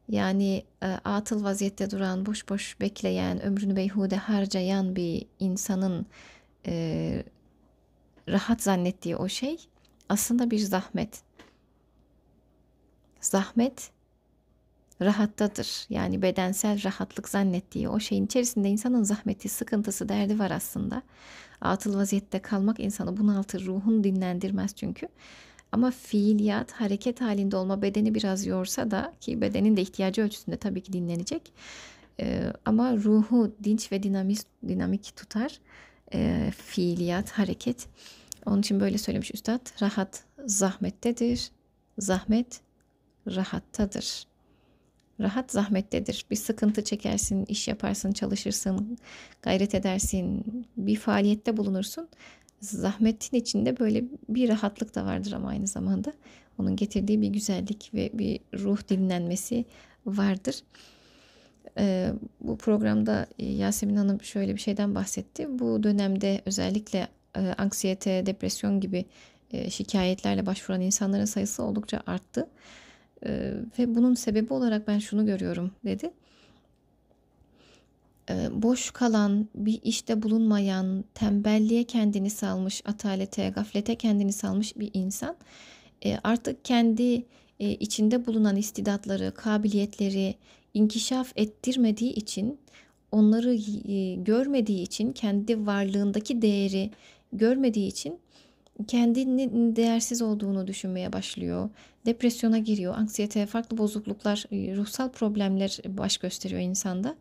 Yani 0.09 0.65
e, 0.83 0.87
atıl 0.87 1.45
vaziyette 1.45 1.91
duran, 1.91 2.27
boş 2.27 2.49
boş 2.49 2.81
bekleyen, 2.81 3.43
ömrünü 3.43 3.77
beyhude 3.77 4.17
harcayan 4.17 4.97
bir 4.97 5.27
insanın 5.39 6.07
e, 6.67 7.25
rahat 8.29 8.63
zannettiği 8.63 9.17
o 9.17 9.29
şey 9.29 9.69
aslında 10.09 10.51
bir 10.51 10.59
zahmet. 10.59 11.23
Zahmet 13.21 13.91
rahattadır. 15.03 15.87
Yani 15.91 16.23
bedensel 16.23 16.85
rahatlık 16.85 17.29
zannettiği 17.29 17.89
o 17.89 18.01
şeyin 18.01 18.27
içerisinde 18.27 18.69
insanın 18.69 19.03
zahmeti, 19.03 19.49
sıkıntısı, 19.49 20.09
derdi 20.09 20.39
var 20.39 20.51
aslında. 20.51 21.03
Atıl 21.61 21.97
vaziyette 21.99 22.39
kalmak 22.39 22.81
insanı 22.81 23.17
bunaltır, 23.17 23.67
ruhun 23.67 24.05
dinlendirmez 24.05 24.75
çünkü. 24.75 25.09
Ama 25.73 25.91
fiiliyat, 25.91 26.73
hareket 26.73 27.21
halinde 27.21 27.57
olma 27.57 27.83
bedeni 27.83 28.15
biraz 28.15 28.47
yorsa 28.47 28.91
da 28.91 29.15
ki 29.21 29.41
bedenin 29.41 29.77
de 29.77 29.83
ihtiyacı 29.83 30.23
ölçüsünde 30.23 30.57
tabii 30.57 30.81
ki 30.81 30.93
dinlenecek. 30.93 31.53
Ee, 32.21 32.53
ama 32.65 32.97
ruhu 32.97 33.53
dinç 33.65 33.93
ve 33.93 34.03
dinamik, 34.03 34.39
dinamik 34.69 35.17
tutar. 35.17 35.61
Ee, 36.15 36.53
fiiliyat, 36.57 37.31
hareket. 37.31 37.89
Onun 38.47 38.61
için 38.61 38.81
böyle 38.81 38.99
söylemiş 38.99 39.35
üstad. 39.35 39.83
Rahat 39.83 40.25
zahmettedir. 40.47 41.51
Zahmet 41.99 42.61
rahattadır. 43.27 44.27
Rahat 45.21 45.53
zahmettedir. 45.53 46.27
Bir 46.31 46.37
sıkıntı 46.37 46.85
çekersin, 46.85 47.45
iş 47.45 47.69
yaparsın, 47.69 48.13
çalışırsın, 48.13 48.99
gayret 49.43 49.75
edersin, 49.75 50.45
bir 50.77 50.97
faaliyette 50.97 51.57
bulunursun. 51.57 52.09
Zahmetin 52.61 53.37
içinde 53.37 53.79
böyle 53.79 54.05
bir 54.29 54.49
rahatlık 54.49 54.95
da 54.95 55.05
vardır 55.05 55.33
ama 55.33 55.49
aynı 55.49 55.67
zamanda 55.67 56.13
onun 56.59 56.77
getirdiği 56.77 57.21
bir 57.21 57.29
güzellik 57.29 57.91
ve 57.95 58.11
bir 58.13 58.41
ruh 58.55 58.89
dinlenmesi 58.89 59.65
vardır. 60.07 60.63
E, 61.79 62.13
bu 62.41 62.59
programda 62.59 63.27
Yasemin 63.39 63.97
Hanım 63.97 64.23
şöyle 64.23 64.55
bir 64.55 64.61
şeyden 64.61 64.95
bahsetti. 64.95 65.59
Bu 65.59 65.83
dönemde 65.83 66.41
özellikle 66.47 67.09
e, 67.37 67.41
anksiyete, 67.41 68.27
depresyon 68.27 68.81
gibi 68.81 69.05
e, 69.53 69.71
şikayetlerle 69.71 70.47
başvuran 70.47 70.81
insanların 70.81 71.25
sayısı 71.25 71.63
oldukça 71.63 72.03
arttı. 72.07 72.49
E, 73.27 73.53
ve 73.79 73.95
bunun 73.95 74.15
sebebi 74.15 74.53
olarak 74.53 74.89
ben 74.89 74.99
şunu 74.99 75.27
görüyorum 75.27 75.71
dedi. 75.85 76.11
E, 78.31 78.49
boş 78.53 78.91
kalan, 78.91 79.49
bir 79.55 79.81
işte 79.83 80.23
bulunmayan, 80.23 81.05
tembelliğe 81.15 81.85
kendini 81.85 82.31
salmış, 82.31 82.83
atalete, 82.85 83.49
gaflete 83.49 83.95
kendini 83.95 84.33
salmış 84.33 84.77
bir 84.77 84.91
insan 84.95 85.37
e, 86.05 86.17
artık 86.25 86.65
kendi 86.65 87.25
e, 87.61 87.71
içinde 87.71 88.27
bulunan 88.27 88.57
istidatları, 88.57 89.33
kabiliyetleri 89.35 90.35
inkişaf 90.75 91.33
ettirmediği 91.37 92.13
için, 92.13 92.59
onları 93.13 93.55
e, 93.93 94.15
görmediği 94.15 94.83
için, 94.83 95.13
kendi 95.13 95.67
varlığındaki 95.67 96.43
değeri 96.43 96.91
görmediği 97.33 97.89
için 97.89 98.19
kendinin 98.89 99.77
değersiz 99.77 100.23
olduğunu 100.23 100.67
düşünmeye 100.67 101.13
başlıyor. 101.13 101.71
Depresyona 102.07 102.59
giriyor, 102.59 102.95
anksiyete, 102.95 103.47
farklı 103.47 103.79
bozukluklar, 103.79 104.45
e, 104.53 104.77
ruhsal 104.77 105.09
problemler 105.11 105.79
baş 105.89 106.19
gösteriyor 106.19 106.61
insanda. 106.61 107.15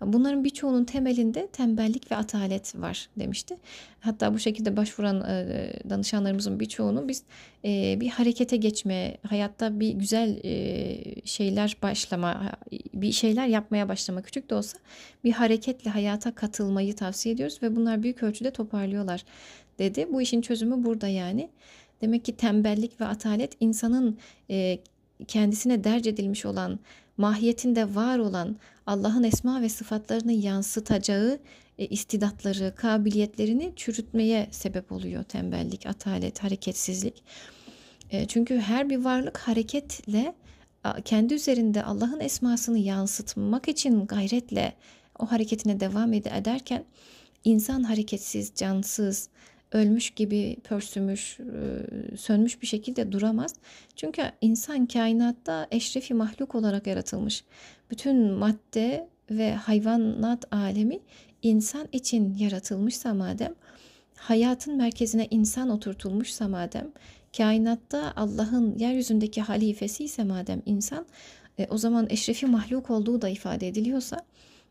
Bunların 0.00 0.44
birçoğunun 0.44 0.84
temelinde 0.84 1.46
tembellik 1.46 2.10
ve 2.10 2.16
atalet 2.16 2.74
var 2.74 3.08
demişti. 3.18 3.56
Hatta 4.00 4.34
bu 4.34 4.38
şekilde 4.38 4.76
başvuran 4.76 5.20
e, 5.20 5.72
danışanlarımızın 5.90 6.60
birçoğunu 6.60 7.08
biz 7.08 7.22
e, 7.64 8.00
bir 8.00 8.08
harekete 8.08 8.56
geçme, 8.56 9.16
hayatta 9.28 9.80
bir 9.80 9.90
güzel 9.90 10.42
şeyler 11.24 11.76
başlama, 11.82 12.52
bir 12.94 13.12
şeyler 13.12 13.46
yapmaya 13.46 13.88
başlama 13.88 14.22
küçük 14.22 14.50
de 14.50 14.54
olsa 14.54 14.78
bir 15.24 15.32
hareketle 15.32 15.90
hayata 15.90 16.34
katılmayı 16.34 16.96
tavsiye 16.96 17.34
ediyoruz 17.34 17.58
ve 17.62 17.76
bunlar 17.76 18.02
büyük 18.02 18.22
ölçüde 18.22 18.50
toparlıyorlar 18.50 19.24
dedi. 19.80 20.08
Bu 20.12 20.22
işin 20.22 20.40
çözümü 20.40 20.84
burada 20.84 21.08
yani. 21.08 21.50
Demek 22.00 22.24
ki 22.24 22.36
tembellik 22.36 23.00
ve 23.00 23.04
atalet 23.04 23.52
insanın 23.60 24.18
e, 24.50 24.78
kendisine 25.28 25.84
derc 25.84 26.10
edilmiş 26.10 26.46
olan, 26.46 26.78
mahiyetinde 27.16 27.94
var 27.94 28.18
olan 28.18 28.56
Allah'ın 28.86 29.22
esma 29.22 29.62
ve 29.62 29.68
sıfatlarını 29.68 30.32
yansıtacağı 30.32 31.38
e, 31.78 31.86
istidatları, 31.86 32.74
kabiliyetlerini 32.76 33.72
çürütmeye 33.76 34.48
sebep 34.50 34.92
oluyor 34.92 35.22
tembellik, 35.22 35.86
atalet, 35.86 36.42
hareketsizlik. 36.42 37.22
E, 38.10 38.26
çünkü 38.26 38.58
her 38.58 38.90
bir 38.90 39.04
varlık 39.04 39.38
hareketle 39.38 40.34
kendi 41.04 41.34
üzerinde 41.34 41.84
Allah'ın 41.84 42.20
esmasını 42.20 42.78
yansıtmak 42.78 43.68
için 43.68 44.06
gayretle 44.06 44.72
o 45.18 45.26
hareketine 45.30 45.80
devam 45.80 46.12
ederken 46.12 46.84
insan 47.44 47.82
hareketsiz, 47.82 48.52
cansız, 48.54 49.28
ölmüş 49.72 50.10
gibi 50.10 50.56
pörsümüş, 50.64 51.40
e, 51.40 52.16
sönmüş 52.16 52.62
bir 52.62 52.66
şekilde 52.66 53.12
duramaz. 53.12 53.54
Çünkü 53.96 54.22
insan 54.40 54.86
kainatta 54.86 55.66
eşrefi 55.70 56.14
mahluk 56.14 56.54
olarak 56.54 56.86
yaratılmış. 56.86 57.44
Bütün 57.90 58.32
madde 58.32 59.08
ve 59.30 59.54
hayvanat 59.54 60.54
alemi 60.54 61.00
insan 61.42 61.88
için 61.92 62.34
yaratılmışsa 62.38 63.14
madem, 63.14 63.54
hayatın 64.16 64.76
merkezine 64.76 65.28
insan 65.30 65.70
oturtulmuşsa 65.70 66.48
madem, 66.48 66.90
kainatta 67.36 68.12
Allah'ın 68.16 68.78
yeryüzündeki 68.78 69.40
halifesi 69.40 70.04
ise 70.04 70.24
madem 70.24 70.62
insan, 70.66 71.06
e, 71.58 71.66
o 71.70 71.78
zaman 71.78 72.06
eşrefi 72.10 72.46
mahluk 72.46 72.90
olduğu 72.90 73.22
da 73.22 73.28
ifade 73.28 73.68
ediliyorsa, 73.68 74.24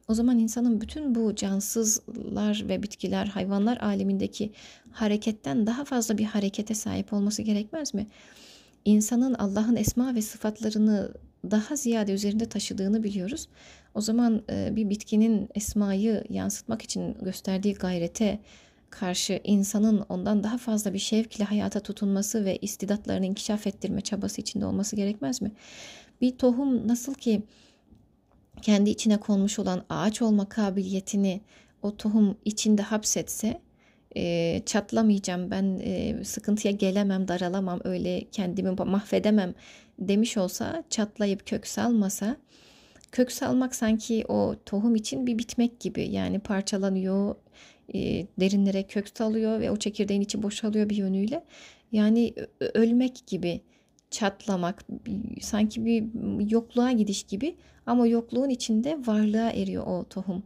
o 0.09 0.13
zaman 0.13 0.39
insanın 0.39 0.81
bütün 0.81 1.15
bu 1.15 1.35
cansızlar 1.35 2.63
ve 2.67 2.83
bitkiler, 2.83 3.25
hayvanlar 3.25 3.77
alemindeki 3.77 4.51
hareketten 4.91 5.67
daha 5.67 5.85
fazla 5.85 6.17
bir 6.17 6.25
harekete 6.25 6.73
sahip 6.73 7.13
olması 7.13 7.41
gerekmez 7.41 7.93
mi? 7.93 8.07
İnsanın 8.85 9.33
Allah'ın 9.33 9.75
esma 9.75 10.15
ve 10.15 10.21
sıfatlarını 10.21 11.13
daha 11.51 11.75
ziyade 11.75 12.13
üzerinde 12.13 12.45
taşıdığını 12.45 13.03
biliyoruz. 13.03 13.47
O 13.95 14.01
zaman 14.01 14.41
e, 14.49 14.75
bir 14.75 14.89
bitkinin 14.89 15.49
esmayı 15.55 16.23
yansıtmak 16.29 16.81
için 16.81 17.17
gösterdiği 17.21 17.73
gayrete 17.73 18.39
karşı 18.89 19.39
insanın 19.43 20.05
ondan 20.09 20.43
daha 20.43 20.57
fazla 20.57 20.93
bir 20.93 20.99
şevkle 20.99 21.43
hayata 21.43 21.79
tutunması 21.79 22.45
ve 22.45 22.57
istidatlarını 22.57 23.25
inkişaf 23.25 23.67
ettirme 23.67 24.01
çabası 24.01 24.41
içinde 24.41 24.65
olması 24.65 24.95
gerekmez 24.95 25.41
mi? 25.41 25.51
Bir 26.21 26.37
tohum 26.37 26.87
nasıl 26.87 27.13
ki 27.13 27.41
kendi 28.61 28.89
içine 28.89 29.17
konmuş 29.17 29.59
olan 29.59 29.83
ağaç 29.89 30.21
olma 30.21 30.49
kabiliyetini 30.49 31.41
o 31.81 31.97
tohum 31.97 32.37
içinde 32.45 32.81
hapsetse 32.81 33.61
e, 34.15 34.61
çatlamayacağım 34.65 35.51
ben 35.51 35.79
e, 35.83 36.23
sıkıntıya 36.23 36.73
gelemem 36.73 37.27
daralamam 37.27 37.79
öyle 37.83 38.25
kendimi 38.31 38.71
mahvedemem 38.71 39.53
demiş 39.99 40.37
olsa 40.37 40.83
çatlayıp 40.89 41.45
kök 41.45 41.67
salmasa 41.67 42.37
kök 43.11 43.31
salmak 43.31 43.75
sanki 43.75 44.25
o 44.27 44.55
tohum 44.65 44.95
için 44.95 45.27
bir 45.27 45.37
bitmek 45.37 45.79
gibi. 45.79 46.07
Yani 46.09 46.39
parçalanıyor 46.39 47.35
e, 47.93 48.27
derinlere 48.39 48.83
kök 48.83 49.09
salıyor 49.17 49.59
ve 49.59 49.71
o 49.71 49.77
çekirdeğin 49.77 50.21
içi 50.21 50.43
boşalıyor 50.43 50.89
bir 50.89 50.95
yönüyle. 50.95 51.45
Yani 51.91 52.33
ölmek 52.73 53.27
gibi 53.27 53.61
çatlamak 54.11 54.85
sanki 55.41 55.85
bir 55.85 56.03
yokluğa 56.51 56.91
gidiş 56.91 57.23
gibi 57.23 57.55
ama 57.89 58.07
yokluğun 58.07 58.49
içinde 58.49 58.97
varlığa 59.05 59.51
eriyor 59.51 59.87
o 59.87 60.03
tohum. 60.09 60.43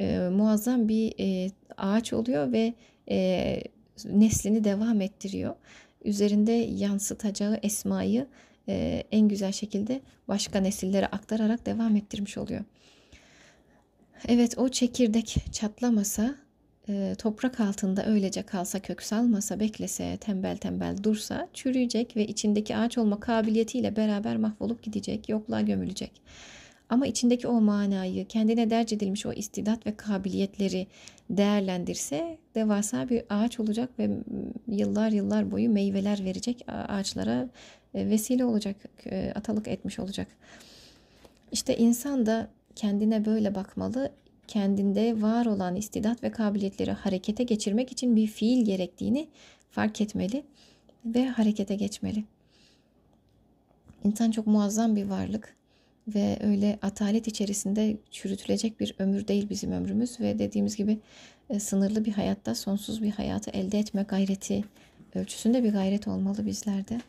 E, 0.00 0.18
muazzam 0.18 0.88
bir 0.88 1.14
e, 1.20 1.50
ağaç 1.76 2.12
oluyor 2.12 2.52
ve 2.52 2.74
e, 3.10 3.60
neslini 4.04 4.64
devam 4.64 5.00
ettiriyor. 5.00 5.54
Üzerinde 6.04 6.52
yansıtacağı 6.52 7.58
esmayı 7.62 8.26
e, 8.68 9.04
en 9.12 9.28
güzel 9.28 9.52
şekilde 9.52 10.00
başka 10.28 10.60
nesillere 10.60 11.06
aktararak 11.06 11.66
devam 11.66 11.96
ettirmiş 11.96 12.38
oluyor. 12.38 12.64
Evet 14.28 14.58
o 14.58 14.68
çekirdek 14.68 15.36
çatlamasa 15.52 16.34
e, 16.88 17.14
toprak 17.18 17.60
altında 17.60 18.06
öylece 18.06 18.42
kalsa 18.42 18.78
kök 18.80 19.02
salmasa 19.02 19.60
beklese 19.60 20.16
tembel 20.16 20.56
tembel 20.56 20.96
dursa 21.02 21.48
çürüyecek 21.54 22.16
ve 22.16 22.26
içindeki 22.26 22.76
ağaç 22.76 22.98
olma 22.98 23.20
kabiliyetiyle 23.20 23.96
beraber 23.96 24.36
mahvolup 24.36 24.82
gidecek 24.82 25.28
yokluğa 25.28 25.60
gömülecek. 25.60 26.22
Ama 26.88 27.06
içindeki 27.06 27.48
o 27.48 27.60
manayı, 27.60 28.26
kendine 28.26 28.70
derc 28.70 28.96
edilmiş 28.96 29.26
o 29.26 29.32
istidat 29.32 29.86
ve 29.86 29.96
kabiliyetleri 29.96 30.86
değerlendirse 31.30 32.38
devasa 32.54 33.08
bir 33.08 33.22
ağaç 33.30 33.60
olacak 33.60 33.90
ve 33.98 34.10
yıllar 34.68 35.10
yıllar 35.10 35.50
boyu 35.50 35.70
meyveler 35.70 36.24
verecek 36.24 36.64
ağaçlara 36.68 37.48
e, 37.94 38.10
vesile 38.10 38.44
olacak, 38.44 38.76
e, 39.06 39.32
atalık 39.34 39.68
etmiş 39.68 39.98
olacak. 39.98 40.28
İşte 41.52 41.76
insan 41.76 42.26
da 42.26 42.48
kendine 42.76 43.24
böyle 43.24 43.54
bakmalı. 43.54 44.12
Kendinde 44.48 45.22
var 45.22 45.46
olan 45.46 45.76
istidat 45.76 46.22
ve 46.22 46.30
kabiliyetleri 46.30 46.90
harekete 46.92 47.44
geçirmek 47.44 47.92
için 47.92 48.16
bir 48.16 48.26
fiil 48.26 48.64
gerektiğini 48.64 49.28
fark 49.70 50.00
etmeli 50.00 50.44
ve 51.04 51.28
harekete 51.28 51.74
geçmeli. 51.74 52.24
İnsan 54.04 54.30
çok 54.30 54.46
muazzam 54.46 54.96
bir 54.96 55.04
varlık 55.04 55.56
ve 56.08 56.38
öyle 56.40 56.78
atalet 56.82 57.28
içerisinde 57.28 57.96
çürütülecek 58.10 58.80
bir 58.80 58.94
ömür 58.98 59.28
değil 59.28 59.50
bizim 59.50 59.72
ömrümüz 59.72 60.20
ve 60.20 60.38
dediğimiz 60.38 60.76
gibi 60.76 60.98
e, 61.50 61.60
sınırlı 61.60 62.04
bir 62.04 62.12
hayatta 62.12 62.54
sonsuz 62.54 63.02
bir 63.02 63.10
hayatı 63.10 63.50
elde 63.50 63.78
etme 63.78 64.02
gayreti 64.02 64.64
ölçüsünde 65.14 65.64
bir 65.64 65.72
gayret 65.72 66.08
olmalı 66.08 66.46
bizlerde. 66.46 67.00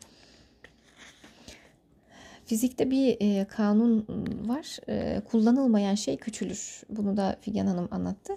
Fizikte 2.46 2.90
bir 2.90 3.16
e, 3.20 3.44
kanun 3.44 4.06
var. 4.46 4.78
E, 4.88 5.20
kullanılmayan 5.20 5.94
şey 5.94 6.16
küçülür. 6.16 6.82
Bunu 6.90 7.16
da 7.16 7.36
Figen 7.40 7.66
Hanım 7.66 7.88
anlattı. 7.90 8.32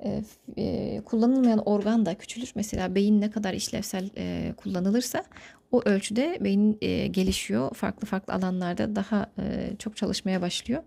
E, 0.00 0.22
e, 0.56 1.00
kullanılmayan 1.04 1.68
organ 1.68 2.06
da 2.06 2.14
küçülür. 2.14 2.52
Mesela 2.54 2.94
beyin 2.94 3.20
ne 3.20 3.30
kadar 3.30 3.54
işlevsel 3.54 4.10
e, 4.16 4.54
kullanılırsa 4.56 5.24
o 5.72 5.82
ölçüde 5.84 6.38
beyin 6.40 6.80
gelişiyor. 7.12 7.74
Farklı 7.74 8.06
farklı 8.06 8.34
alanlarda 8.34 8.96
daha 8.96 9.30
çok 9.78 9.96
çalışmaya 9.96 10.40
başlıyor. 10.40 10.82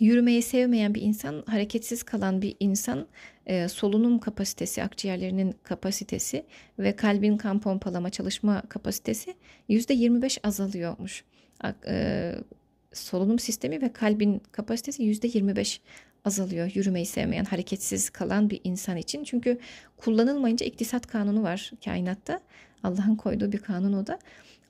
Yürümeyi 0.00 0.42
sevmeyen 0.42 0.94
bir 0.94 1.02
insan, 1.02 1.42
hareketsiz 1.46 2.02
kalan 2.02 2.42
bir 2.42 2.56
insan 2.60 3.06
solunum 3.68 4.18
kapasitesi, 4.18 4.82
akciğerlerinin 4.82 5.54
kapasitesi 5.62 6.46
ve 6.78 6.96
kalbin 6.96 7.36
kan 7.36 7.60
pompalama 7.60 8.10
çalışma 8.10 8.62
kapasitesi 8.68 9.34
%25 9.68 10.38
azalıyormuş. 10.42 11.24
Solunum 12.92 13.38
sistemi 13.38 13.82
ve 13.82 13.92
kalbin 13.92 14.42
kapasitesi 14.52 15.02
%25 15.02 15.80
azalıyor 16.24 16.70
yürümeyi 16.74 17.06
sevmeyen, 17.06 17.44
hareketsiz 17.44 18.10
kalan 18.10 18.50
bir 18.50 18.60
insan 18.64 18.96
için. 18.96 19.24
Çünkü 19.24 19.58
kullanılmayınca 19.96 20.66
iktisat 20.66 21.06
kanunu 21.06 21.42
var 21.42 21.70
kainatta. 21.84 22.40
Allah'ın 22.82 23.16
koyduğu 23.16 23.52
bir 23.52 23.58
kanun 23.58 23.92
o 23.92 24.06
da. 24.06 24.18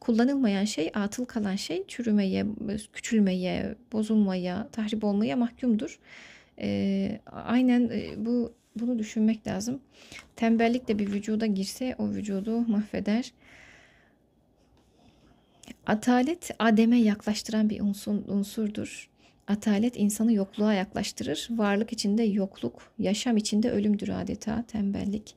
kullanılmayan 0.01 0.65
şey, 0.65 0.91
atıl 0.95 1.25
kalan 1.25 1.57
şey 1.57 1.87
çürümeye, 1.87 2.47
küçülmeye, 2.93 3.75
bozulmaya, 3.93 4.69
tahrip 4.73 5.05
olmaya 5.05 5.37
mahkumdur. 5.37 5.99
E, 6.59 7.21
aynen 7.33 7.91
bu 8.17 8.53
bunu 8.77 8.99
düşünmek 8.99 9.47
lazım. 9.47 9.81
Tembellik 10.37 10.89
de 10.89 10.99
bir 10.99 11.13
vücuda 11.13 11.47
girse 11.47 11.95
o 11.99 12.09
vücudu 12.09 12.61
mahveder. 12.61 13.33
Atalet 15.87 16.51
ademe 16.59 17.01
yaklaştıran 17.01 17.71
bir 17.71 17.81
unsur, 17.81 18.29
unsurdur. 18.29 19.12
Atalet 19.47 19.97
insanı 19.97 20.33
yokluğa 20.33 20.75
yaklaştırır. 20.75 21.49
Varlık 21.51 21.93
içinde 21.93 22.23
yokluk, 22.23 22.93
yaşam 22.99 23.37
içinde 23.37 23.71
ölümdür 23.71 24.09
adeta 24.09 24.65
tembellik. 24.69 25.35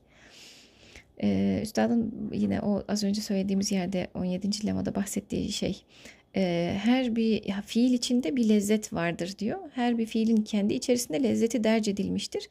Ee, 1.22 1.60
Üstadın 1.62 2.30
yine 2.32 2.60
o 2.60 2.84
az 2.88 3.04
önce 3.04 3.20
söylediğimiz 3.20 3.72
yerde 3.72 4.08
17. 4.14 4.66
lemada 4.66 4.94
bahsettiği 4.94 5.52
şey 5.52 5.82
e, 6.36 6.72
her 6.82 7.16
bir 7.16 7.52
fiil 7.66 7.92
içinde 7.92 8.36
bir 8.36 8.48
lezzet 8.48 8.92
vardır 8.92 9.34
diyor. 9.38 9.58
Her 9.74 9.98
bir 9.98 10.06
fiilin 10.06 10.36
kendi 10.42 10.74
içerisinde 10.74 11.22
lezzeti 11.22 11.64
derc 11.64 11.90
edilmiştir. 11.90 12.48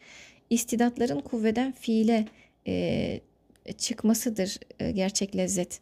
İstidatların 0.50 1.20
kuvveden 1.20 1.72
fiile 1.72 2.26
e, 2.68 3.20
çıkmasıdır 3.78 4.60
e, 4.80 4.92
gerçek 4.92 5.36
lezzet. 5.36 5.80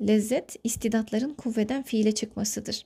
Lezzet 0.00 0.56
istidatların 0.64 1.34
kuvveden 1.34 1.82
fiile 1.82 2.12
çıkmasıdır. 2.12 2.84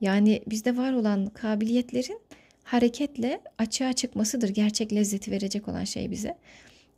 Yani 0.00 0.42
bizde 0.46 0.76
var 0.76 0.92
olan 0.92 1.26
kabiliyetlerin 1.26 2.20
hareketle 2.64 3.40
açığa 3.58 3.92
çıkmasıdır 3.92 4.48
gerçek 4.48 4.92
lezzeti 4.92 5.30
verecek 5.30 5.68
olan 5.68 5.84
şey 5.84 6.10
bize. 6.10 6.38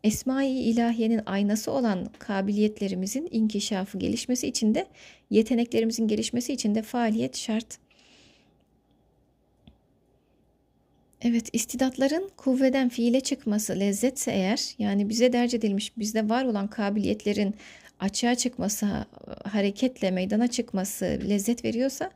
Esma-i 0.05 0.51
ilahiyenin 0.51 1.21
aynası 1.27 1.73
olan 1.73 2.09
kabiliyetlerimizin 2.19 3.29
inkişafı, 3.31 3.99
gelişmesi 3.99 4.49
için 4.49 4.75
de 4.75 4.87
yeteneklerimizin 5.31 6.09
gelişmesi 6.09 6.53
için 6.53 6.75
de 6.75 6.83
faaliyet 6.83 7.37
şart. 7.37 7.79
Evet, 11.23 11.49
istidatların 11.53 12.31
kuvveden 12.37 12.89
fiile 12.89 13.21
çıkması 13.21 13.81
lezzetse 13.81 14.33
eğer, 14.33 14.75
yani 14.79 15.09
bize 15.09 15.33
derc 15.33 15.57
edilmiş, 15.57 15.99
bizde 15.99 16.29
var 16.29 16.45
olan 16.45 16.69
kabiliyetlerin 16.69 17.55
açığa 18.01 18.35
çıkması, 18.35 18.87
hareketle 19.45 20.11
meydana 20.11 20.49
çıkması 20.49 21.05
lezzet 21.29 21.65
veriyorsa, 21.65 22.11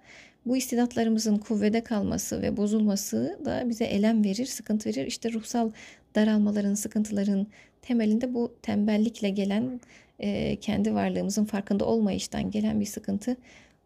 bu 0.47 0.57
istidatlarımızın 0.57 1.37
kuvvede 1.37 1.85
kalması 1.85 2.43
ve 2.43 2.57
bozulması 2.57 3.39
da 3.45 3.69
bize 3.69 3.85
elem 3.85 4.25
verir, 4.25 4.47
sıkıntı 4.47 4.89
verir. 4.89 5.07
İşte 5.07 5.33
ruhsal 5.33 5.71
daralmaların, 6.15 6.75
sıkıntıların 6.75 7.47
temelinde 7.83 8.35
bu 8.35 8.55
tembellikle 8.63 9.29
gelen, 9.29 9.81
e, 10.19 10.57
kendi 10.57 10.95
varlığımızın 10.95 11.45
farkında 11.45 11.85
olmayıştan 11.85 12.51
gelen 12.51 12.81
bir 12.81 12.87
sıkıntı 12.87 13.37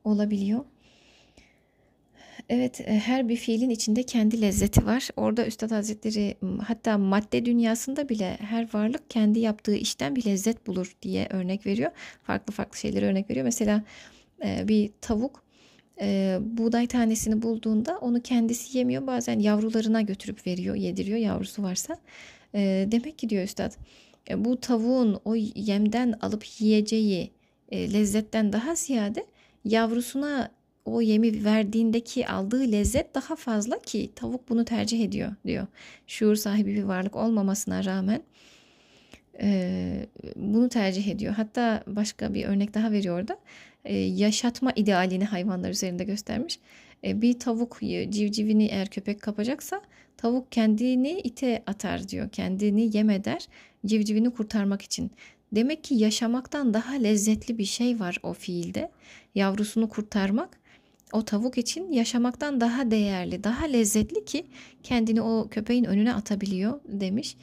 olabiliyor. 0.05 0.65
Evet, 2.49 2.81
e, 2.81 2.99
her 2.99 3.29
bir 3.29 3.37
fiilin 3.37 3.71
içinde 3.71 4.03
kendi 4.03 4.41
lezzeti 4.41 4.87
var. 4.87 5.09
Orada 5.17 5.47
Üstad 5.47 5.71
Hazretleri 5.71 6.37
hatta 6.63 6.99
madde 6.99 7.45
dünyasında 7.47 8.09
bile 8.09 8.37
her 8.41 8.75
varlık 8.75 9.11
kendi 9.11 9.41
yaptığı 9.41 9.75
işten 9.75 10.17
bir 10.17 10.27
lezzet 10.27 10.67
bulur 10.67 10.97
diye 11.03 11.27
örnek 11.31 11.67
veriyor. 11.67 11.91
Farklı 12.23 12.53
farklı 12.53 12.79
şeyleri 12.79 13.05
örnek 13.07 13.31
veriyor. 13.31 13.45
Mesela 13.45 13.83
e, 14.45 14.69
bir 14.69 14.91
tavuk 15.01 15.50
e, 16.01 16.39
buğday 16.43 16.87
tanesini 16.87 17.43
bulduğunda 17.43 17.99
onu 17.99 18.23
kendisi 18.23 18.79
yemiyor. 18.79 19.07
Bazen 19.07 19.39
yavrularına 19.39 20.01
götürüp 20.01 20.47
veriyor, 20.47 20.75
yediriyor 20.75 21.19
yavrusu 21.19 21.63
varsa. 21.63 21.97
Demek 22.87 23.19
ki 23.19 23.29
diyor 23.29 23.45
Üstad 23.45 23.73
bu 24.37 24.61
tavuğun 24.61 25.21
o 25.25 25.35
yemden 25.55 26.15
alıp 26.21 26.61
yiyeceği 26.61 27.31
lezzetten 27.73 28.53
daha 28.53 28.75
ziyade 28.75 29.27
yavrusuna 29.65 30.51
o 30.85 31.01
yemi 31.01 31.45
verdiğindeki 31.45 32.29
aldığı 32.29 32.73
lezzet 32.73 33.15
daha 33.15 33.37
fazla 33.37 33.79
ki 33.79 34.11
tavuk 34.17 34.49
bunu 34.49 34.65
tercih 34.65 35.05
ediyor 35.05 35.33
diyor. 35.47 35.67
Şuur 36.07 36.35
sahibi 36.35 36.75
bir 36.75 36.83
varlık 36.83 37.17
olmamasına 37.17 37.85
rağmen 37.85 38.23
e, 39.41 40.07
bunu 40.37 40.69
tercih 40.69 41.09
ediyor. 41.09 41.35
Hatta 41.35 41.83
başka 41.87 42.35
bir 42.35 42.45
örnek 42.45 42.75
daha 42.75 42.93
veriyor 42.93 43.21
orada. 43.21 43.39
E, 43.85 43.97
yaşatma 43.97 44.73
idealini 44.77 45.25
hayvanlar 45.25 45.71
üzerinde 45.71 46.05
göstermiş. 46.05 46.59
E, 47.05 47.23
bir 47.23 47.39
tavuk 47.39 47.81
civcivini 48.11 48.65
eğer 48.65 48.89
köpek 48.89 49.21
kapacaksa 49.21 49.83
tavuk 50.17 50.53
kendini 50.53 51.21
ite 51.21 51.63
atar 51.67 52.09
diyor. 52.09 52.29
Kendini 52.29 52.97
yem 52.97 53.11
eder 53.11 53.47
civcivini 53.87 54.31
kurtarmak 54.31 54.83
için. 54.83 55.11
Demek 55.53 55.85
ki 55.85 55.95
yaşamaktan 55.95 56.75
daha 56.75 56.93
lezzetli 56.93 57.59
bir 57.59 57.65
şey 57.65 58.01
var 58.01 58.19
o 58.23 58.33
fiilde. 58.33 58.91
Yavrusunu 59.35 59.89
kurtarmak 59.89 60.61
o 61.13 61.25
tavuk 61.25 61.59
için 61.59 61.93
yaşamaktan 61.93 62.61
daha 62.61 62.91
değerli, 62.91 63.45
daha 63.45 63.65
lezzetli 63.65 64.25
ki 64.25 64.47
kendini 64.83 65.23
o 65.23 65.49
köpeğin 65.51 65.85
önüne 65.85 66.15
atabiliyor 66.15 66.81
demiş. 66.85 67.37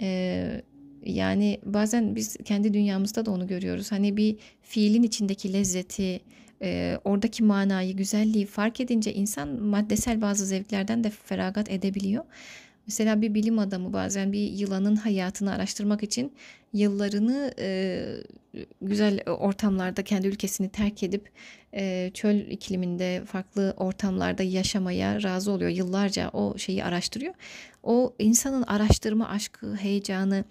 Ee, 0.00 0.62
yani 1.06 1.60
bazen 1.64 2.16
biz 2.16 2.36
kendi 2.44 2.74
dünyamızda 2.74 3.26
da 3.26 3.30
onu 3.30 3.46
görüyoruz. 3.46 3.92
Hani 3.92 4.16
bir 4.16 4.36
fiilin 4.62 5.02
içindeki 5.02 5.52
lezzeti, 5.52 6.20
e, 6.62 6.98
oradaki 7.04 7.44
manayı, 7.44 7.96
güzelliği 7.96 8.46
fark 8.46 8.80
edince 8.80 9.14
insan 9.14 9.62
maddesel 9.62 10.22
bazı 10.22 10.46
zevklerden 10.46 11.04
de 11.04 11.10
feragat 11.10 11.70
edebiliyor. 11.70 12.24
Mesela 12.86 13.22
bir 13.22 13.34
bilim 13.34 13.58
adamı 13.58 13.92
bazen 13.92 14.32
bir 14.32 14.50
yılanın 14.50 14.96
hayatını 14.96 15.52
araştırmak 15.52 16.02
için 16.02 16.32
yıllarını 16.72 17.54
e, 17.58 18.04
güzel 18.82 19.20
ortamlarda 19.26 20.02
kendi 20.02 20.28
ülkesini 20.28 20.68
terk 20.68 21.02
edip 21.02 21.30
e, 21.74 22.10
çöl 22.14 22.36
ikliminde 22.36 23.22
farklı 23.26 23.74
ortamlarda 23.76 24.42
yaşamaya 24.42 25.22
razı 25.22 25.50
oluyor. 25.50 25.70
Yıllarca 25.70 26.30
o 26.32 26.58
şeyi 26.58 26.84
araştırıyor. 26.84 27.34
O 27.82 28.14
insanın 28.18 28.62
araştırma 28.62 29.28
aşkı, 29.28 29.76
heyecanı, 29.76 30.44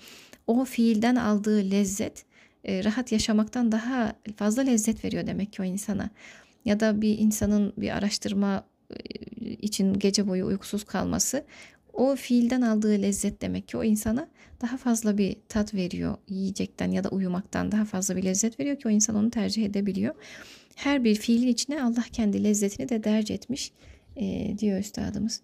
o 0.47 0.65
fiilden 0.65 1.15
aldığı 1.15 1.71
lezzet 1.71 2.25
e, 2.63 2.83
rahat 2.83 3.11
yaşamaktan 3.11 3.71
daha 3.71 4.13
fazla 4.35 4.61
lezzet 4.61 5.05
veriyor 5.05 5.27
demek 5.27 5.53
ki 5.53 5.61
o 5.61 5.65
insana. 5.65 6.09
Ya 6.65 6.79
da 6.79 7.01
bir 7.01 7.17
insanın 7.17 7.73
bir 7.77 7.89
araştırma 7.89 8.65
e, 8.89 8.95
için 9.49 9.93
gece 9.93 10.27
boyu 10.27 10.45
uykusuz 10.45 10.83
kalması 10.83 11.45
o 11.93 12.15
fiilden 12.15 12.61
aldığı 12.61 13.01
lezzet 13.01 13.41
demek 13.41 13.67
ki 13.67 13.77
o 13.77 13.83
insana 13.83 14.27
daha 14.61 14.77
fazla 14.77 15.17
bir 15.17 15.37
tat 15.49 15.73
veriyor 15.73 16.17
yiyecekten 16.29 16.91
ya 16.91 17.03
da 17.03 17.09
uyumaktan 17.09 17.71
daha 17.71 17.85
fazla 17.85 18.15
bir 18.15 18.23
lezzet 18.23 18.59
veriyor 18.59 18.79
ki 18.79 18.87
o 18.87 18.91
insan 18.91 19.15
onu 19.15 19.29
tercih 19.29 19.65
edebiliyor. 19.65 20.15
Her 20.75 21.03
bir 21.03 21.15
fiilin 21.15 21.47
içine 21.47 21.83
Allah 21.83 22.03
kendi 22.11 22.43
lezzetini 22.43 22.89
de 22.89 23.03
derc 23.03 23.33
etmiş 23.33 23.71
e, 24.15 24.55
diyor 24.57 24.79
üstadımız. 24.79 25.41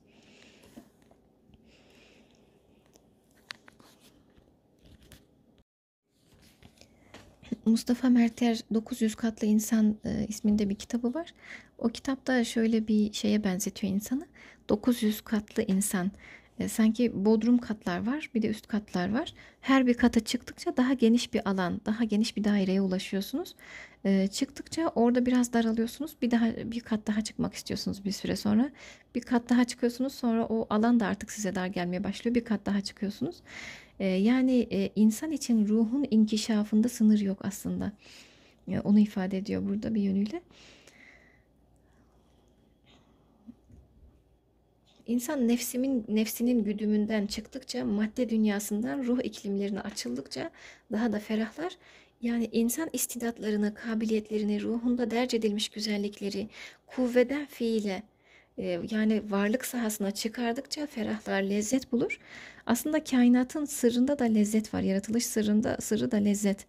Mustafa 7.65 8.09
Merter 8.09 8.59
900 8.73 9.15
katlı 9.15 9.47
insan 9.47 9.95
e, 10.05 10.25
isminde 10.27 10.69
bir 10.69 10.75
kitabı 10.75 11.13
var. 11.13 11.33
O 11.77 11.89
kitapta 11.89 12.43
şöyle 12.43 12.87
bir 12.87 13.13
şeye 13.13 13.43
benzetiyor 13.43 13.93
insanı. 13.93 14.25
900 14.69 15.21
katlı 15.21 15.63
insan. 15.63 16.11
E, 16.59 16.67
sanki 16.67 17.25
bodrum 17.25 17.57
katlar 17.57 18.05
var, 18.07 18.29
bir 18.35 18.41
de 18.41 18.47
üst 18.47 18.67
katlar 18.67 19.13
var. 19.13 19.33
Her 19.61 19.87
bir 19.87 19.93
kata 19.93 20.19
çıktıkça 20.19 20.77
daha 20.77 20.93
geniş 20.93 21.33
bir 21.33 21.49
alan, 21.49 21.81
daha 21.85 22.03
geniş 22.03 22.37
bir 22.37 22.43
daireye 22.43 22.81
ulaşıyorsunuz. 22.81 23.55
E, 24.05 24.27
çıktıkça 24.27 24.87
orada 24.95 25.25
biraz 25.25 25.53
daralıyorsunuz. 25.53 26.15
Bir 26.21 26.31
daha 26.31 26.47
bir 26.55 26.79
kat 26.79 27.07
daha 27.07 27.21
çıkmak 27.21 27.53
istiyorsunuz 27.53 28.05
bir 28.05 28.11
süre 28.11 28.35
sonra. 28.35 28.69
Bir 29.15 29.21
kat 29.21 29.49
daha 29.49 29.63
çıkıyorsunuz. 29.63 30.13
Sonra 30.13 30.45
o 30.45 30.67
alan 30.69 30.99
da 30.99 31.07
artık 31.07 31.31
size 31.31 31.55
dar 31.55 31.67
gelmeye 31.67 32.03
başlıyor. 32.03 32.35
Bir 32.35 32.45
kat 32.45 32.65
daha 32.65 32.81
çıkıyorsunuz. 32.81 33.37
E, 33.99 34.05
yani 34.05 34.67
e, 34.71 34.89
insan 34.95 35.31
için 35.31 35.67
ruhun 35.67 36.07
inkişafında 36.11 36.89
sınır 36.89 37.19
yok 37.19 37.39
aslında. 37.41 37.91
E, 38.67 38.79
onu 38.79 38.99
ifade 38.99 39.37
ediyor 39.37 39.65
burada 39.69 39.95
bir 39.95 40.01
yönüyle. 40.01 40.41
İnsan 45.07 45.47
nefsimin 45.47 46.05
nefsinin 46.07 46.63
güdümünden 46.63 47.27
çıktıkça, 47.27 47.85
madde 47.85 48.29
dünyasından 48.29 49.03
ruh 49.03 49.19
iklimlerine 49.23 49.81
açıldıkça 49.81 50.51
daha 50.91 51.13
da 51.13 51.19
ferahlar. 51.19 51.77
Yani 52.21 52.49
insan 52.51 52.89
istidatlarını, 52.93 53.73
kabiliyetlerini, 53.73 54.61
ruhunda 54.61 55.11
derc 55.11 55.37
edilmiş 55.37 55.69
güzellikleri 55.69 56.49
kuvveden 56.87 57.45
fiile 57.45 58.03
yani 58.91 59.22
varlık 59.30 59.66
sahasına 59.66 60.12
çıkardıkça 60.12 60.88
ferahlar, 60.88 61.41
lezzet 61.41 61.91
bulur. 61.91 62.20
Aslında 62.66 63.03
kainatın 63.03 63.66
sırrında 63.66 64.20
da 64.20 64.24
lezzet 64.24 64.74
var. 64.74 64.82
Yaratılış 64.82 65.26
sırrında 65.26 65.78
sırrı 65.80 66.12
da 66.12 66.18
lezzet. 66.18 66.66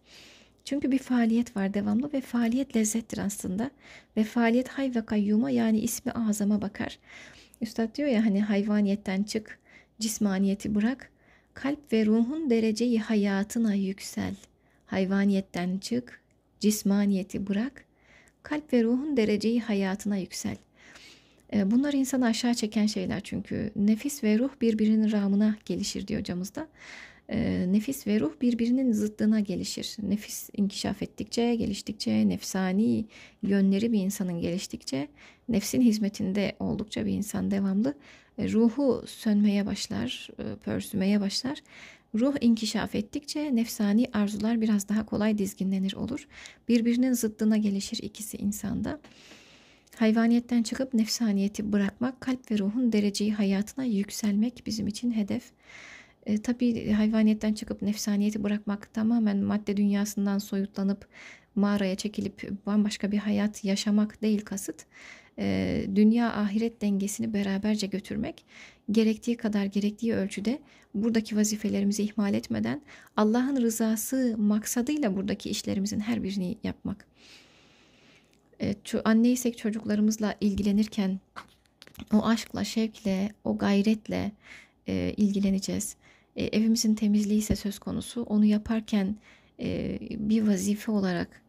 Çünkü 0.65 0.91
bir 0.91 0.99
faaliyet 0.99 1.57
var 1.57 1.73
devamlı 1.73 2.13
ve 2.13 2.21
faaliyet 2.21 2.75
lezzettir 2.75 3.17
aslında. 3.17 3.71
Ve 4.17 4.23
faaliyet 4.23 4.67
hay 4.67 4.95
ve 4.95 5.05
kayyuma 5.05 5.49
yani 5.49 5.79
ismi 5.79 6.11
azama 6.11 6.61
bakar. 6.61 6.99
Üstad 7.61 7.95
diyor 7.95 8.09
ya 8.09 8.25
hani 8.25 8.41
hayvaniyetten 8.41 9.23
çık, 9.23 9.59
cismaniyeti 9.99 10.75
bırak, 10.75 11.09
kalp 11.53 11.93
ve 11.93 12.05
ruhun 12.05 12.49
dereceyi 12.49 12.99
hayatına 12.99 13.73
yüksel. 13.73 14.35
Hayvaniyetten 14.85 15.77
çık, 15.77 16.21
cismaniyeti 16.59 17.47
bırak, 17.47 17.85
kalp 18.43 18.73
ve 18.73 18.83
ruhun 18.83 19.17
dereceyi 19.17 19.61
hayatına 19.61 20.17
yüksel. 20.17 20.57
E, 21.53 21.71
bunlar 21.71 21.93
insanı 21.93 22.25
aşağı 22.25 22.53
çeken 22.53 22.85
şeyler 22.85 23.21
çünkü 23.23 23.71
nefis 23.75 24.23
ve 24.23 24.39
ruh 24.39 24.49
birbirinin 24.61 25.11
ramına 25.11 25.55
gelişir 25.65 26.07
diyor 26.07 26.19
hocamızda. 26.19 26.67
E, 27.29 27.65
nefis 27.71 28.07
ve 28.07 28.19
ruh 28.19 28.31
birbirinin 28.41 28.91
zıttına 28.91 29.39
gelişir. 29.39 29.95
Nefis 30.01 30.49
inkişaf 30.57 31.03
ettikçe, 31.03 31.55
geliştikçe, 31.55 32.29
nefsani 32.29 33.05
yönleri 33.43 33.91
bir 33.91 33.99
insanın 33.99 34.41
geliştikçe, 34.41 35.07
nefsin 35.49 35.81
hizmetinde 35.81 36.55
oldukça 36.59 37.05
bir 37.05 37.11
insan 37.11 37.51
devamlı 37.51 37.93
e, 38.37 38.51
ruhu 38.51 39.03
sönmeye 39.07 39.65
başlar, 39.65 40.29
pörsümeye 40.63 41.21
başlar. 41.21 41.61
Ruh 42.15 42.35
inkişaf 42.41 42.95
ettikçe 42.95 43.55
nefsani 43.55 44.07
arzular 44.13 44.61
biraz 44.61 44.89
daha 44.89 45.05
kolay 45.05 45.37
dizginlenir 45.37 45.93
olur. 45.93 46.27
Birbirinin 46.67 47.13
zıddına 47.13 47.57
gelişir 47.57 47.99
ikisi 48.03 48.37
insanda. 48.37 48.99
Hayvaniyetten 49.95 50.63
çıkıp 50.63 50.93
nefsaniyeti 50.93 51.71
bırakmak, 51.73 52.21
kalp 52.21 52.51
ve 52.51 52.57
ruhun 52.57 52.93
dereceyi 52.93 53.33
hayatına 53.33 53.85
yükselmek 53.85 54.63
bizim 54.65 54.87
için 54.87 55.11
hedef. 55.11 55.43
E, 56.25 56.41
tabii 56.41 56.91
hayvaniyetten 56.91 57.53
çıkıp 57.53 57.81
nefsaniyeti 57.81 58.43
bırakmak 58.43 58.93
tamamen 58.93 59.37
madde 59.37 59.77
dünyasından 59.77 60.37
soyutlanıp 60.37 61.07
mağaraya 61.55 61.95
çekilip 61.95 62.65
bambaşka 62.65 63.11
bir 63.11 63.17
hayat 63.17 63.63
yaşamak 63.63 64.21
değil 64.21 64.41
kasıt. 64.41 64.85
E, 65.39 65.85
dünya 65.95 66.33
ahiret 66.33 66.81
dengesini 66.81 67.33
beraberce 67.33 67.87
götürmek, 67.87 68.45
gerektiği 68.91 69.37
kadar 69.37 69.65
gerektiği 69.65 70.13
ölçüde 70.13 70.59
buradaki 70.95 71.37
vazifelerimizi 71.37 72.03
ihmal 72.03 72.33
etmeden 72.33 72.81
Allah'ın 73.17 73.61
rızası 73.61 74.35
maksadıyla 74.37 75.15
buradaki 75.15 75.49
işlerimizin 75.49 75.99
her 75.99 76.23
birini 76.23 76.57
yapmak. 76.63 77.07
E, 78.61 78.75
anneysek 79.05 79.57
çocuklarımızla 79.57 80.35
ilgilenirken 80.41 81.19
o 82.13 82.25
aşkla, 82.25 82.63
şevkle, 82.63 83.31
o 83.43 83.57
gayretle 83.57 84.31
e, 84.87 85.13
ilgileneceğiz. 85.17 85.95
E, 86.35 86.45
evimizin 86.45 86.95
temizliği 86.95 87.39
ise 87.39 87.55
söz 87.55 87.79
konusu 87.79 88.23
onu 88.23 88.45
yaparken 88.45 89.15
e, 89.59 89.97
bir 90.01 90.47
vazife 90.47 90.91
olarak 90.91 91.41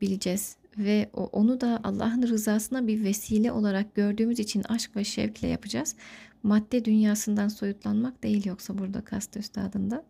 bileceğiz 0.00 0.56
ve 0.78 1.10
onu 1.14 1.60
da 1.60 1.80
Allah'ın 1.84 2.22
rızasına 2.22 2.86
bir 2.86 3.04
vesile 3.04 3.52
olarak 3.52 3.94
gördüğümüz 3.94 4.38
için 4.38 4.62
aşk 4.62 4.96
ve 4.96 5.04
şevkle 5.04 5.48
yapacağız. 5.48 5.96
Madde 6.42 6.84
dünyasından 6.84 7.48
soyutlanmak 7.48 8.22
değil 8.22 8.46
yoksa 8.46 8.78
burada 8.78 9.00
kast 9.00 9.36
üstadında. 9.36 10.04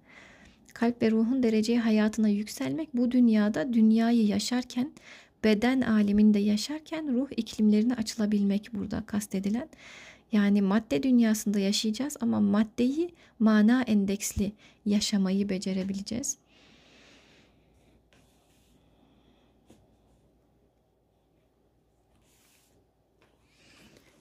Kalp 0.74 1.02
ve 1.02 1.10
ruhun 1.10 1.42
dereceyi 1.42 1.80
hayatına 1.80 2.28
yükselmek 2.28 2.96
bu 2.96 3.10
dünyada 3.10 3.72
dünyayı 3.72 4.26
yaşarken 4.26 4.92
beden 5.44 5.80
aleminde 5.80 6.38
yaşarken 6.38 7.14
ruh 7.14 7.28
iklimlerine 7.36 7.94
açılabilmek 7.94 8.70
burada 8.72 9.02
kastedilen. 9.06 9.68
Yani 10.32 10.62
madde 10.62 11.02
dünyasında 11.02 11.58
yaşayacağız 11.58 12.16
ama 12.20 12.40
maddeyi 12.40 13.10
mana 13.38 13.82
endeksli 13.82 14.52
yaşamayı 14.86 15.48
becerebileceğiz. 15.48 16.38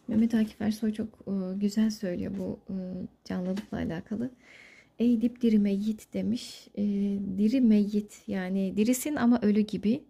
Mehmet 0.07 0.33
Akif 0.33 0.61
Ersoy 0.61 0.93
çok 0.93 1.07
e, 1.07 1.31
güzel 1.55 1.89
söylüyor 1.89 2.31
bu 2.37 2.59
e, 2.69 2.75
canlılıkla 3.25 3.77
alakalı. 3.77 4.31
Ey 4.99 5.21
dip 5.21 5.41
diri 5.41 5.59
meyyit 5.59 6.13
demiş. 6.13 6.67
E, 6.75 6.83
diri 7.37 7.61
meyyit 7.61 8.21
yani 8.27 8.73
dirisin 8.77 9.15
ama 9.15 9.39
ölü 9.41 9.59
gibi. 9.61 10.03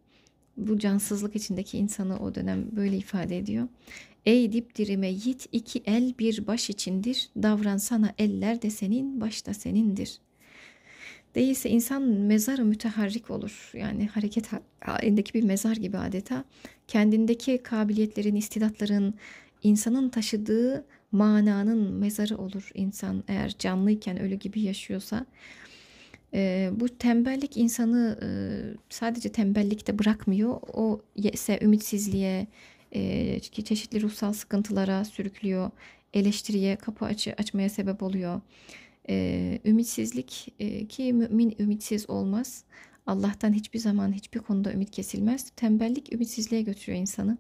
Bu 0.68 0.80
cansızlık 0.80 1.36
içindeki 1.36 1.78
insanı 1.78 2.20
o 2.20 2.36
dönem 2.36 2.68
böyle 2.76 2.97
ifade 2.97 3.38
ediyor. 3.38 3.68
Ey 4.26 4.51
dipdiri 4.51 4.97
meyyit 4.97 5.47
iki 5.51 5.84
el 5.86 6.14
bir 6.20 6.47
baş 6.47 6.70
içindir. 6.70 7.30
Davransana 7.43 8.14
eller 8.18 8.62
de 8.62 8.70
senin 8.70 9.22
baş 9.22 9.45
da 9.45 9.53
senindir. 9.53 10.20
Değilse 11.36 11.70
insan 11.70 12.01
mezarı 12.01 12.66
müteharrik 12.66 13.30
olur. 13.30 13.72
Yani 13.74 14.07
hareket 14.07 14.49
halindeki 14.80 15.34
bir 15.34 15.43
mezar 15.43 15.76
gibi 15.76 15.97
adeta. 15.97 16.43
Kendindeki 16.88 17.57
kabiliyetlerin, 17.64 18.36
istidatların, 18.36 19.14
insanın 19.64 20.10
taşıdığı 20.10 20.86
mananın 21.12 21.93
mezarı 21.93 22.38
olur 22.38 22.70
insan 22.74 23.24
eğer 23.28 23.55
canlıyken 23.60 24.20
ölü 24.20 24.36
gibi 24.36 24.62
yaşıyorsa. 24.62 25.26
E, 26.34 26.69
bu 26.73 26.89
tembellik 26.89 27.57
insanı 27.57 28.19
e, 28.21 28.30
sadece 28.89 29.32
tembellikte 29.32 29.99
bırakmıyor. 29.99 30.59
O 30.73 31.01
ise 31.15 31.59
ümitsizliğe, 31.61 32.47
e, 32.91 33.39
çeşitli 33.39 34.01
ruhsal 34.01 34.34
sıkıntılara 34.34 35.05
sürüklüyor. 35.05 35.71
Eleştiriye 36.13 36.75
kapı 36.75 37.05
açı, 37.05 37.36
açmaya 37.38 37.69
sebep 37.69 38.03
oluyor. 38.03 38.41
E, 39.09 39.59
ümitsizlik 39.65 40.53
e, 40.59 40.86
ki 40.86 41.13
mümin 41.13 41.55
ümitsiz 41.59 42.09
olmaz. 42.09 42.63
Allah'tan 43.07 43.53
hiçbir 43.53 43.80
zaman 43.80 44.13
hiçbir 44.13 44.39
konuda 44.39 44.73
ümit 44.73 44.91
kesilmez. 44.91 45.49
Tembellik 45.55 46.13
ümitsizliğe 46.13 46.61
götürüyor 46.61 47.01
insanı. 47.01 47.38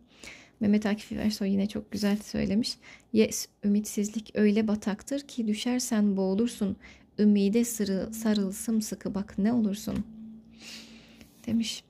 Mehmet 0.59 0.85
Akif 0.85 1.11
Ersoy 1.11 1.49
yine 1.49 1.67
çok 1.67 1.91
güzel 1.91 2.17
söylemiş. 2.17 2.77
Yes, 3.13 3.47
ümitsizlik 3.63 4.31
öyle 4.33 4.67
bataktır 4.67 5.19
ki 5.19 5.47
düşersen 5.47 6.17
boğulursun. 6.17 6.77
Ümide 7.19 7.65
sarıl, 7.65 8.13
sarıl 8.13 8.51
sımsıkı 8.51 9.15
bak 9.15 9.37
ne 9.37 9.53
olursun 9.53 10.03
demiş. 11.45 11.83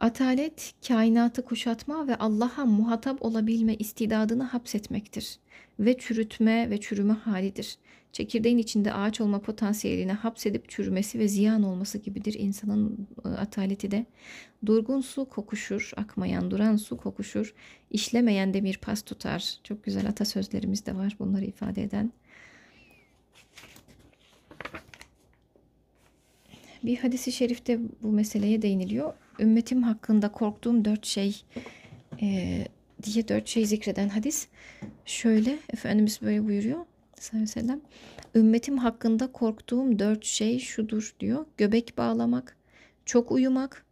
Atalet, 0.00 0.74
kainatı 0.88 1.44
kuşatma 1.44 2.08
ve 2.08 2.16
Allah'a 2.16 2.64
muhatap 2.64 3.22
olabilme 3.22 3.74
istidadını 3.74 4.42
hapsetmektir. 4.42 5.38
Ve 5.78 5.98
çürütme 5.98 6.70
ve 6.70 6.80
çürüme 6.80 7.12
halidir. 7.12 7.78
Çekirdeğin 8.12 8.58
içinde 8.58 8.92
ağaç 8.92 9.20
olma 9.20 9.40
potansiyeline 9.40 10.12
hapsedip 10.12 10.68
çürümesi 10.68 11.18
ve 11.18 11.28
ziyan 11.28 11.62
olması 11.62 11.98
gibidir 11.98 12.36
insanın 12.38 13.08
e, 13.24 13.28
ataleti 13.28 13.90
de. 13.90 14.06
Durgun 14.66 15.00
su 15.00 15.24
kokuşur, 15.24 15.92
akmayan 15.96 16.50
duran 16.50 16.76
su 16.76 16.96
kokuşur, 16.96 17.54
işlemeyen 17.90 18.54
demir 18.54 18.78
pas 18.82 19.02
tutar. 19.02 19.58
Çok 19.64 19.84
güzel 19.84 20.08
atasözlerimiz 20.08 20.86
de 20.86 20.94
var 20.94 21.16
bunları 21.18 21.44
ifade 21.44 21.82
eden. 21.82 22.12
Bir 26.84 26.96
hadisi 26.96 27.32
şerifte 27.32 27.78
bu 28.02 28.08
meseleye 28.12 28.62
değiniliyor. 28.62 29.12
Ümmetim 29.40 29.82
hakkında 29.82 30.28
korktuğum 30.28 30.84
dört 30.84 31.06
şey 31.06 31.42
e, 32.22 32.58
diye 33.02 33.28
dört 33.28 33.48
şey 33.48 33.66
zikreden 33.66 34.08
hadis 34.08 34.48
şöyle 35.04 35.58
Efendimiz 35.72 36.18
böyle 36.22 36.44
buyuruyor 36.44 36.86
sallallahu 37.20 37.50
aleyhi 37.50 37.56
ve 37.56 37.60
sellem. 37.60 37.80
Ümmetim 38.34 38.78
hakkında 38.78 39.32
korktuğum 39.32 39.98
dört 39.98 40.24
şey 40.24 40.58
şudur 40.58 41.14
diyor. 41.20 41.46
Göbek 41.56 41.98
bağlamak, 41.98 42.56
çok 43.04 43.32
uyumak, 43.32 43.84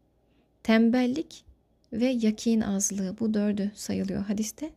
tembellik 0.63 1.45
ve 1.93 2.07
yakin 2.07 2.61
azlığı. 2.61 3.17
Bu 3.21 3.35
dördü 3.35 3.71
sayılıyor 3.75 4.25
hadiste. 4.25 4.71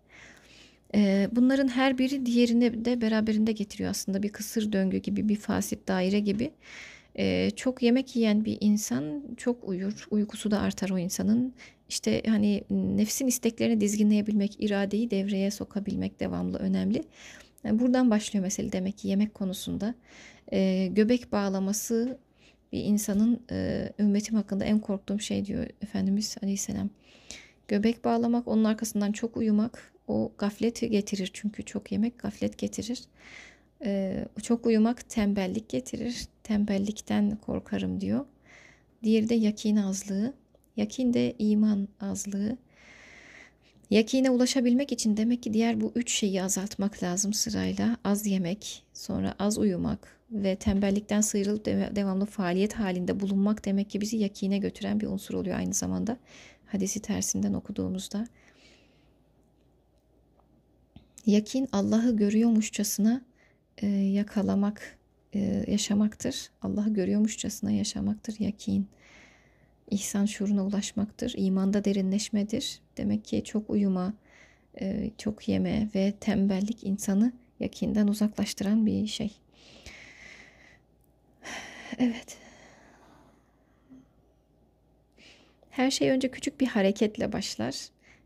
Ee, 0.95 1.29
bunların 1.31 1.67
her 1.67 1.97
biri 1.97 2.25
diğerini 2.25 2.85
de 2.85 3.01
beraberinde 3.01 3.51
getiriyor 3.51 3.89
aslında. 3.89 4.23
Bir 4.23 4.29
kısır 4.29 4.71
döngü 4.71 4.97
gibi, 4.97 5.29
bir 5.29 5.35
fasit 5.35 5.87
daire 5.87 6.19
gibi. 6.19 6.51
Ee, 7.17 7.51
çok 7.55 7.83
yemek 7.83 8.15
yiyen 8.15 8.45
bir 8.45 8.57
insan 8.61 9.23
çok 9.37 9.69
uyur. 9.69 10.07
Uykusu 10.11 10.51
da 10.51 10.59
artar 10.59 10.89
o 10.89 10.97
insanın. 10.97 11.53
İşte 11.89 12.21
hani 12.27 12.63
nefsin 12.69 13.27
isteklerini 13.27 13.81
dizginleyebilmek, 13.81 14.63
iradeyi 14.63 15.11
devreye 15.11 15.51
sokabilmek 15.51 16.19
devamlı 16.19 16.57
önemli. 16.57 17.03
Yani 17.63 17.79
buradan 17.79 18.09
başlıyor 18.09 18.43
mesele 18.43 18.71
demek 18.71 18.97
ki 18.97 19.07
yemek 19.07 19.33
konusunda. 19.33 19.95
Ee, 20.53 20.89
göbek 20.91 21.31
bağlaması 21.31 22.17
bir 22.71 22.83
insanın 22.83 23.39
e, 23.51 23.89
ümmetim 23.99 24.35
hakkında 24.35 24.65
en 24.65 24.79
korktuğum 24.79 25.19
şey 25.19 25.45
diyor 25.45 25.67
Efendimiz 25.81 26.35
Aleyhisselam. 26.43 26.89
Göbek 27.67 28.05
bağlamak, 28.05 28.47
onun 28.47 28.63
arkasından 28.63 29.11
çok 29.11 29.37
uyumak, 29.37 29.93
o 30.07 30.31
gaflet 30.37 30.81
getirir 30.81 31.29
çünkü 31.33 31.63
çok 31.63 31.91
yemek 31.91 32.19
gaflet 32.19 32.57
getirir. 32.57 33.01
Ee, 33.85 34.25
çok 34.43 34.65
uyumak 34.65 35.09
tembellik 35.09 35.69
getirir. 35.69 36.27
Tembellikten 36.43 37.35
korkarım 37.35 38.01
diyor. 38.01 38.25
Diğeri 39.03 39.29
de 39.29 39.35
yakin 39.35 39.75
azlığı. 39.75 40.33
Yakin 40.77 41.13
de 41.13 41.35
iman 41.39 41.87
azlığı. 42.01 42.57
Yakine 43.89 44.29
ulaşabilmek 44.29 44.91
için 44.91 45.17
demek 45.17 45.43
ki 45.43 45.53
diğer 45.53 45.81
bu 45.81 45.91
üç 45.95 46.11
şeyi 46.11 46.43
azaltmak 46.43 47.03
lazım 47.03 47.33
sırayla. 47.33 47.97
Az 48.03 48.27
yemek, 48.27 48.83
sonra 48.93 49.35
az 49.39 49.57
uyumak 49.57 50.19
ve 50.31 50.55
tembellikten 50.55 51.21
sıyrılıp 51.21 51.65
devamlı 51.65 52.25
faaliyet 52.25 52.73
halinde 52.73 53.19
bulunmak 53.19 53.65
demek 53.65 53.89
ki 53.89 54.01
bizi 54.01 54.17
yakine 54.17 54.57
götüren 54.57 54.99
bir 54.99 55.07
unsur 55.07 55.33
oluyor 55.33 55.57
aynı 55.57 55.73
zamanda. 55.73 56.17
Hadisi 56.65 56.99
tersinden 56.99 57.53
okuduğumuzda. 57.53 58.27
Yakin 61.25 61.69
Allah'ı 61.71 62.15
görüyormuşçasına 62.15 63.21
e, 63.81 63.87
yakalamak, 63.87 64.97
e, 65.33 65.65
yaşamaktır. 65.67 66.49
Allah'ı 66.61 66.93
görüyormuşçasına 66.93 67.71
yaşamaktır 67.71 68.35
yakin. 68.39 68.87
ihsan 69.91 70.25
şuuruna 70.25 70.65
ulaşmaktır. 70.65 71.33
İmanda 71.37 71.85
derinleşmedir. 71.85 72.79
Demek 72.97 73.25
ki 73.25 73.43
çok 73.43 73.69
uyuma, 73.69 74.13
e, 74.81 75.11
çok 75.17 75.47
yeme 75.47 75.89
ve 75.95 76.13
tembellik 76.19 76.83
insanı 76.83 77.33
yakinden 77.59 78.07
uzaklaştıran 78.07 78.85
bir 78.85 79.07
şey. 79.07 79.31
Evet. 81.97 82.37
Her 85.69 85.91
şey 85.91 86.09
önce 86.09 86.31
küçük 86.31 86.59
bir 86.59 86.67
hareketle 86.67 87.33
başlar. 87.33 87.75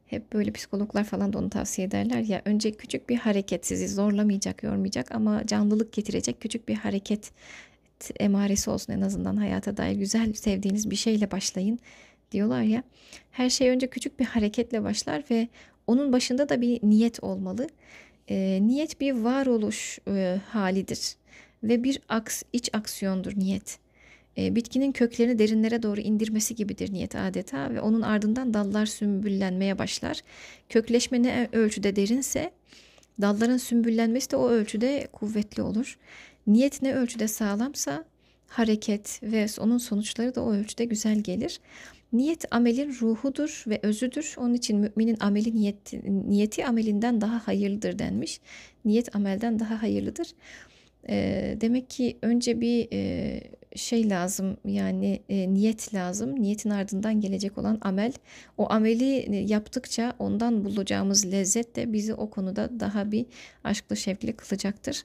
Hep 0.10 0.34
böyle 0.34 0.52
psikologlar 0.52 1.04
falan 1.04 1.34
da 1.34 1.38
onu 1.38 1.50
tavsiye 1.50 1.88
ederler 1.88 2.20
ya. 2.20 2.42
Önce 2.46 2.72
küçük 2.72 3.10
bir 3.10 3.16
hareket 3.16 3.66
sizi 3.66 3.88
zorlamayacak, 3.88 4.64
yormayacak 4.64 5.16
ama 5.16 5.46
canlılık 5.46 5.94
getirecek 5.94 6.42
küçük 6.42 6.68
bir 6.68 6.76
hareket 6.76 7.32
emaresi 8.20 8.70
olsun 8.70 8.94
en 8.94 9.02
azından 9.02 9.38
hayata 9.38 9.78
dair 9.78 9.96
güzel 9.96 10.34
sevdiğiniz 10.34 10.90
bir 10.90 10.96
şeyle 10.96 11.32
başlayın 11.32 11.80
diyorlar 12.32 12.62
ya. 12.62 12.84
Her 13.32 13.50
şey 13.50 13.70
önce 13.70 13.88
küçük 13.88 14.20
bir 14.20 14.26
hareketle 14.26 14.84
başlar 14.84 15.24
ve 15.32 15.48
onun 15.88 16.14
başında 16.14 16.50
da 16.50 16.62
bir 16.62 16.80
niyet 16.84 17.24
olmalı. 17.24 17.68
E, 18.28 18.60
niyet 18.62 19.02
bir 19.02 19.12
varoluş 19.12 20.00
e, 20.08 20.38
halidir 20.50 21.16
ve 21.64 21.84
bir 21.84 22.02
aks, 22.10 22.44
iç 22.54 22.70
aksiyondur 22.74 23.34
niyet. 23.36 23.80
E, 24.38 24.56
bitkinin 24.56 24.92
köklerini 24.92 25.40
derinlere 25.40 25.84
doğru 25.84 26.02
indirmesi 26.02 26.56
gibidir 26.56 26.94
niyet 26.94 27.16
adeta 27.16 27.74
ve 27.74 27.82
onun 27.82 28.02
ardından 28.02 28.54
dallar 28.54 28.86
sümbüllenmeye 28.86 29.78
başlar. 29.78 30.22
Kökleşme 30.70 31.24
ne 31.24 31.50
ölçüde 31.52 31.96
derinse 31.96 32.52
dalların 33.22 33.58
sümbüllenmesi 33.58 34.32
de 34.32 34.36
o 34.36 34.50
ölçüde 34.50 35.08
kuvvetli 35.12 35.62
olur. 35.64 35.98
Niyet 36.48 36.82
ne 36.82 36.94
ölçüde 36.96 37.28
sağlamsa 37.28 38.06
hareket 38.48 39.20
ve 39.24 39.46
onun 39.60 39.78
sonuçları 39.78 40.36
da 40.36 40.44
o 40.44 40.54
ölçüde 40.54 40.86
güzel 40.86 41.20
gelir. 41.20 41.60
Niyet 42.14 42.46
amelin 42.52 42.96
ruhudur 43.02 43.64
ve 43.68 43.80
özüdür. 43.84 44.36
Onun 44.38 44.54
için 44.54 44.78
müminin 44.78 45.18
ameli 45.20 45.56
niyeti, 45.56 46.02
niyeti 46.30 46.66
amelinden 46.66 47.22
daha 47.22 47.48
hayırlıdır 47.48 48.00
denmiş. 48.00 48.40
Niyet 48.86 49.16
amelden 49.16 49.60
daha 49.60 49.82
hayırlıdır. 49.82 50.28
E, 51.10 51.58
demek 51.62 51.90
ki 51.90 52.18
önce 52.22 52.62
bir 52.62 52.88
e, 52.94 53.42
şey 53.80 54.10
lazım 54.10 54.58
yani 54.66 55.22
e, 55.30 55.54
niyet 55.54 55.94
lazım. 55.94 56.42
Niyetin 56.42 56.70
ardından 56.70 57.22
gelecek 57.22 57.58
olan 57.58 57.78
amel. 57.82 58.14
O 58.58 58.72
ameli 58.72 59.44
yaptıkça 59.52 60.14
ondan 60.20 60.66
bulacağımız 60.66 61.32
lezzet 61.32 61.76
de 61.76 61.94
bizi 61.94 62.14
o 62.14 62.30
konuda 62.30 62.80
daha 62.80 63.12
bir 63.12 63.26
aşklı 63.64 63.98
şevkli 63.98 64.34
kılacaktır. 64.34 65.04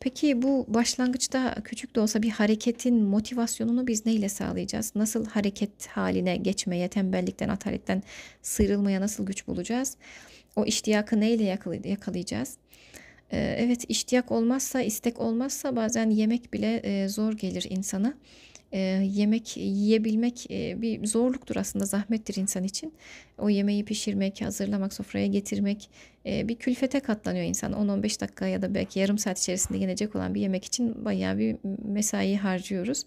Peki 0.00 0.42
bu 0.42 0.66
başlangıçta 0.68 1.54
küçük 1.64 1.96
de 1.96 2.00
olsa 2.00 2.22
bir 2.22 2.30
hareketin 2.30 3.02
motivasyonunu 3.02 3.86
biz 3.86 4.06
neyle 4.06 4.28
sağlayacağız? 4.28 4.92
Nasıl 4.94 5.26
hareket 5.26 5.86
haline 5.86 6.36
geçmeye, 6.36 6.88
tembellikten, 6.88 7.48
ataletten 7.48 8.02
sıyrılmaya 8.42 9.00
nasıl 9.00 9.26
güç 9.26 9.46
bulacağız? 9.46 9.96
O 10.56 10.64
iştiyakı 10.64 11.20
neyle 11.20 11.58
yakalayacağız? 11.84 12.56
Ee, 13.34 13.56
evet 13.58 13.84
iştiyak 13.88 14.32
olmazsa, 14.32 14.82
istek 14.82 15.20
olmazsa 15.20 15.76
bazen 15.76 16.10
yemek 16.10 16.52
bile 16.52 16.76
e, 16.76 17.08
zor 17.08 17.32
gelir 17.32 17.66
insana. 17.70 18.14
Ee, 18.72 18.78
yemek 19.12 19.56
yiyebilmek 19.56 20.50
e, 20.50 20.82
bir 20.82 21.06
zorluktur 21.06 21.56
aslında, 21.56 21.84
zahmettir 21.84 22.34
insan 22.36 22.64
için. 22.64 22.92
O 23.38 23.48
yemeği 23.48 23.84
pişirmek, 23.84 24.42
hazırlamak, 24.42 24.92
sofraya 24.92 25.26
getirmek 25.26 25.90
e, 26.26 26.48
bir 26.48 26.56
külfete 26.56 27.00
katlanıyor 27.00 27.44
insan. 27.44 27.72
10-15 27.72 28.20
dakika 28.20 28.46
ya 28.46 28.62
da 28.62 28.74
belki 28.74 29.00
yarım 29.00 29.18
saat 29.18 29.38
içerisinde 29.38 29.78
yenecek 29.78 30.16
olan 30.16 30.34
bir 30.34 30.40
yemek 30.40 30.64
için 30.64 31.04
bayağı 31.04 31.38
bir 31.38 31.56
mesai 31.84 32.36
harcıyoruz. 32.36 33.04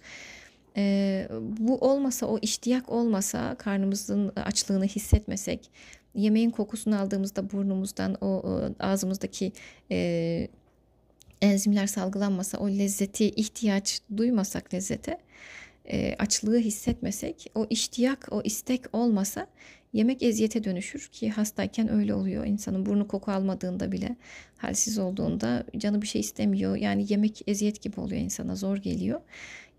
Ee, 0.77 1.27
bu 1.59 1.77
olmasa, 1.77 2.25
o 2.25 2.39
iştiyak 2.41 2.89
olmasa, 2.89 3.55
karnımızın 3.55 4.31
açlığını 4.35 4.85
hissetmesek, 4.85 5.69
yemeğin 6.17 6.49
kokusunu 6.49 6.99
aldığımızda 6.99 7.51
burnumuzdan 7.51 8.17
o, 8.21 8.61
ağzımızdaki 8.79 9.51
e, 9.91 10.47
enzimler 11.41 11.87
salgılanmasa 11.87 12.57
o 12.57 12.69
lezzeti 12.69 13.29
ihtiyaç 13.29 14.01
duymasak 14.17 14.73
lezzete 14.73 15.17
e, 15.85 16.15
açlığı 16.19 16.59
hissetmesek 16.59 17.51
o 17.55 17.67
iştiyak 17.69 18.27
o 18.31 18.41
istek 18.43 18.81
olmasa 18.93 19.47
yemek 19.93 20.23
eziyete 20.23 20.63
dönüşür 20.63 21.07
ki 21.11 21.29
hastayken 21.29 21.91
öyle 21.91 22.13
oluyor. 22.13 22.45
İnsanın 22.45 22.85
burnu 22.85 23.07
koku 23.07 23.31
almadığında 23.31 23.91
bile 23.91 24.15
halsiz 24.57 24.97
olduğunda 24.97 25.65
canı 25.77 26.01
bir 26.01 26.07
şey 26.07 26.21
istemiyor. 26.21 26.75
Yani 26.75 27.05
yemek 27.09 27.41
eziyet 27.47 27.81
gibi 27.81 27.99
oluyor 27.99 28.21
insana 28.21 28.55
zor 28.55 28.77
geliyor. 28.77 29.21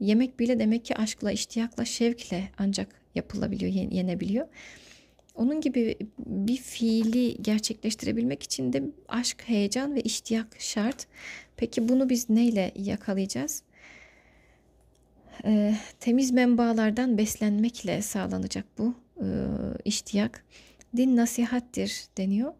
Yemek 0.00 0.40
bile 0.40 0.58
demek 0.58 0.84
ki 0.84 0.96
aşkla 0.96 1.32
iştiyakla 1.32 1.84
şevkle 1.84 2.48
ancak 2.58 2.88
yapılabiliyor 3.14 3.72
yenebiliyor 3.72 4.46
onun 5.38 5.60
gibi 5.60 5.96
bir 6.18 6.56
fiili 6.56 7.42
gerçekleştirebilmek 7.42 8.42
için 8.42 8.72
de 8.72 8.82
aşk, 9.08 9.42
heyecan 9.46 9.94
ve 9.94 10.00
iştiyak 10.00 10.46
şart. 10.58 11.06
Peki 11.56 11.88
bunu 11.88 12.08
biz 12.08 12.30
neyle 12.30 12.72
yakalayacağız? 12.76 13.62
Ee, 15.44 15.74
temiz 16.00 16.30
menbaalardan 16.30 17.18
beslenmekle 17.18 18.02
sağlanacak 18.02 18.64
bu 18.78 18.94
e, 19.20 19.26
iştiyak. 19.84 20.44
Din 20.96 21.16
nasihattir 21.16 22.04
deniyor. 22.18 22.52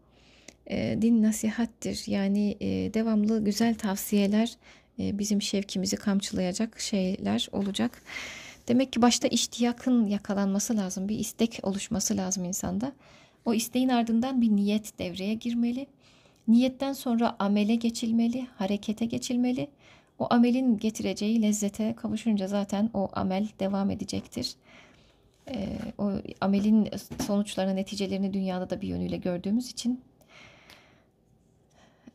E, 0.67 0.97
din 1.01 1.23
nasihattir 1.23 2.03
yani 2.07 2.57
e, 2.61 2.93
devamlı 2.93 3.43
güzel 3.45 3.75
tavsiyeler 3.75 4.57
e, 4.99 5.19
bizim 5.19 5.41
şevkimizi 5.41 5.95
kamçılayacak 5.95 6.79
şeyler 6.79 7.49
olacak. 7.51 8.01
Demek 8.69 8.93
ki 8.93 9.01
başta 9.01 9.27
iştiyakın 9.27 10.07
yakalanması 10.07 10.77
lazım. 10.77 11.09
Bir 11.09 11.19
istek 11.19 11.59
oluşması 11.63 12.17
lazım 12.17 12.45
insanda. 12.45 12.91
O 13.45 13.53
isteğin 13.53 13.89
ardından 13.89 14.41
bir 14.41 14.49
niyet 14.49 14.99
devreye 14.99 15.33
girmeli. 15.33 15.87
Niyetten 16.47 16.93
sonra 16.93 17.35
amele 17.39 17.75
geçilmeli, 17.75 18.47
harekete 18.57 19.05
geçilmeli. 19.05 19.67
O 20.19 20.27
amelin 20.29 20.77
getireceği 20.77 21.41
lezzete 21.41 21.95
kavuşunca 21.95 22.47
zaten 22.47 22.89
o 22.93 23.09
amel 23.13 23.47
devam 23.59 23.89
edecektir. 23.89 24.55
Ee, 25.47 25.77
o 25.97 26.11
amelin 26.41 26.89
sonuçlarını, 27.27 27.75
neticelerini 27.75 28.33
dünyada 28.33 28.69
da 28.69 28.81
bir 28.81 28.87
yönüyle 28.87 29.17
gördüğümüz 29.17 29.71
için. 29.71 30.01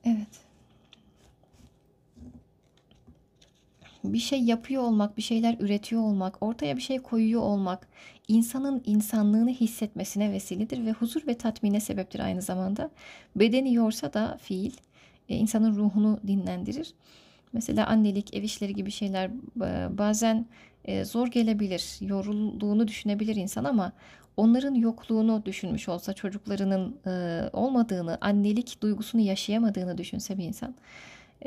Evet. 0.05 0.54
Bir 4.13 4.19
şey 4.19 4.43
yapıyor 4.43 4.83
olmak, 4.83 5.17
bir 5.17 5.23
şeyler 5.23 5.57
üretiyor 5.61 6.03
olmak, 6.03 6.43
ortaya 6.43 6.77
bir 6.77 6.83
şey 6.83 6.99
koyuyor 6.99 7.43
olmak 7.43 7.89
insanın 8.29 8.83
insanlığını 8.87 9.51
hissetmesine 9.51 10.33
vesiledir 10.33 10.87
ve 10.87 10.93
huzur 10.93 11.27
ve 11.27 11.35
tatmine 11.35 11.81
sebeptir 11.81 12.21
aynı 12.21 12.43
zamanda. 12.43 12.91
Bedeni 13.37 13.75
yorsa 13.75 14.13
da 14.13 14.39
fiil 14.43 14.73
e, 15.29 15.37
insanın 15.37 15.77
ruhunu 15.77 16.21
dinlendirir. 16.27 16.95
Mesela 17.53 17.87
annelik, 17.87 18.35
ev 18.35 18.43
işleri 18.43 18.75
gibi 18.75 18.91
şeyler 18.91 19.31
e, 19.61 19.99
bazen 19.99 20.47
e, 20.85 21.05
zor 21.05 21.27
gelebilir, 21.27 21.97
yorulduğunu 22.01 22.89
düşünebilir 22.89 23.37
insan 23.37 23.65
ama 23.65 23.93
onların 24.37 24.75
yokluğunu 24.75 25.43
düşünmüş 25.45 25.89
olsa, 25.89 26.13
çocuklarının 26.13 26.97
olmadığını, 27.53 28.19
annelik 28.21 28.83
duygusunu 28.83 29.21
yaşayamadığını 29.21 29.99
düşünse 29.99 30.39
bir 30.39 30.45
insan 30.45 30.71
e, 30.71 30.75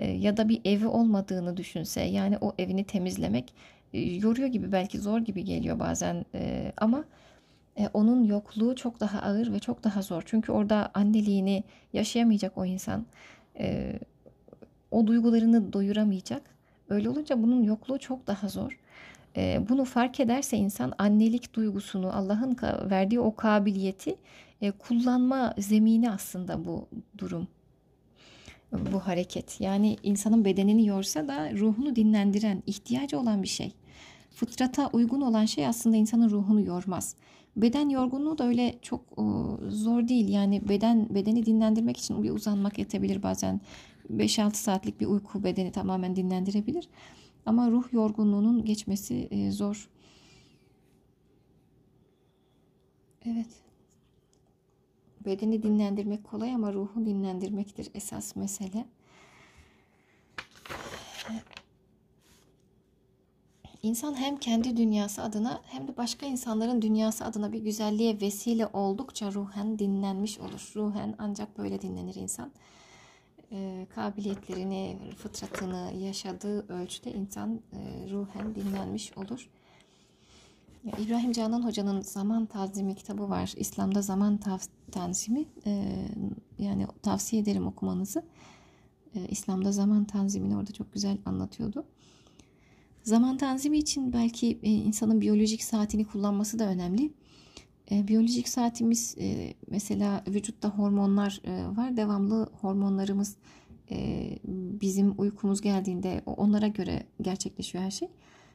ya 0.02 0.38
da 0.38 0.50
bir 0.50 0.62
evi 0.66 0.88
olmadığını 0.88 1.58
düşünse 1.58 2.02
yani 2.02 2.38
o 2.42 2.54
evini 2.58 2.84
temizlemek 2.84 3.54
e, 3.94 4.00
yoruyor 4.00 4.48
gibi 4.48 4.72
belki 4.72 5.00
zor 5.00 5.20
gibi 5.20 5.44
geliyor 5.44 5.80
bazen 5.80 6.26
e, 6.36 6.74
ama 6.78 7.04
onun 7.94 8.24
yokluğu 8.24 8.76
çok 8.76 9.00
daha 9.00 9.22
ağır 9.22 9.54
ve 9.54 9.60
çok 9.60 9.84
daha 9.84 10.02
zor. 10.02 10.24
Çünkü 10.26 10.52
orada 10.52 10.92
anneliğini 10.94 11.64
yaşayamayacak 11.94 12.58
o 12.58 12.66
insan. 12.66 13.06
O 14.92 15.08
duygularını 15.08 15.74
doyuramayacak. 15.74 16.42
Öyle 16.90 17.10
olunca 17.10 17.44
bunun 17.44 17.64
yokluğu 17.64 18.00
çok 18.00 18.28
daha 18.28 18.48
zor. 18.48 18.80
Bunu 19.70 19.86
fark 19.86 20.20
ederse 20.20 20.58
insan 20.58 20.94
annelik 20.98 21.54
duygusunu, 21.54 22.16
Allah'ın 22.16 22.58
verdiği 22.90 23.20
o 23.20 23.36
kabiliyeti 23.36 24.16
kullanma 24.80 25.54
zemini 25.58 26.12
aslında 26.12 26.66
bu 26.66 26.88
durum 27.18 27.48
bu 28.72 29.00
hareket. 29.00 29.62
Yani 29.62 29.98
insanın 30.04 30.46
bedenini 30.46 30.88
yorsa 30.88 31.28
da 31.28 31.52
ruhunu 31.54 31.96
dinlendiren, 31.96 32.64
ihtiyacı 32.66 33.20
olan 33.20 33.44
bir 33.44 33.48
şey. 33.48 33.74
Fıtrata 34.32 34.90
uygun 34.94 35.22
olan 35.22 35.46
şey 35.46 35.68
aslında 35.68 35.98
insanın 35.98 36.30
ruhunu 36.30 36.62
yormaz. 36.62 37.16
Beden 37.56 37.90
yorgunluğu 37.90 38.38
da 38.38 38.48
öyle 38.48 38.76
çok 38.82 39.02
zor 39.68 40.08
değil. 40.08 40.30
Yani 40.30 40.70
beden 40.70 41.16
bedeni 41.16 41.46
dinlendirmek 41.46 41.98
için 41.98 42.24
bir 42.24 42.32
uzanmak 42.32 42.78
yetebilir 42.78 43.24
bazen. 43.24 43.62
5-6 44.14 44.54
saatlik 44.54 45.02
bir 45.02 45.06
uyku 45.06 45.44
bedeni 45.44 45.72
tamamen 45.72 46.16
dinlendirebilir. 46.16 46.90
Ama 47.46 47.72
ruh 47.72 47.94
yorgunluğunun 47.94 48.66
geçmesi 48.66 49.28
e, 49.32 49.52
zor. 49.52 49.90
Evet. 53.26 53.67
Bedeni 55.28 55.64
dinlendirmek 55.64 56.24
kolay 56.24 56.54
ama 56.54 56.74
ruhu 56.74 57.06
dinlendirmektir 57.06 57.92
esas 57.94 58.36
mesele. 58.36 58.86
İnsan 63.84 64.16
hem 64.16 64.38
kendi 64.38 64.78
dünyası 64.78 65.24
adına 65.24 65.62
hem 65.66 65.88
de 65.88 65.98
başka 65.98 66.26
insanların 66.26 66.82
dünyası 66.82 67.26
adına 67.26 67.52
bir 67.52 67.60
güzelliğe 67.60 68.22
vesile 68.22 68.68
oldukça 68.68 69.32
ruhen 69.32 69.80
dinlenmiş 69.80 70.40
olur. 70.40 70.72
Ruhen 70.76 71.16
ancak 71.18 71.58
böyle 71.58 71.82
dinlenir 71.82 72.16
insan. 72.16 72.52
E, 73.52 73.88
kabiliyetlerini, 73.96 74.98
fıtratını 75.18 75.94
yaşadığı 75.98 76.74
ölçüde 76.74 77.12
insan 77.14 77.62
e, 77.74 78.10
ruhen 78.12 78.56
dinlenmiş 78.56 79.18
olur. 79.18 79.50
İbrahim 80.86 81.32
Canan 81.32 81.66
Hoca'nın 81.66 82.02
Zaman 82.02 82.46
Tanzimi 82.46 82.96
kitabı 82.96 83.30
var. 83.30 83.54
İslam'da 83.58 84.02
Zaman 84.02 84.40
Tanzimi. 84.92 85.46
E, 85.66 85.94
yani 86.60 86.88
tavsiye 87.04 87.42
ederim 87.42 87.68
okumanızı. 87.68 88.24
E, 89.16 89.28
İslam'da 89.28 89.72
Zaman 89.72 90.06
Tanzimini 90.06 90.58
orada 90.58 90.72
çok 90.72 90.94
güzel 90.94 91.18
anlatıyordu. 91.26 91.86
Zaman 93.04 93.38
tanzimi 93.38 93.78
için 93.78 94.14
belki 94.14 94.60
e, 94.64 94.72
insanın 94.72 95.22
biyolojik 95.22 95.64
saatini 95.64 96.06
kullanması 96.06 96.60
da 96.60 96.68
önemli. 96.68 97.14
E, 97.92 98.08
biyolojik 98.08 98.50
saatimiz 98.50 99.16
e, 99.20 99.54
mesela 99.68 100.24
vücutta 100.28 100.70
hormonlar 100.70 101.42
var. 101.78 101.98
Devamlı 101.98 102.50
hormonlarımız 102.62 103.36
bizim 104.82 105.16
uykumuz 105.18 105.62
geldiğinde 105.62 106.22
onlara 106.26 106.68
göre 106.68 107.04
gerçekleşiyor 107.22 107.84
her 107.84 107.92
şey. 107.92 108.10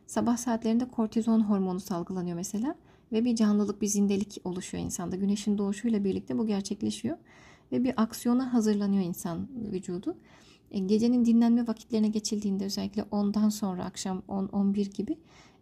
Sabah 0.07 0.37
saatlerinde 0.37 0.89
kortizon 0.89 1.41
hormonu 1.41 1.81
salgılanıyor 1.81 2.37
mesela 2.37 2.75
ve 3.13 3.25
bir 3.25 3.37
canlılık, 3.37 3.83
bir 3.83 3.87
zindelik 3.87 4.41
oluşuyor 4.45 4.85
insanda. 4.85 5.17
Güneşin 5.17 5.59
doğuşuyla 5.59 6.05
birlikte 6.05 6.39
bu 6.39 6.47
gerçekleşiyor 6.47 7.17
ve 7.73 7.85
bir 7.85 8.03
aksiyona 8.03 8.55
hazırlanıyor 8.55 9.05
insan 9.05 9.49
vücudu. 9.73 10.17
E, 10.71 10.79
gecenin 10.79 11.25
dinlenme 11.25 11.67
vakitlerine 11.67 12.09
geçildiğinde 12.09 12.65
özellikle 12.65 13.05
ondan 13.11 13.49
sonra 13.49 13.85
akşam 13.85 14.23
10-11 14.29 14.93
gibi 14.93 15.19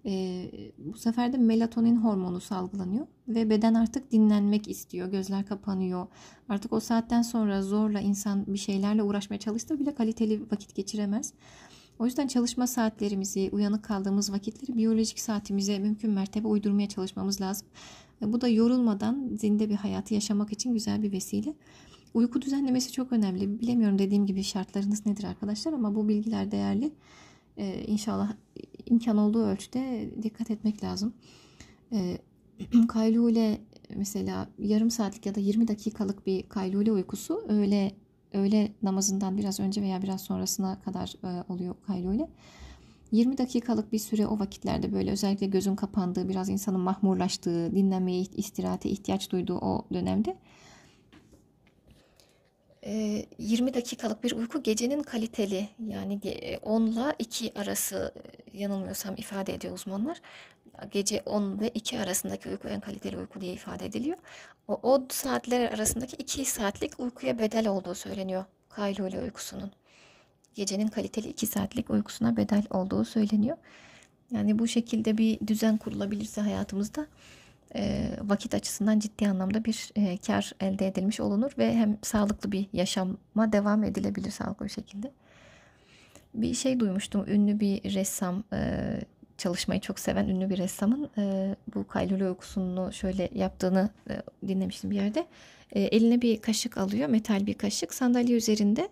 e, 0.07 0.45
bu 0.79 0.99
sefer 0.99 1.33
de 1.33 1.37
melatonin 1.37 1.97
hormonu 1.97 2.41
salgılanıyor 2.41 3.07
ve 3.29 3.51
beden 3.51 3.75
artık 3.75 4.13
dinlenmek 4.13 4.69
istiyor. 4.69 5.09
Gözler 5.09 5.47
kapanıyor. 5.47 6.07
Artık 6.49 6.73
o 6.73 6.81
saatten 6.81 7.23
sonra 7.23 7.63
zorla 7.63 8.01
insan 8.01 8.47
bir 8.47 8.59
şeylerle 8.59 9.03
uğraşmaya 9.03 9.39
çalışsa 9.39 9.79
bile 9.79 9.95
kaliteli 9.95 10.51
vakit 10.51 10.75
geçiremez. 10.75 11.33
O 12.01 12.07
yüzden 12.07 12.27
çalışma 12.27 12.67
saatlerimizi, 12.67 13.49
uyanık 13.53 13.85
kaldığımız 13.85 14.33
vakitleri 14.33 14.77
biyolojik 14.77 15.21
saatimize 15.21 15.79
mümkün 15.79 16.11
mertebe 16.11 16.49
uydurmaya 16.49 16.89
çalışmamız 16.89 17.41
lazım. 17.41 17.69
Bu 18.23 18.41
da 18.41 18.49
yorulmadan 18.49 19.31
zinde 19.35 19.69
bir 19.69 19.75
hayatı 19.75 20.15
yaşamak 20.15 20.53
için 20.53 20.75
güzel 20.75 21.03
bir 21.03 21.13
vesile. 21.13 21.55
Uyku 22.15 22.43
düzenlemesi 22.43 22.93
çok 22.93 23.13
önemli. 23.13 23.61
Bilemiyorum 23.61 23.99
dediğim 23.99 24.27
gibi 24.27 24.43
şartlarınız 24.43 25.07
nedir 25.07 25.25
arkadaşlar 25.25 25.73
ama 25.73 25.95
bu 25.95 26.09
bilgiler 26.09 26.51
değerli. 26.51 26.93
Ee, 27.59 27.85
inşallah 27.87 28.33
imkan 28.87 29.17
olduğu 29.17 29.45
ölçüde 29.45 30.11
dikkat 30.23 30.51
etmek 30.51 30.85
lazım. 30.85 31.15
Ee, 31.93 32.19
kaylule 32.89 33.61
mesela 33.97 34.49
yarım 34.59 34.91
saatlik 34.91 35.27
ya 35.27 35.35
da 35.35 35.41
20 35.41 35.69
dakikalık 35.69 36.27
bir 36.27 36.43
kaylule 36.43 36.93
uykusu 36.93 37.45
öğle 37.49 37.93
öğle 38.33 38.73
namazından 38.83 39.39
biraz 39.39 39.61
önce 39.61 39.83
veya 39.83 40.03
biraz 40.03 40.21
sonrasına 40.21 40.81
kadar 40.81 41.15
e, 41.25 41.45
oluyor 41.49 41.75
kaylule. 41.87 42.29
20 43.13 43.39
dakikalık 43.39 43.93
bir 43.93 43.99
süre 43.99 44.27
o 44.27 44.39
vakitlerde 44.39 44.93
böyle 44.93 45.11
özellikle 45.11 45.47
gözün 45.47 45.77
kapandığı, 45.77 46.29
biraz 46.29 46.49
insanın 46.49 46.81
mahmurlaştığı, 46.81 47.75
dinlenmeye, 47.75 48.21
istirahate 48.21 48.89
ihtiyaç 48.89 49.31
duyduğu 49.31 49.59
o 49.59 49.87
dönemde 49.93 50.37
20 52.83 53.75
dakikalık 53.75 54.25
bir 54.25 54.33
uyku 54.33 54.63
gecenin 54.63 55.03
kaliteli 55.03 55.69
yani 55.89 56.21
10 56.63 56.87
ile 56.87 57.15
2 57.19 57.53
arası 57.55 58.15
yanılmıyorsam 58.53 59.15
ifade 59.17 59.55
ediyor 59.55 59.75
uzmanlar. 59.75 60.21
Gece 60.91 61.23
10 61.27 61.61
ve 61.61 61.69
2 61.69 62.01
arasındaki 62.01 62.49
uyku 62.49 62.69
en 62.69 62.81
kaliteli 62.81 63.17
uyku 63.17 63.41
diye 63.41 63.53
ifade 63.53 63.87
ediliyor. 63.87 64.19
O, 64.69 64.81
o 64.83 65.07
saatler 65.09 65.73
arasındaki 65.73 66.17
2 66.17 66.45
saatlik 66.45 67.01
uykuya 67.01 67.39
bedel 67.39 67.69
olduğu 67.69 67.95
söyleniyor 67.95 68.45
kaylule 68.69 69.21
uykusunun. 69.21 69.71
Gecenin 70.55 70.89
kaliteli 70.89 71.29
2 71.29 71.47
saatlik 71.47 71.91
uykusuna 71.91 72.37
bedel 72.37 72.65
olduğu 72.71 73.05
söyleniyor. 73.05 73.57
Yani 74.31 74.59
bu 74.59 74.69
şekilde 74.69 75.19
bir 75.19 75.47
düzen 75.47 75.77
kurulabilirse 75.77 76.41
hayatımızda 76.41 77.07
vakit 78.23 78.55
açısından 78.55 78.99
ciddi 78.99 79.29
anlamda 79.29 79.65
bir 79.65 79.91
e, 79.97 80.17
kar 80.19 80.53
elde 80.61 80.87
edilmiş 80.87 81.21
olunur 81.21 81.51
ve 81.59 81.75
hem 81.75 81.99
sağlıklı 82.03 82.53
bir 82.53 82.67
yaşama 82.73 83.53
devam 83.53 83.85
edilebilir 83.85 84.31
sağlıklı 84.31 84.65
bir 84.65 84.71
şekilde. 84.71 85.11
Bir 86.35 86.55
şey 86.55 86.81
duymuştum 86.81 87.25
ünlü 87.29 87.61
bir 87.61 87.95
ressam 87.95 88.45
e, 88.53 88.81
çalışmayı 89.39 89.81
çok 89.81 89.99
seven 89.99 90.29
ünlü 90.29 90.51
bir 90.51 90.59
ressamın 90.59 91.11
e, 91.19 91.57
bu 91.75 91.87
kaylule 91.87 92.29
uykusunu 92.29 92.93
şöyle 92.93 93.29
yaptığını 93.35 93.91
e, 94.11 94.23
dinlemiştim 94.49 94.91
bir 94.91 94.97
yerde. 94.97 95.27
E, 95.73 95.81
eline 95.81 96.23
bir 96.23 96.43
kaşık 96.43 96.79
alıyor 96.79 97.09
metal 97.09 97.47
bir 97.47 97.55
kaşık 97.55 97.95
sandalye 97.95 98.37
üzerinde 98.37 98.89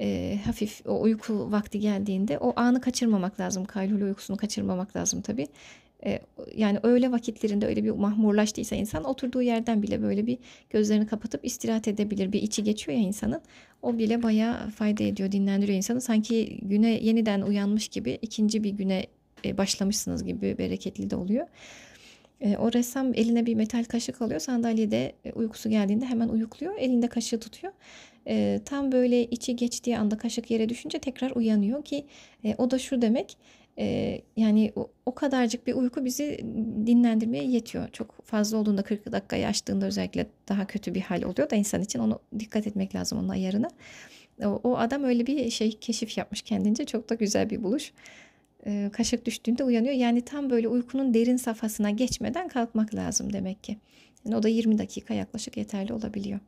e, 0.00 0.38
hafif 0.44 0.86
o 0.86 1.00
uyku 1.00 1.52
vakti 1.52 1.80
geldiğinde 1.80 2.38
o 2.38 2.52
anı 2.60 2.80
kaçırmamak 2.80 3.40
lazım. 3.40 3.64
Kaylule 3.64 4.04
uykusunu 4.04 4.36
kaçırmamak 4.36 4.96
lazım 4.96 5.20
tabii. 5.20 5.46
Yani 6.56 6.78
öyle 6.82 7.12
vakitlerinde 7.12 7.66
öyle 7.66 7.84
bir 7.84 7.90
mahmurlaştıysa 7.90 8.76
insan 8.76 9.04
oturduğu 9.04 9.42
yerden 9.42 9.82
bile 9.82 10.02
böyle 10.02 10.26
bir 10.26 10.38
gözlerini 10.70 11.06
kapatıp 11.06 11.44
istirahat 11.44 11.88
edebilir. 11.88 12.32
Bir 12.32 12.42
içi 12.42 12.64
geçiyor 12.64 12.98
ya 12.98 13.04
insanın. 13.04 13.40
O 13.82 13.98
bile 13.98 14.22
bayağı 14.22 14.70
fayda 14.70 15.04
ediyor, 15.04 15.32
dinlendiriyor 15.32 15.76
insanı. 15.76 16.00
Sanki 16.00 16.58
güne 16.62 16.90
yeniden 16.90 17.42
uyanmış 17.42 17.88
gibi 17.88 18.18
ikinci 18.22 18.64
bir 18.64 18.70
güne 18.70 19.06
başlamışsınız 19.44 20.24
gibi 20.24 20.58
bereketli 20.58 21.10
de 21.10 21.16
oluyor. 21.16 21.46
O 22.58 22.72
ressam 22.72 23.14
eline 23.14 23.46
bir 23.46 23.54
metal 23.54 23.84
kaşık 23.84 24.22
alıyor. 24.22 24.40
Sandalyede 24.40 25.12
uykusu 25.34 25.70
geldiğinde 25.70 26.04
hemen 26.04 26.28
uyukluyor. 26.28 26.78
Elinde 26.78 27.08
kaşığı 27.08 27.40
tutuyor. 27.40 27.72
tam 28.64 28.92
böyle 28.92 29.24
içi 29.24 29.56
geçtiği 29.56 29.98
anda 29.98 30.16
kaşık 30.16 30.50
yere 30.50 30.68
düşünce 30.68 30.98
tekrar 30.98 31.30
uyanıyor 31.30 31.84
ki 31.84 32.06
o 32.58 32.70
da 32.70 32.78
şu 32.78 33.02
demek 33.02 33.36
ee, 33.78 34.20
yani 34.36 34.72
o, 34.76 34.90
o 35.06 35.14
kadarcık 35.14 35.66
bir 35.66 35.74
uyku 35.74 36.04
bizi 36.04 36.38
dinlendirmeye 36.86 37.44
yetiyor. 37.44 37.88
Çok 37.88 38.24
fazla 38.24 38.58
olduğunda 38.58 38.82
40 38.82 39.12
dakika 39.12 39.36
açtığında 39.36 39.86
özellikle 39.86 40.26
daha 40.48 40.66
kötü 40.66 40.94
bir 40.94 41.00
hal 41.00 41.22
oluyor 41.22 41.50
da 41.50 41.56
insan 41.56 41.82
için 41.82 41.98
onu 41.98 42.20
dikkat 42.38 42.66
etmek 42.66 42.94
lazım 42.94 43.18
onun 43.18 43.28
ayarına. 43.28 43.68
O, 44.44 44.60
o 44.64 44.76
adam 44.76 45.04
öyle 45.04 45.26
bir 45.26 45.50
şey 45.50 45.78
keşif 45.78 46.18
yapmış 46.18 46.42
kendince. 46.42 46.84
Çok 46.84 47.10
da 47.10 47.14
güzel 47.14 47.50
bir 47.50 47.62
buluş. 47.62 47.92
Ee, 48.66 48.90
kaşık 48.92 49.26
düştüğünde 49.26 49.64
uyanıyor. 49.64 49.94
Yani 49.94 50.20
tam 50.20 50.50
böyle 50.50 50.68
uykunun 50.68 51.14
derin 51.14 51.36
safhasına 51.36 51.90
geçmeden 51.90 52.48
kalkmak 52.48 52.94
lazım 52.94 53.32
demek 53.32 53.64
ki. 53.64 53.76
Yani 54.24 54.36
o 54.36 54.42
da 54.42 54.48
20 54.48 54.78
dakika 54.78 55.14
yaklaşık 55.14 55.56
yeterli 55.56 55.92
olabiliyor. 55.92 56.40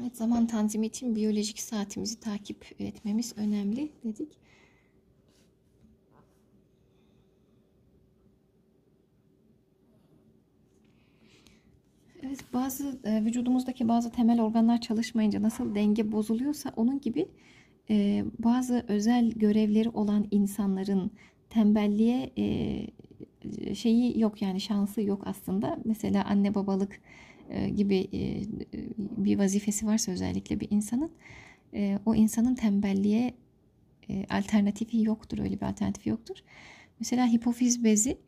Evet 0.00 0.16
zaman 0.16 0.46
tanzimi 0.46 0.86
için 0.86 1.16
biyolojik 1.16 1.60
saatimizi 1.60 2.20
takip 2.20 2.66
etmemiz 2.80 3.34
önemli 3.36 3.92
dedik. 4.04 4.28
Evet 12.22 12.44
bazı 12.52 12.98
e, 13.04 13.24
vücudumuzdaki 13.24 13.88
bazı 13.88 14.12
temel 14.12 14.40
organlar 14.42 14.80
çalışmayınca 14.80 15.42
nasıl 15.42 15.74
denge 15.74 16.12
bozuluyorsa 16.12 16.72
onun 16.76 17.00
gibi 17.00 17.28
e, 17.90 18.24
bazı 18.38 18.84
özel 18.88 19.30
görevleri 19.30 19.88
olan 19.90 20.28
insanların 20.30 21.10
tembelliğe 21.50 22.30
e, 22.38 23.74
şeyi 23.74 24.20
yok 24.20 24.42
yani 24.42 24.60
şansı 24.60 25.02
yok 25.02 25.22
aslında. 25.26 25.78
Mesela 25.84 26.24
anne 26.24 26.54
babalık 26.54 27.00
gibi 27.76 28.08
e, 28.12 28.42
bir 28.98 29.38
vazifesi 29.38 29.86
varsa 29.86 30.12
özellikle 30.12 30.60
bir 30.60 30.68
insanın 30.70 31.10
e, 31.74 31.98
o 32.06 32.14
insanın 32.14 32.54
tembelliğe 32.54 33.34
alternatifi 34.30 35.02
yoktur. 35.02 35.38
Öyle 35.38 35.60
bir 35.60 35.66
alternatifi 35.66 36.08
yoktur. 36.08 36.36
Mesela 37.00 37.26
hipofiz 37.32 37.84
bezi 37.84 38.18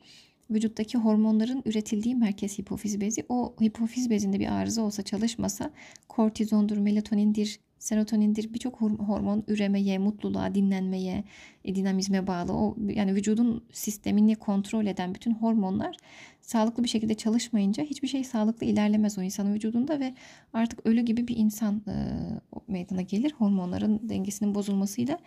vücuttaki 0.51 0.99
hormonların 0.99 1.63
üretildiği 1.67 2.15
merkez 2.15 2.59
hipofiz 2.59 3.01
bezi. 3.01 3.25
O 3.29 3.55
hipofiz 3.63 4.11
bezinde 4.11 4.41
bir 4.41 4.53
arıza 4.53 4.83
olsa 4.83 5.03
çalışmasa 5.03 5.71
kortizondur, 6.09 6.77
melatonindir, 6.77 7.61
serotonindir 7.81 8.55
birçok 8.55 8.81
hormon 8.81 9.45
üremeye, 9.49 9.99
mutluluğa, 9.99 10.55
dinlenmeye, 10.55 11.25
dinamizme 11.67 12.27
bağlı. 12.27 12.53
O 12.53 12.77
yani 12.89 13.15
vücudun 13.15 13.65
sistemini 13.73 14.37
kontrol 14.37 14.87
eden 14.87 15.15
bütün 15.15 15.35
hormonlar 15.35 15.97
sağlıklı 16.41 16.85
bir 16.85 16.89
şekilde 16.89 17.15
çalışmayınca 17.15 17.85
hiçbir 17.85 18.09
şey 18.09 18.25
sağlıklı 18.25 18.67
ilerlemez 18.67 19.19
o 19.19 19.23
insanın 19.23 19.55
vücudunda 19.55 20.01
ve 20.01 20.15
artık 20.53 20.87
ölü 20.87 21.01
gibi 21.01 21.29
bir 21.29 21.37
insan 21.37 21.83
e, 21.89 21.95
meydana 22.69 23.03
gelir 23.03 23.33
hormonların 23.33 24.01
dengesinin 24.09 24.55
bozulmasıyla. 24.55 25.19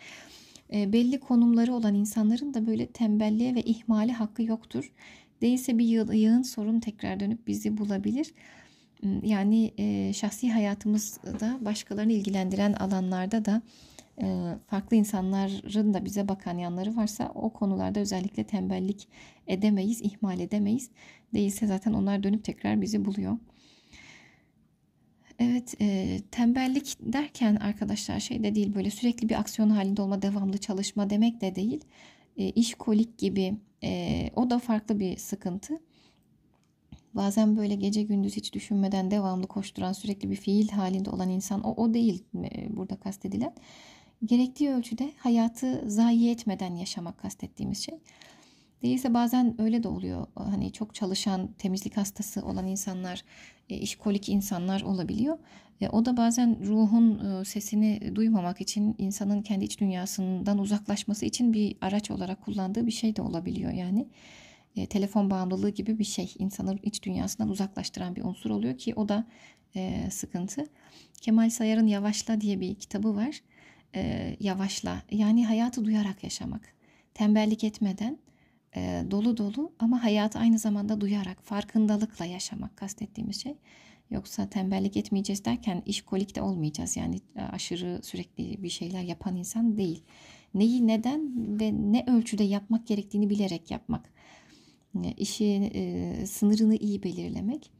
E, 0.73 0.93
belli 0.93 1.19
konumları 1.19 1.73
olan 1.73 1.95
insanların 1.95 2.53
da 2.53 2.67
böyle 2.67 2.88
tembelliğe 2.88 3.55
ve 3.55 3.61
ihmale 3.61 4.11
hakkı 4.11 4.43
yoktur. 4.43 4.91
Değilse 5.41 5.77
bir 5.77 5.85
yığın 6.13 6.41
sorun 6.41 6.80
tekrar 6.80 7.19
dönüp 7.19 7.47
bizi 7.47 7.77
bulabilir. 7.77 8.34
Yani 9.23 9.73
e, 9.77 10.13
şahsi 10.13 10.51
hayatımızda 10.51 11.57
başkalarını 11.61 12.13
ilgilendiren 12.13 12.73
alanlarda 12.73 13.45
da 13.45 13.61
e, 14.21 14.55
farklı 14.67 14.97
insanların 14.97 15.93
da 15.93 16.05
bize 16.05 16.27
bakan 16.27 16.57
yanları 16.57 16.95
varsa 16.95 17.31
o 17.35 17.49
konularda 17.49 17.99
özellikle 17.99 18.43
tembellik 18.43 19.07
edemeyiz, 19.47 20.01
ihmal 20.01 20.39
edemeyiz. 20.39 20.89
Değilse 21.34 21.67
zaten 21.67 21.93
onlar 21.93 22.23
dönüp 22.23 22.43
tekrar 22.43 22.81
bizi 22.81 23.05
buluyor. 23.05 23.38
Evet, 25.39 25.75
e, 25.81 26.19
tembellik 26.31 26.97
derken 26.99 27.55
arkadaşlar 27.55 28.19
şey 28.19 28.43
de 28.43 28.55
değil 28.55 28.75
böyle 28.75 28.89
sürekli 28.89 29.30
bir 29.30 29.39
aksiyon 29.39 29.69
halinde 29.69 30.01
olma, 30.01 30.21
devamlı 30.21 30.57
çalışma 30.57 31.09
demek 31.09 31.41
de 31.41 31.55
değil. 31.55 31.81
E, 32.38 32.49
işkolik 32.49 33.17
gibi 33.17 33.57
e, 33.84 34.30
o 34.35 34.49
da 34.49 34.59
farklı 34.59 34.99
bir 34.99 35.17
sıkıntı. 35.17 35.73
Bazen 37.15 37.57
böyle 37.57 37.76
gece 37.76 38.03
gündüz 38.03 38.35
hiç 38.35 38.53
düşünmeden 38.53 39.11
devamlı 39.11 39.48
koşturan 39.48 39.94
sürekli 39.94 40.30
bir 40.30 40.35
fiil 40.35 40.69
halinde 40.69 41.10
olan 41.10 41.30
insan 41.30 41.64
o, 41.64 41.84
o 41.84 41.94
değil 41.94 42.23
e, 42.35 42.77
burada 42.77 42.95
kastedilen. 42.95 43.53
Gerektiği 44.26 44.69
ölçüde 44.69 45.11
hayatı 45.18 45.84
zayi 45.88 46.31
etmeden 46.31 46.76
yaşamak 46.76 47.18
kastettiğimiz 47.18 47.85
şey. 47.85 47.99
Değilse 48.84 49.14
bazen 49.14 49.61
öyle 49.61 49.84
de 49.84 49.88
oluyor. 49.88 50.27
Hani 50.35 50.72
çok 50.72 50.95
çalışan, 50.95 51.49
temizlik 51.57 51.98
hastası 51.98 52.45
olan 52.45 52.68
insanlar, 52.68 53.23
e, 53.69 53.77
işkolik 53.77 54.30
insanlar 54.30 54.81
olabiliyor. 54.81 55.38
E, 55.81 55.90
o 55.90 56.06
da 56.06 56.18
bazen 56.18 56.65
ruhun 56.65 57.19
e, 57.19 57.45
sesini 57.45 58.15
duymamak 58.15 58.61
için 58.61 58.95
insanın 58.98 59.41
kendi 59.41 59.65
iç 59.65 59.80
dünyasından 59.80 60.57
uzaklaşması 60.57 61.26
için 61.26 61.53
bir 61.53 61.76
araç 61.81 62.11
olarak 62.11 62.41
kullandığı 62.41 62.88
bir 62.88 62.91
şey 62.91 63.15
de 63.15 63.22
olabiliyor 63.22 63.72
yani. 63.72 64.07
Telefon 64.89 65.29
bağımlılığı 65.29 65.69
gibi 65.69 65.99
bir 65.99 66.03
şey. 66.03 66.33
insanın 66.39 66.79
iç 66.83 67.03
dünyasından 67.03 67.49
uzaklaştıran 67.49 68.15
bir 68.15 68.23
unsur 68.23 68.49
oluyor 68.49 68.77
ki 68.77 68.93
o 68.95 69.09
da 69.09 69.27
sıkıntı. 70.09 70.65
Kemal 71.21 71.49
Sayar'ın 71.49 71.87
Yavaşla 71.87 72.41
diye 72.41 72.59
bir 72.59 72.75
kitabı 72.75 73.15
var. 73.15 73.41
yavaşla 74.39 75.03
yani 75.11 75.45
hayatı 75.45 75.85
duyarak 75.85 76.23
yaşamak. 76.23 76.73
Tembellik 77.13 77.63
etmeden 77.63 78.17
e, 78.75 79.03
dolu 79.11 79.37
dolu 79.37 79.71
ama 79.79 80.03
hayatı 80.03 80.39
aynı 80.39 80.59
zamanda 80.59 81.01
duyarak, 81.01 81.43
farkındalıkla 81.43 82.25
yaşamak 82.25 82.77
kastettiğimiz 82.77 83.41
şey. 83.41 83.55
Yoksa 84.11 84.49
tembellik 84.49 84.97
etmeyeceğiz 84.97 85.45
derken 85.45 85.83
işkolik 85.85 86.35
de 86.35 86.41
olmayacağız. 86.41 86.97
Yani 86.97 87.19
e, 87.35 87.41
aşırı 87.41 87.99
sürekli 88.03 88.63
bir 88.63 88.69
şeyler 88.69 89.01
yapan 89.01 89.35
insan 89.35 89.77
değil. 89.77 90.03
Neyi 90.53 90.87
neden 90.87 91.31
ve 91.59 91.71
ne 91.73 92.05
ölçüde 92.07 92.43
yapmak 92.43 92.87
gerektiğini 92.87 93.29
bilerek 93.29 93.71
yapmak. 93.71 94.09
E, 95.03 95.11
işi 95.11 95.72
e, 95.74 96.26
sınırını 96.26 96.76
iyi 96.76 97.03
belirlemek. 97.03 97.72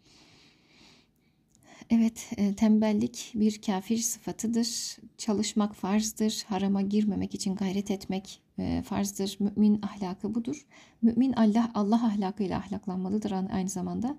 Evet, 1.90 2.30
e, 2.38 2.56
tembellik 2.56 3.32
bir 3.36 3.62
kafir 3.62 3.98
sıfatıdır. 3.98 4.98
Çalışmak 5.18 5.76
farzdır. 5.76 6.44
Harama 6.48 6.82
girmemek 6.82 7.36
için 7.36 7.56
gayret 7.56 7.92
etmek 7.92 8.42
e, 8.60 8.84
farzdır. 8.86 9.38
Mümin 9.40 9.82
ahlakı 9.82 10.36
budur. 10.36 10.66
Mümin 11.02 11.34
Allah 11.34 11.72
Allah 11.74 12.06
ahlakıyla 12.06 12.58
ahlaklanmalıdır 12.58 13.32
aynı 13.32 13.70
zamanda. 13.70 14.18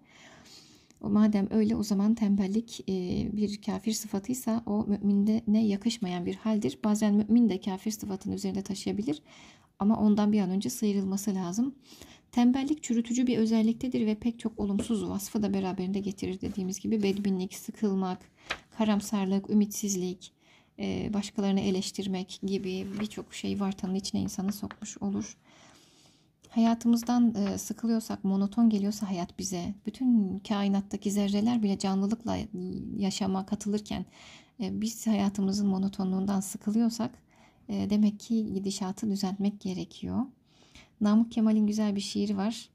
Madem 1.01 1.49
öyle 1.51 1.77
o 1.77 1.83
zaman 1.83 2.15
tembellik 2.15 2.85
bir 3.33 3.63
kafir 3.63 3.93
sıfatıysa 3.93 4.63
o 4.67 4.87
müminde 4.87 5.43
ne 5.47 5.67
yakışmayan 5.67 6.27
bir 6.27 6.35
haldir. 6.35 6.79
Bazen 6.85 7.15
mümin 7.15 7.49
de 7.49 7.61
kafir 7.61 7.91
sıfatını 7.91 8.35
üzerinde 8.35 8.63
taşıyabilir 8.63 9.23
ama 9.79 10.01
ondan 10.01 10.33
bir 10.33 10.41
an 10.41 10.51
önce 10.51 10.71
sıyrılması 10.71 11.35
lazım. 11.35 11.75
Tembellik 12.35 12.83
çürütücü 12.83 13.27
bir 13.27 13.39
özelliktedir 13.39 14.07
ve 14.07 14.15
pek 14.15 14.39
çok 14.39 14.59
olumsuz 14.61 15.09
vasfı 15.09 15.43
da 15.43 15.55
beraberinde 15.55 16.01
getirir 16.01 16.41
dediğimiz 16.41 16.81
gibi 16.81 17.03
bedbinlik, 17.03 17.55
sıkılmak, 17.55 18.19
karamsarlık, 18.79 19.51
ümitsizlik, 19.51 20.33
e, 20.79 21.11
başkalarını 21.15 21.61
eleştirmek 21.61 22.41
gibi 22.43 22.87
birçok 23.01 23.35
şey 23.35 23.61
vartanın 23.61 23.95
içine 23.95 24.21
insanı 24.21 24.53
sokmuş 24.53 24.99
olur. 24.99 25.37
Hayatımızdan 26.49 27.35
e, 27.35 27.59
sıkılıyorsak, 27.59 28.25
monoton 28.25 28.71
geliyorsa 28.71 29.09
hayat 29.09 29.39
bize, 29.39 29.75
bütün 29.87 30.39
kainattaki 30.39 31.11
zerreler 31.11 31.63
bile 31.63 31.79
canlılıkla 31.79 32.37
yaşama 32.97 33.47
katılırken 33.47 34.07
e, 34.61 34.81
biz 34.81 35.07
hayatımızın 35.07 35.69
monotonluğundan 35.69 36.41
sıkılıyorsak 36.41 37.11
demek 37.69 38.21
ki 38.21 38.55
gidişatı 38.55 39.11
düzeltmek 39.11 39.61
gerekiyor. 39.61 40.25
Namık 41.01 41.33
Kemal'in 41.33 41.67
güzel 41.67 41.97
bir 41.97 42.01
şiiri 42.01 42.37
var. 42.37 42.69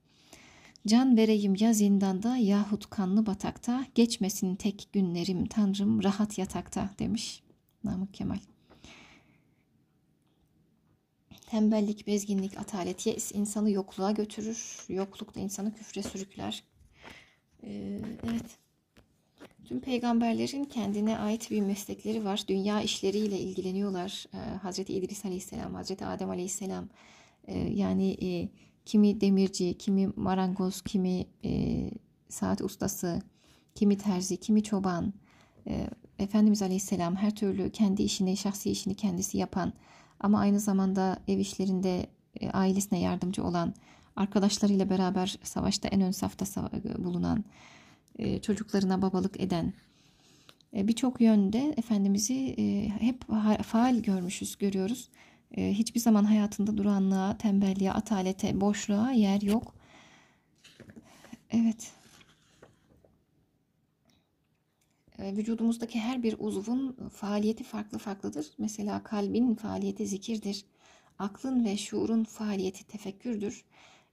Can 0.88 1.18
vereyim 1.18 1.56
ya 1.60 1.74
zindanda 1.74 2.38
yahut 2.38 2.90
kanlı 2.90 3.26
batakta, 3.26 3.86
geçmesin 3.96 4.56
tek 4.56 4.90
günlerim 4.94 5.46
tanrım 5.46 6.04
rahat 6.04 6.38
yatakta 6.38 6.90
demiş. 7.00 7.44
Namık 7.84 8.14
Kemal. 8.14 8.40
Tembellik, 11.50 12.08
bezginlik, 12.08 12.58
atalet, 12.58 13.06
yes 13.06 13.32
insanı 13.36 13.72
yokluğa 13.72 14.12
götürür. 14.12 14.86
Yokluk 14.90 15.36
da 15.36 15.40
insanı 15.40 15.74
küfre 15.74 16.04
sürükler. 16.04 16.64
Ee, 17.64 18.02
evet. 18.24 18.46
Tüm 19.66 19.80
peygamberlerin 19.80 20.66
kendine 20.66 21.18
ait 21.18 21.52
bir 21.52 21.62
meslekleri 21.62 22.26
var. 22.26 22.44
Dünya 22.48 22.82
işleriyle 22.82 23.40
ilgileniyorlar. 23.40 24.26
Ee, 24.34 24.38
Hazreti 24.38 24.94
İdris 24.94 25.26
Aleyhisselam, 25.26 25.74
Hazreti 25.74 26.06
Adem 26.06 26.30
Aleyhisselam. 26.30 26.90
Ee, 27.50 27.60
yani 27.60 28.18
e, 28.22 28.50
kimi 28.86 29.22
demirci, 29.22 29.78
kimi 29.78 30.08
marangoz, 30.16 30.82
kimi 30.82 31.26
e, 31.46 31.92
saat 32.30 32.62
ustası, 32.62 33.22
kimi 33.76 33.98
terzi, 33.98 34.38
kimi 34.38 34.64
çoban. 34.64 35.14
E, 35.68 35.90
Efendimiz 36.20 36.62
Aleyhisselam 36.62 37.16
her 37.16 37.36
türlü 37.36 37.72
kendi 37.72 38.04
işini, 38.04 38.38
şahsi 38.38 38.72
işini 38.72 38.96
kendisi 38.96 39.38
yapan 39.38 39.74
ama 40.20 40.40
aynı 40.40 40.60
zamanda 40.60 41.20
ev 41.28 41.40
işlerinde 41.40 42.08
ailesine 42.54 43.00
yardımcı 43.00 43.44
olan, 43.44 43.74
arkadaşlarıyla 44.16 44.90
beraber 44.90 45.40
savaşta 45.44 45.88
en 45.88 46.02
ön 46.02 46.12
safta 46.12 46.70
bulunan, 46.98 47.46
çocuklarına 48.42 49.02
babalık 49.02 49.42
eden, 49.42 49.74
birçok 50.74 51.22
yönde 51.22 51.74
Efendimiz'i 51.78 52.58
hep 53.00 53.24
faal 53.64 54.00
görmüşüz, 54.00 54.58
görüyoruz. 54.58 55.10
Hiçbir 55.58 56.00
zaman 56.00 56.24
hayatında 56.24 56.78
duranlığa, 56.78 57.38
tembelliğe, 57.38 57.92
atalete, 57.92 58.62
boşluğa 58.62 59.12
yer 59.12 59.42
yok. 59.42 59.76
Evet. 61.52 61.92
Ee, 65.20 65.38
vücudumuzdaki 65.38 66.00
her 66.00 66.24
bir 66.24 66.36
uzvun 66.40 67.10
faaliyeti 67.14 67.64
farklı 67.64 67.98
farklıdır. 67.98 68.48
Mesela 68.58 69.04
kalbin 69.04 69.56
faaliyeti 69.56 70.08
zikirdir. 70.08 70.66
Aklın 71.20 71.66
ve 71.66 71.78
şuurun 71.78 72.24
faaliyeti 72.24 72.88
tefekkürdür. 72.88 73.66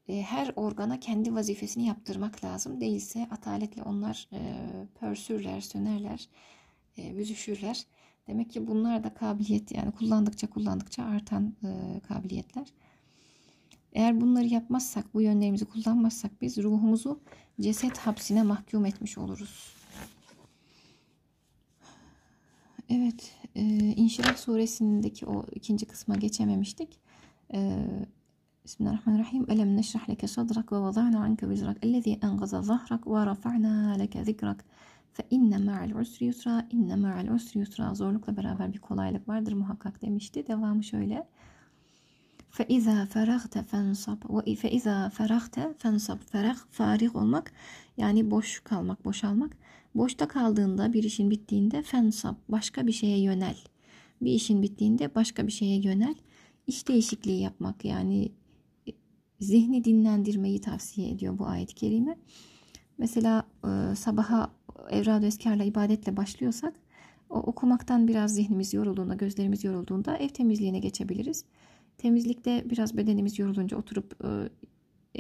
Ee, 0.09 0.23
her 0.23 0.53
organa 0.57 1.01
kendi 1.01 1.35
vazifesini 1.35 1.87
yaptırmak 1.87 2.45
lazım. 2.45 2.81
Değilse 2.81 3.29
ataletle 3.31 3.83
onlar 3.83 4.29
e, 4.33 4.41
pörsürler, 5.01 5.61
sönerler, 5.61 6.29
e, 6.99 7.17
büzüşürler. 7.19 7.85
Demek 8.27 8.51
ki 8.51 8.67
bunlar 8.67 9.05
da 9.05 9.15
kabiliyet 9.15 9.73
yani 9.73 9.93
kullandıkça 9.93 10.51
kullandıkça 10.51 11.05
artan 11.05 11.55
e, 11.65 12.01
kabiliyetler. 12.01 12.67
Eğer 13.93 14.21
bunları 14.21 14.47
yapmazsak, 14.47 15.15
bu 15.15 15.23
yönlerimizi 15.23 15.65
kullanmazsak 15.65 16.43
biz 16.43 16.59
ruhumuzu 16.59 17.21
ceset 17.61 17.99
hapsine 17.99 18.43
mahkum 18.43 18.87
etmiş 18.87 19.19
oluruz. 19.19 19.77
Evet, 22.89 23.35
e, 23.55 23.63
İnşirah 23.97 24.37
suresindeki 24.37 25.27
o 25.27 25.47
ikinci 25.53 25.87
kısma 25.87 26.17
geçememiştik. 26.17 26.99
E, 27.55 27.87
Bismillahirrahmanirrahim. 28.65 29.51
Elem 29.51 29.77
neşrah 29.77 30.11
leke 30.11 30.29
sadrak 30.29 30.73
ve 30.73 30.81
vada'na 30.81 31.21
anke 31.21 31.49
vizrak 31.49 31.85
ellezî 31.85 32.19
engaza 32.23 32.63
zahrak 32.63 33.07
ve 33.07 33.27
rafa'na 33.27 33.97
leke 33.99 34.25
zikrak 34.25 34.65
fe 35.17 35.27
inne 35.31 35.59
ma'al 35.59 36.01
usri 36.01 36.27
yusra 36.27 36.67
inne 36.71 36.97
ma'al 36.97 37.29
usri 37.35 37.61
yusra 37.61 37.95
zorlukla 37.95 38.37
beraber 38.37 38.73
bir 38.73 38.79
kolaylık 38.79 39.29
vardır 39.29 39.53
muhakkak 39.53 40.03
demişti. 40.03 40.47
Devamı 40.47 40.85
şöyle. 40.85 41.29
Fe 42.51 42.67
izâ 42.69 43.07
feragte 43.07 43.63
fensab 43.63 44.47
ve 44.47 44.55
fe 44.55 44.71
izâ 44.71 45.11
feragte 45.11 45.75
fensab 45.79 46.19
ferag 46.33 46.57
farig 46.71 47.17
olmak 47.17 47.53
yani 47.97 48.31
boş 48.31 48.61
kalmak, 48.61 49.05
boşalmak. 49.05 49.57
Boşta 49.95 50.29
kaldığında 50.29 50.93
bir 50.93 51.03
işin 51.03 51.31
bittiğinde 51.31 51.83
fensap 51.83 52.37
başka 52.49 52.87
bir 52.87 52.93
şeye 52.93 53.21
yönel. 53.21 53.57
Bir 54.21 54.33
işin 54.33 54.63
bittiğinde 54.63 55.15
başka 55.15 55.47
bir 55.47 55.53
şeye 55.53 55.81
yönel. 55.81 56.15
İş 56.67 56.89
değişikliği 56.89 57.41
yapmak 57.41 57.85
yani 57.85 58.33
e, 58.89 58.93
zihni 59.41 59.85
dinlendirmeyi 59.85 60.61
tavsiye 60.61 61.11
ediyor 61.11 61.39
bu 61.39 61.47
ayet-i 61.47 61.75
kerime. 61.75 62.19
Mesela 62.99 63.45
e, 63.65 63.95
sabaha 63.97 64.56
evrad 64.91 65.23
eskarla 65.23 65.65
ibadetle 65.65 66.17
başlıyorsak 66.17 66.75
o 67.31 67.39
okumaktan 67.39 68.09
biraz 68.09 68.35
zihnimiz 68.35 68.75
yorulduğunda, 68.75 69.15
gözlerimiz 69.15 69.65
yorulduğunda 69.65 70.17
ev 70.17 70.29
temizliğine 70.29 70.79
geçebiliriz. 70.79 71.45
Temizlikte 71.99 72.65
biraz 72.71 72.97
bedenimiz 72.97 73.39
yorulunca 73.39 73.77
oturup 73.77 74.25
e, 74.25 74.29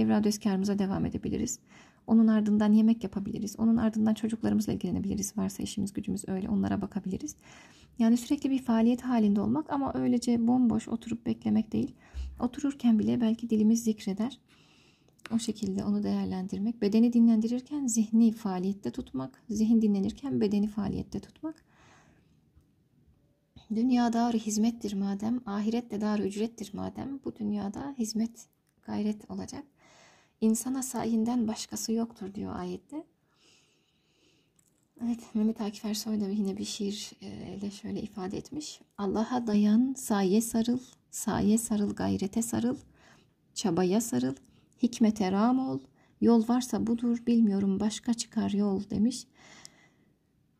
evrad 0.02 0.24
eskarımıza 0.24 0.78
devam 0.78 1.06
edebiliriz. 1.06 1.58
Onun 2.06 2.26
ardından 2.26 2.72
yemek 2.72 3.04
yapabiliriz. 3.04 3.56
Onun 3.58 3.76
ardından 3.76 4.14
çocuklarımızla 4.14 4.72
ilgilenebiliriz. 4.72 5.36
Varsa 5.36 5.62
işimiz 5.62 5.92
gücümüz 5.92 6.28
öyle 6.28 6.48
onlara 6.48 6.82
bakabiliriz. 6.82 7.36
Yani 7.98 8.16
sürekli 8.16 8.50
bir 8.50 8.62
faaliyet 8.62 9.02
halinde 9.02 9.40
olmak 9.40 9.72
ama 9.72 9.92
öylece 9.94 10.46
bomboş 10.46 10.88
oturup 10.88 11.26
beklemek 11.26 11.72
değil. 11.72 11.94
Otururken 12.40 12.98
bile 12.98 13.20
belki 13.20 13.50
dilimiz 13.50 13.84
zikreder. 13.84 14.38
O 15.34 15.38
şekilde 15.38 15.84
onu 15.84 16.02
değerlendirmek. 16.02 16.82
Bedeni 16.82 17.12
dinlendirirken 17.12 17.86
zihni 17.86 18.32
faaliyette 18.32 18.90
tutmak. 18.90 19.42
Zihin 19.50 19.82
dinlenirken 19.82 20.40
bedeni 20.40 20.68
faaliyette 20.68 21.20
tutmak. 21.20 21.64
Dünya 23.74 24.12
dar 24.12 24.34
hizmettir 24.34 24.92
madem, 24.92 25.40
ahiret 25.46 25.90
de 25.90 26.00
dar 26.00 26.18
ücrettir 26.18 26.70
madem. 26.74 27.20
Bu 27.24 27.36
dünyada 27.36 27.94
hizmet, 27.98 28.46
gayret 28.82 29.30
olacak. 29.30 29.64
İnsana 30.40 30.82
sahinden 30.82 31.48
başkası 31.48 31.92
yoktur 31.92 32.34
diyor 32.34 32.56
ayette. 32.56 33.04
Evet, 35.04 35.34
Mehmet 35.34 35.60
Akif 35.60 35.84
Ersoy 35.84 36.20
da 36.20 36.28
yine 36.28 36.56
bir 36.56 36.64
şiirle 36.64 37.70
şöyle 37.70 38.02
ifade 38.02 38.38
etmiş. 38.38 38.80
Allah'a 38.98 39.46
dayan, 39.46 39.94
saye 39.98 40.40
sarıl, 40.40 40.78
saye 41.10 41.58
sarıl, 41.58 41.94
gayrete 41.94 42.42
sarıl, 42.42 42.76
çabaya 43.54 44.00
sarıl, 44.00 44.34
hikmete 44.82 45.32
ram 45.32 45.68
ol, 45.68 45.80
yol 46.20 46.48
varsa 46.48 46.86
budur, 46.86 47.18
bilmiyorum 47.26 47.80
başka 47.80 48.14
çıkar 48.14 48.50
yol 48.50 48.90
demiş. 48.90 49.26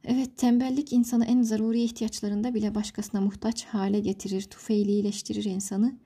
Evet, 0.05 0.37
tembellik 0.37 0.93
insanı 0.93 1.25
en 1.25 1.43
zaruri 1.43 1.83
ihtiyaçlarında 1.83 2.55
bile 2.55 2.75
başkasına 2.75 3.21
muhtaç 3.21 3.65
hale 3.65 4.01
getirir, 4.01 4.43
tufeylileştirir 4.43 5.45
insanı, 5.45 5.97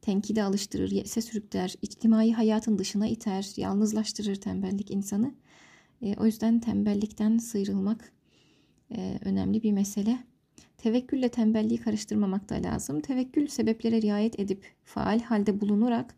tenkide 0.00 0.42
alıştırır, 0.42 0.90
yese 0.90 1.20
sürükler, 1.20 1.74
içtimai 1.82 2.32
hayatın 2.32 2.78
dışına 2.78 3.06
iter, 3.06 3.52
yalnızlaştırır 3.56 4.36
tembellik 4.36 4.90
insanı. 4.90 5.34
E, 6.02 6.14
o 6.16 6.26
yüzden 6.26 6.60
tembellikten 6.60 7.38
sıyrılmak 7.38 8.12
e, 8.96 9.18
önemli 9.24 9.62
bir 9.62 9.72
mesele. 9.72 10.18
Tevekkülle 10.76 11.28
tembelliği 11.28 11.80
karıştırmamak 11.80 12.48
da 12.48 12.54
lazım. 12.54 13.00
Tevekkül 13.00 13.46
sebeplere 13.46 14.02
riayet 14.02 14.40
edip 14.40 14.74
faal 14.84 15.20
halde 15.20 15.60
bulunarak 15.60 16.14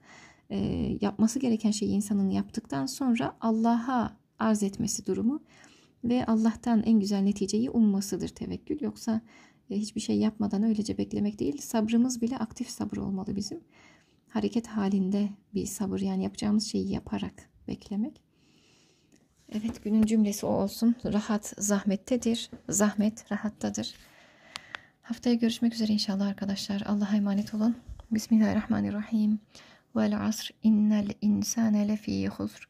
e, 0.50 0.56
yapması 1.00 1.38
gereken 1.38 1.70
şeyi 1.70 1.90
insanın 1.90 2.30
yaptıktan 2.30 2.86
sonra 2.86 3.36
Allah'a 3.40 4.16
arz 4.38 4.62
etmesi 4.62 5.06
durumu 5.06 5.42
ve 6.04 6.26
Allah'tan 6.26 6.82
en 6.82 7.00
güzel 7.00 7.20
neticeyi 7.20 7.70
ummasıdır 7.70 8.28
tevekkül. 8.28 8.80
Yoksa 8.80 9.20
e, 9.70 9.76
hiçbir 9.76 10.00
şey 10.00 10.18
yapmadan 10.18 10.62
öylece 10.62 10.98
beklemek 10.98 11.38
değil. 11.38 11.58
Sabrımız 11.60 12.22
bile 12.22 12.38
aktif 12.38 12.70
sabır 12.70 12.96
olmalı 12.96 13.36
bizim. 13.36 13.60
Hareket 14.28 14.66
halinde 14.66 15.28
bir 15.54 15.66
sabır 15.66 16.00
yani 16.00 16.24
yapacağımız 16.24 16.64
şeyi 16.64 16.92
yaparak 16.92 17.50
beklemek. 17.68 18.22
Evet 19.52 19.84
günün 19.84 20.02
cümlesi 20.02 20.46
o 20.46 20.48
olsun. 20.48 20.94
Rahat 21.04 21.54
zahmettedir. 21.58 22.50
Zahmet 22.68 23.32
rahattadır. 23.32 23.94
Haftaya 25.02 25.34
görüşmek 25.34 25.74
üzere 25.74 25.92
inşallah 25.92 26.26
arkadaşlar. 26.26 26.82
Allah'a 26.86 27.16
emanet 27.16 27.54
olun. 27.54 27.76
Bismillahirrahmanirrahim. 28.10 29.40
والعصر 29.94 30.54
إن 30.66 30.92
الإنسان 30.92 31.86
لفي 31.86 32.30
خسر 32.30 32.68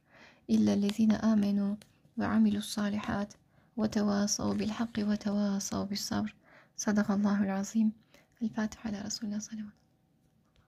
إلا 0.51 0.75
الذين 0.75 1.13
آمنوا 1.13 1.77
وعملوا 2.19 2.59
الصالحات 2.59 3.35
وتواصوا 3.77 4.55
بالحق 4.55 4.99
وتواصوا 4.99 5.85
بالصبر. 5.85 6.35
صدق 6.77 7.11
الله 7.11 7.43
العظيم. 7.43 7.93
الفاتحة 8.43 8.89
على 8.89 9.01
رسول 9.01 9.25
الله 9.27 9.39
صلى 9.39 9.53
الله 9.53 9.63
عليه 9.63 9.71
وسلم. 9.71 9.71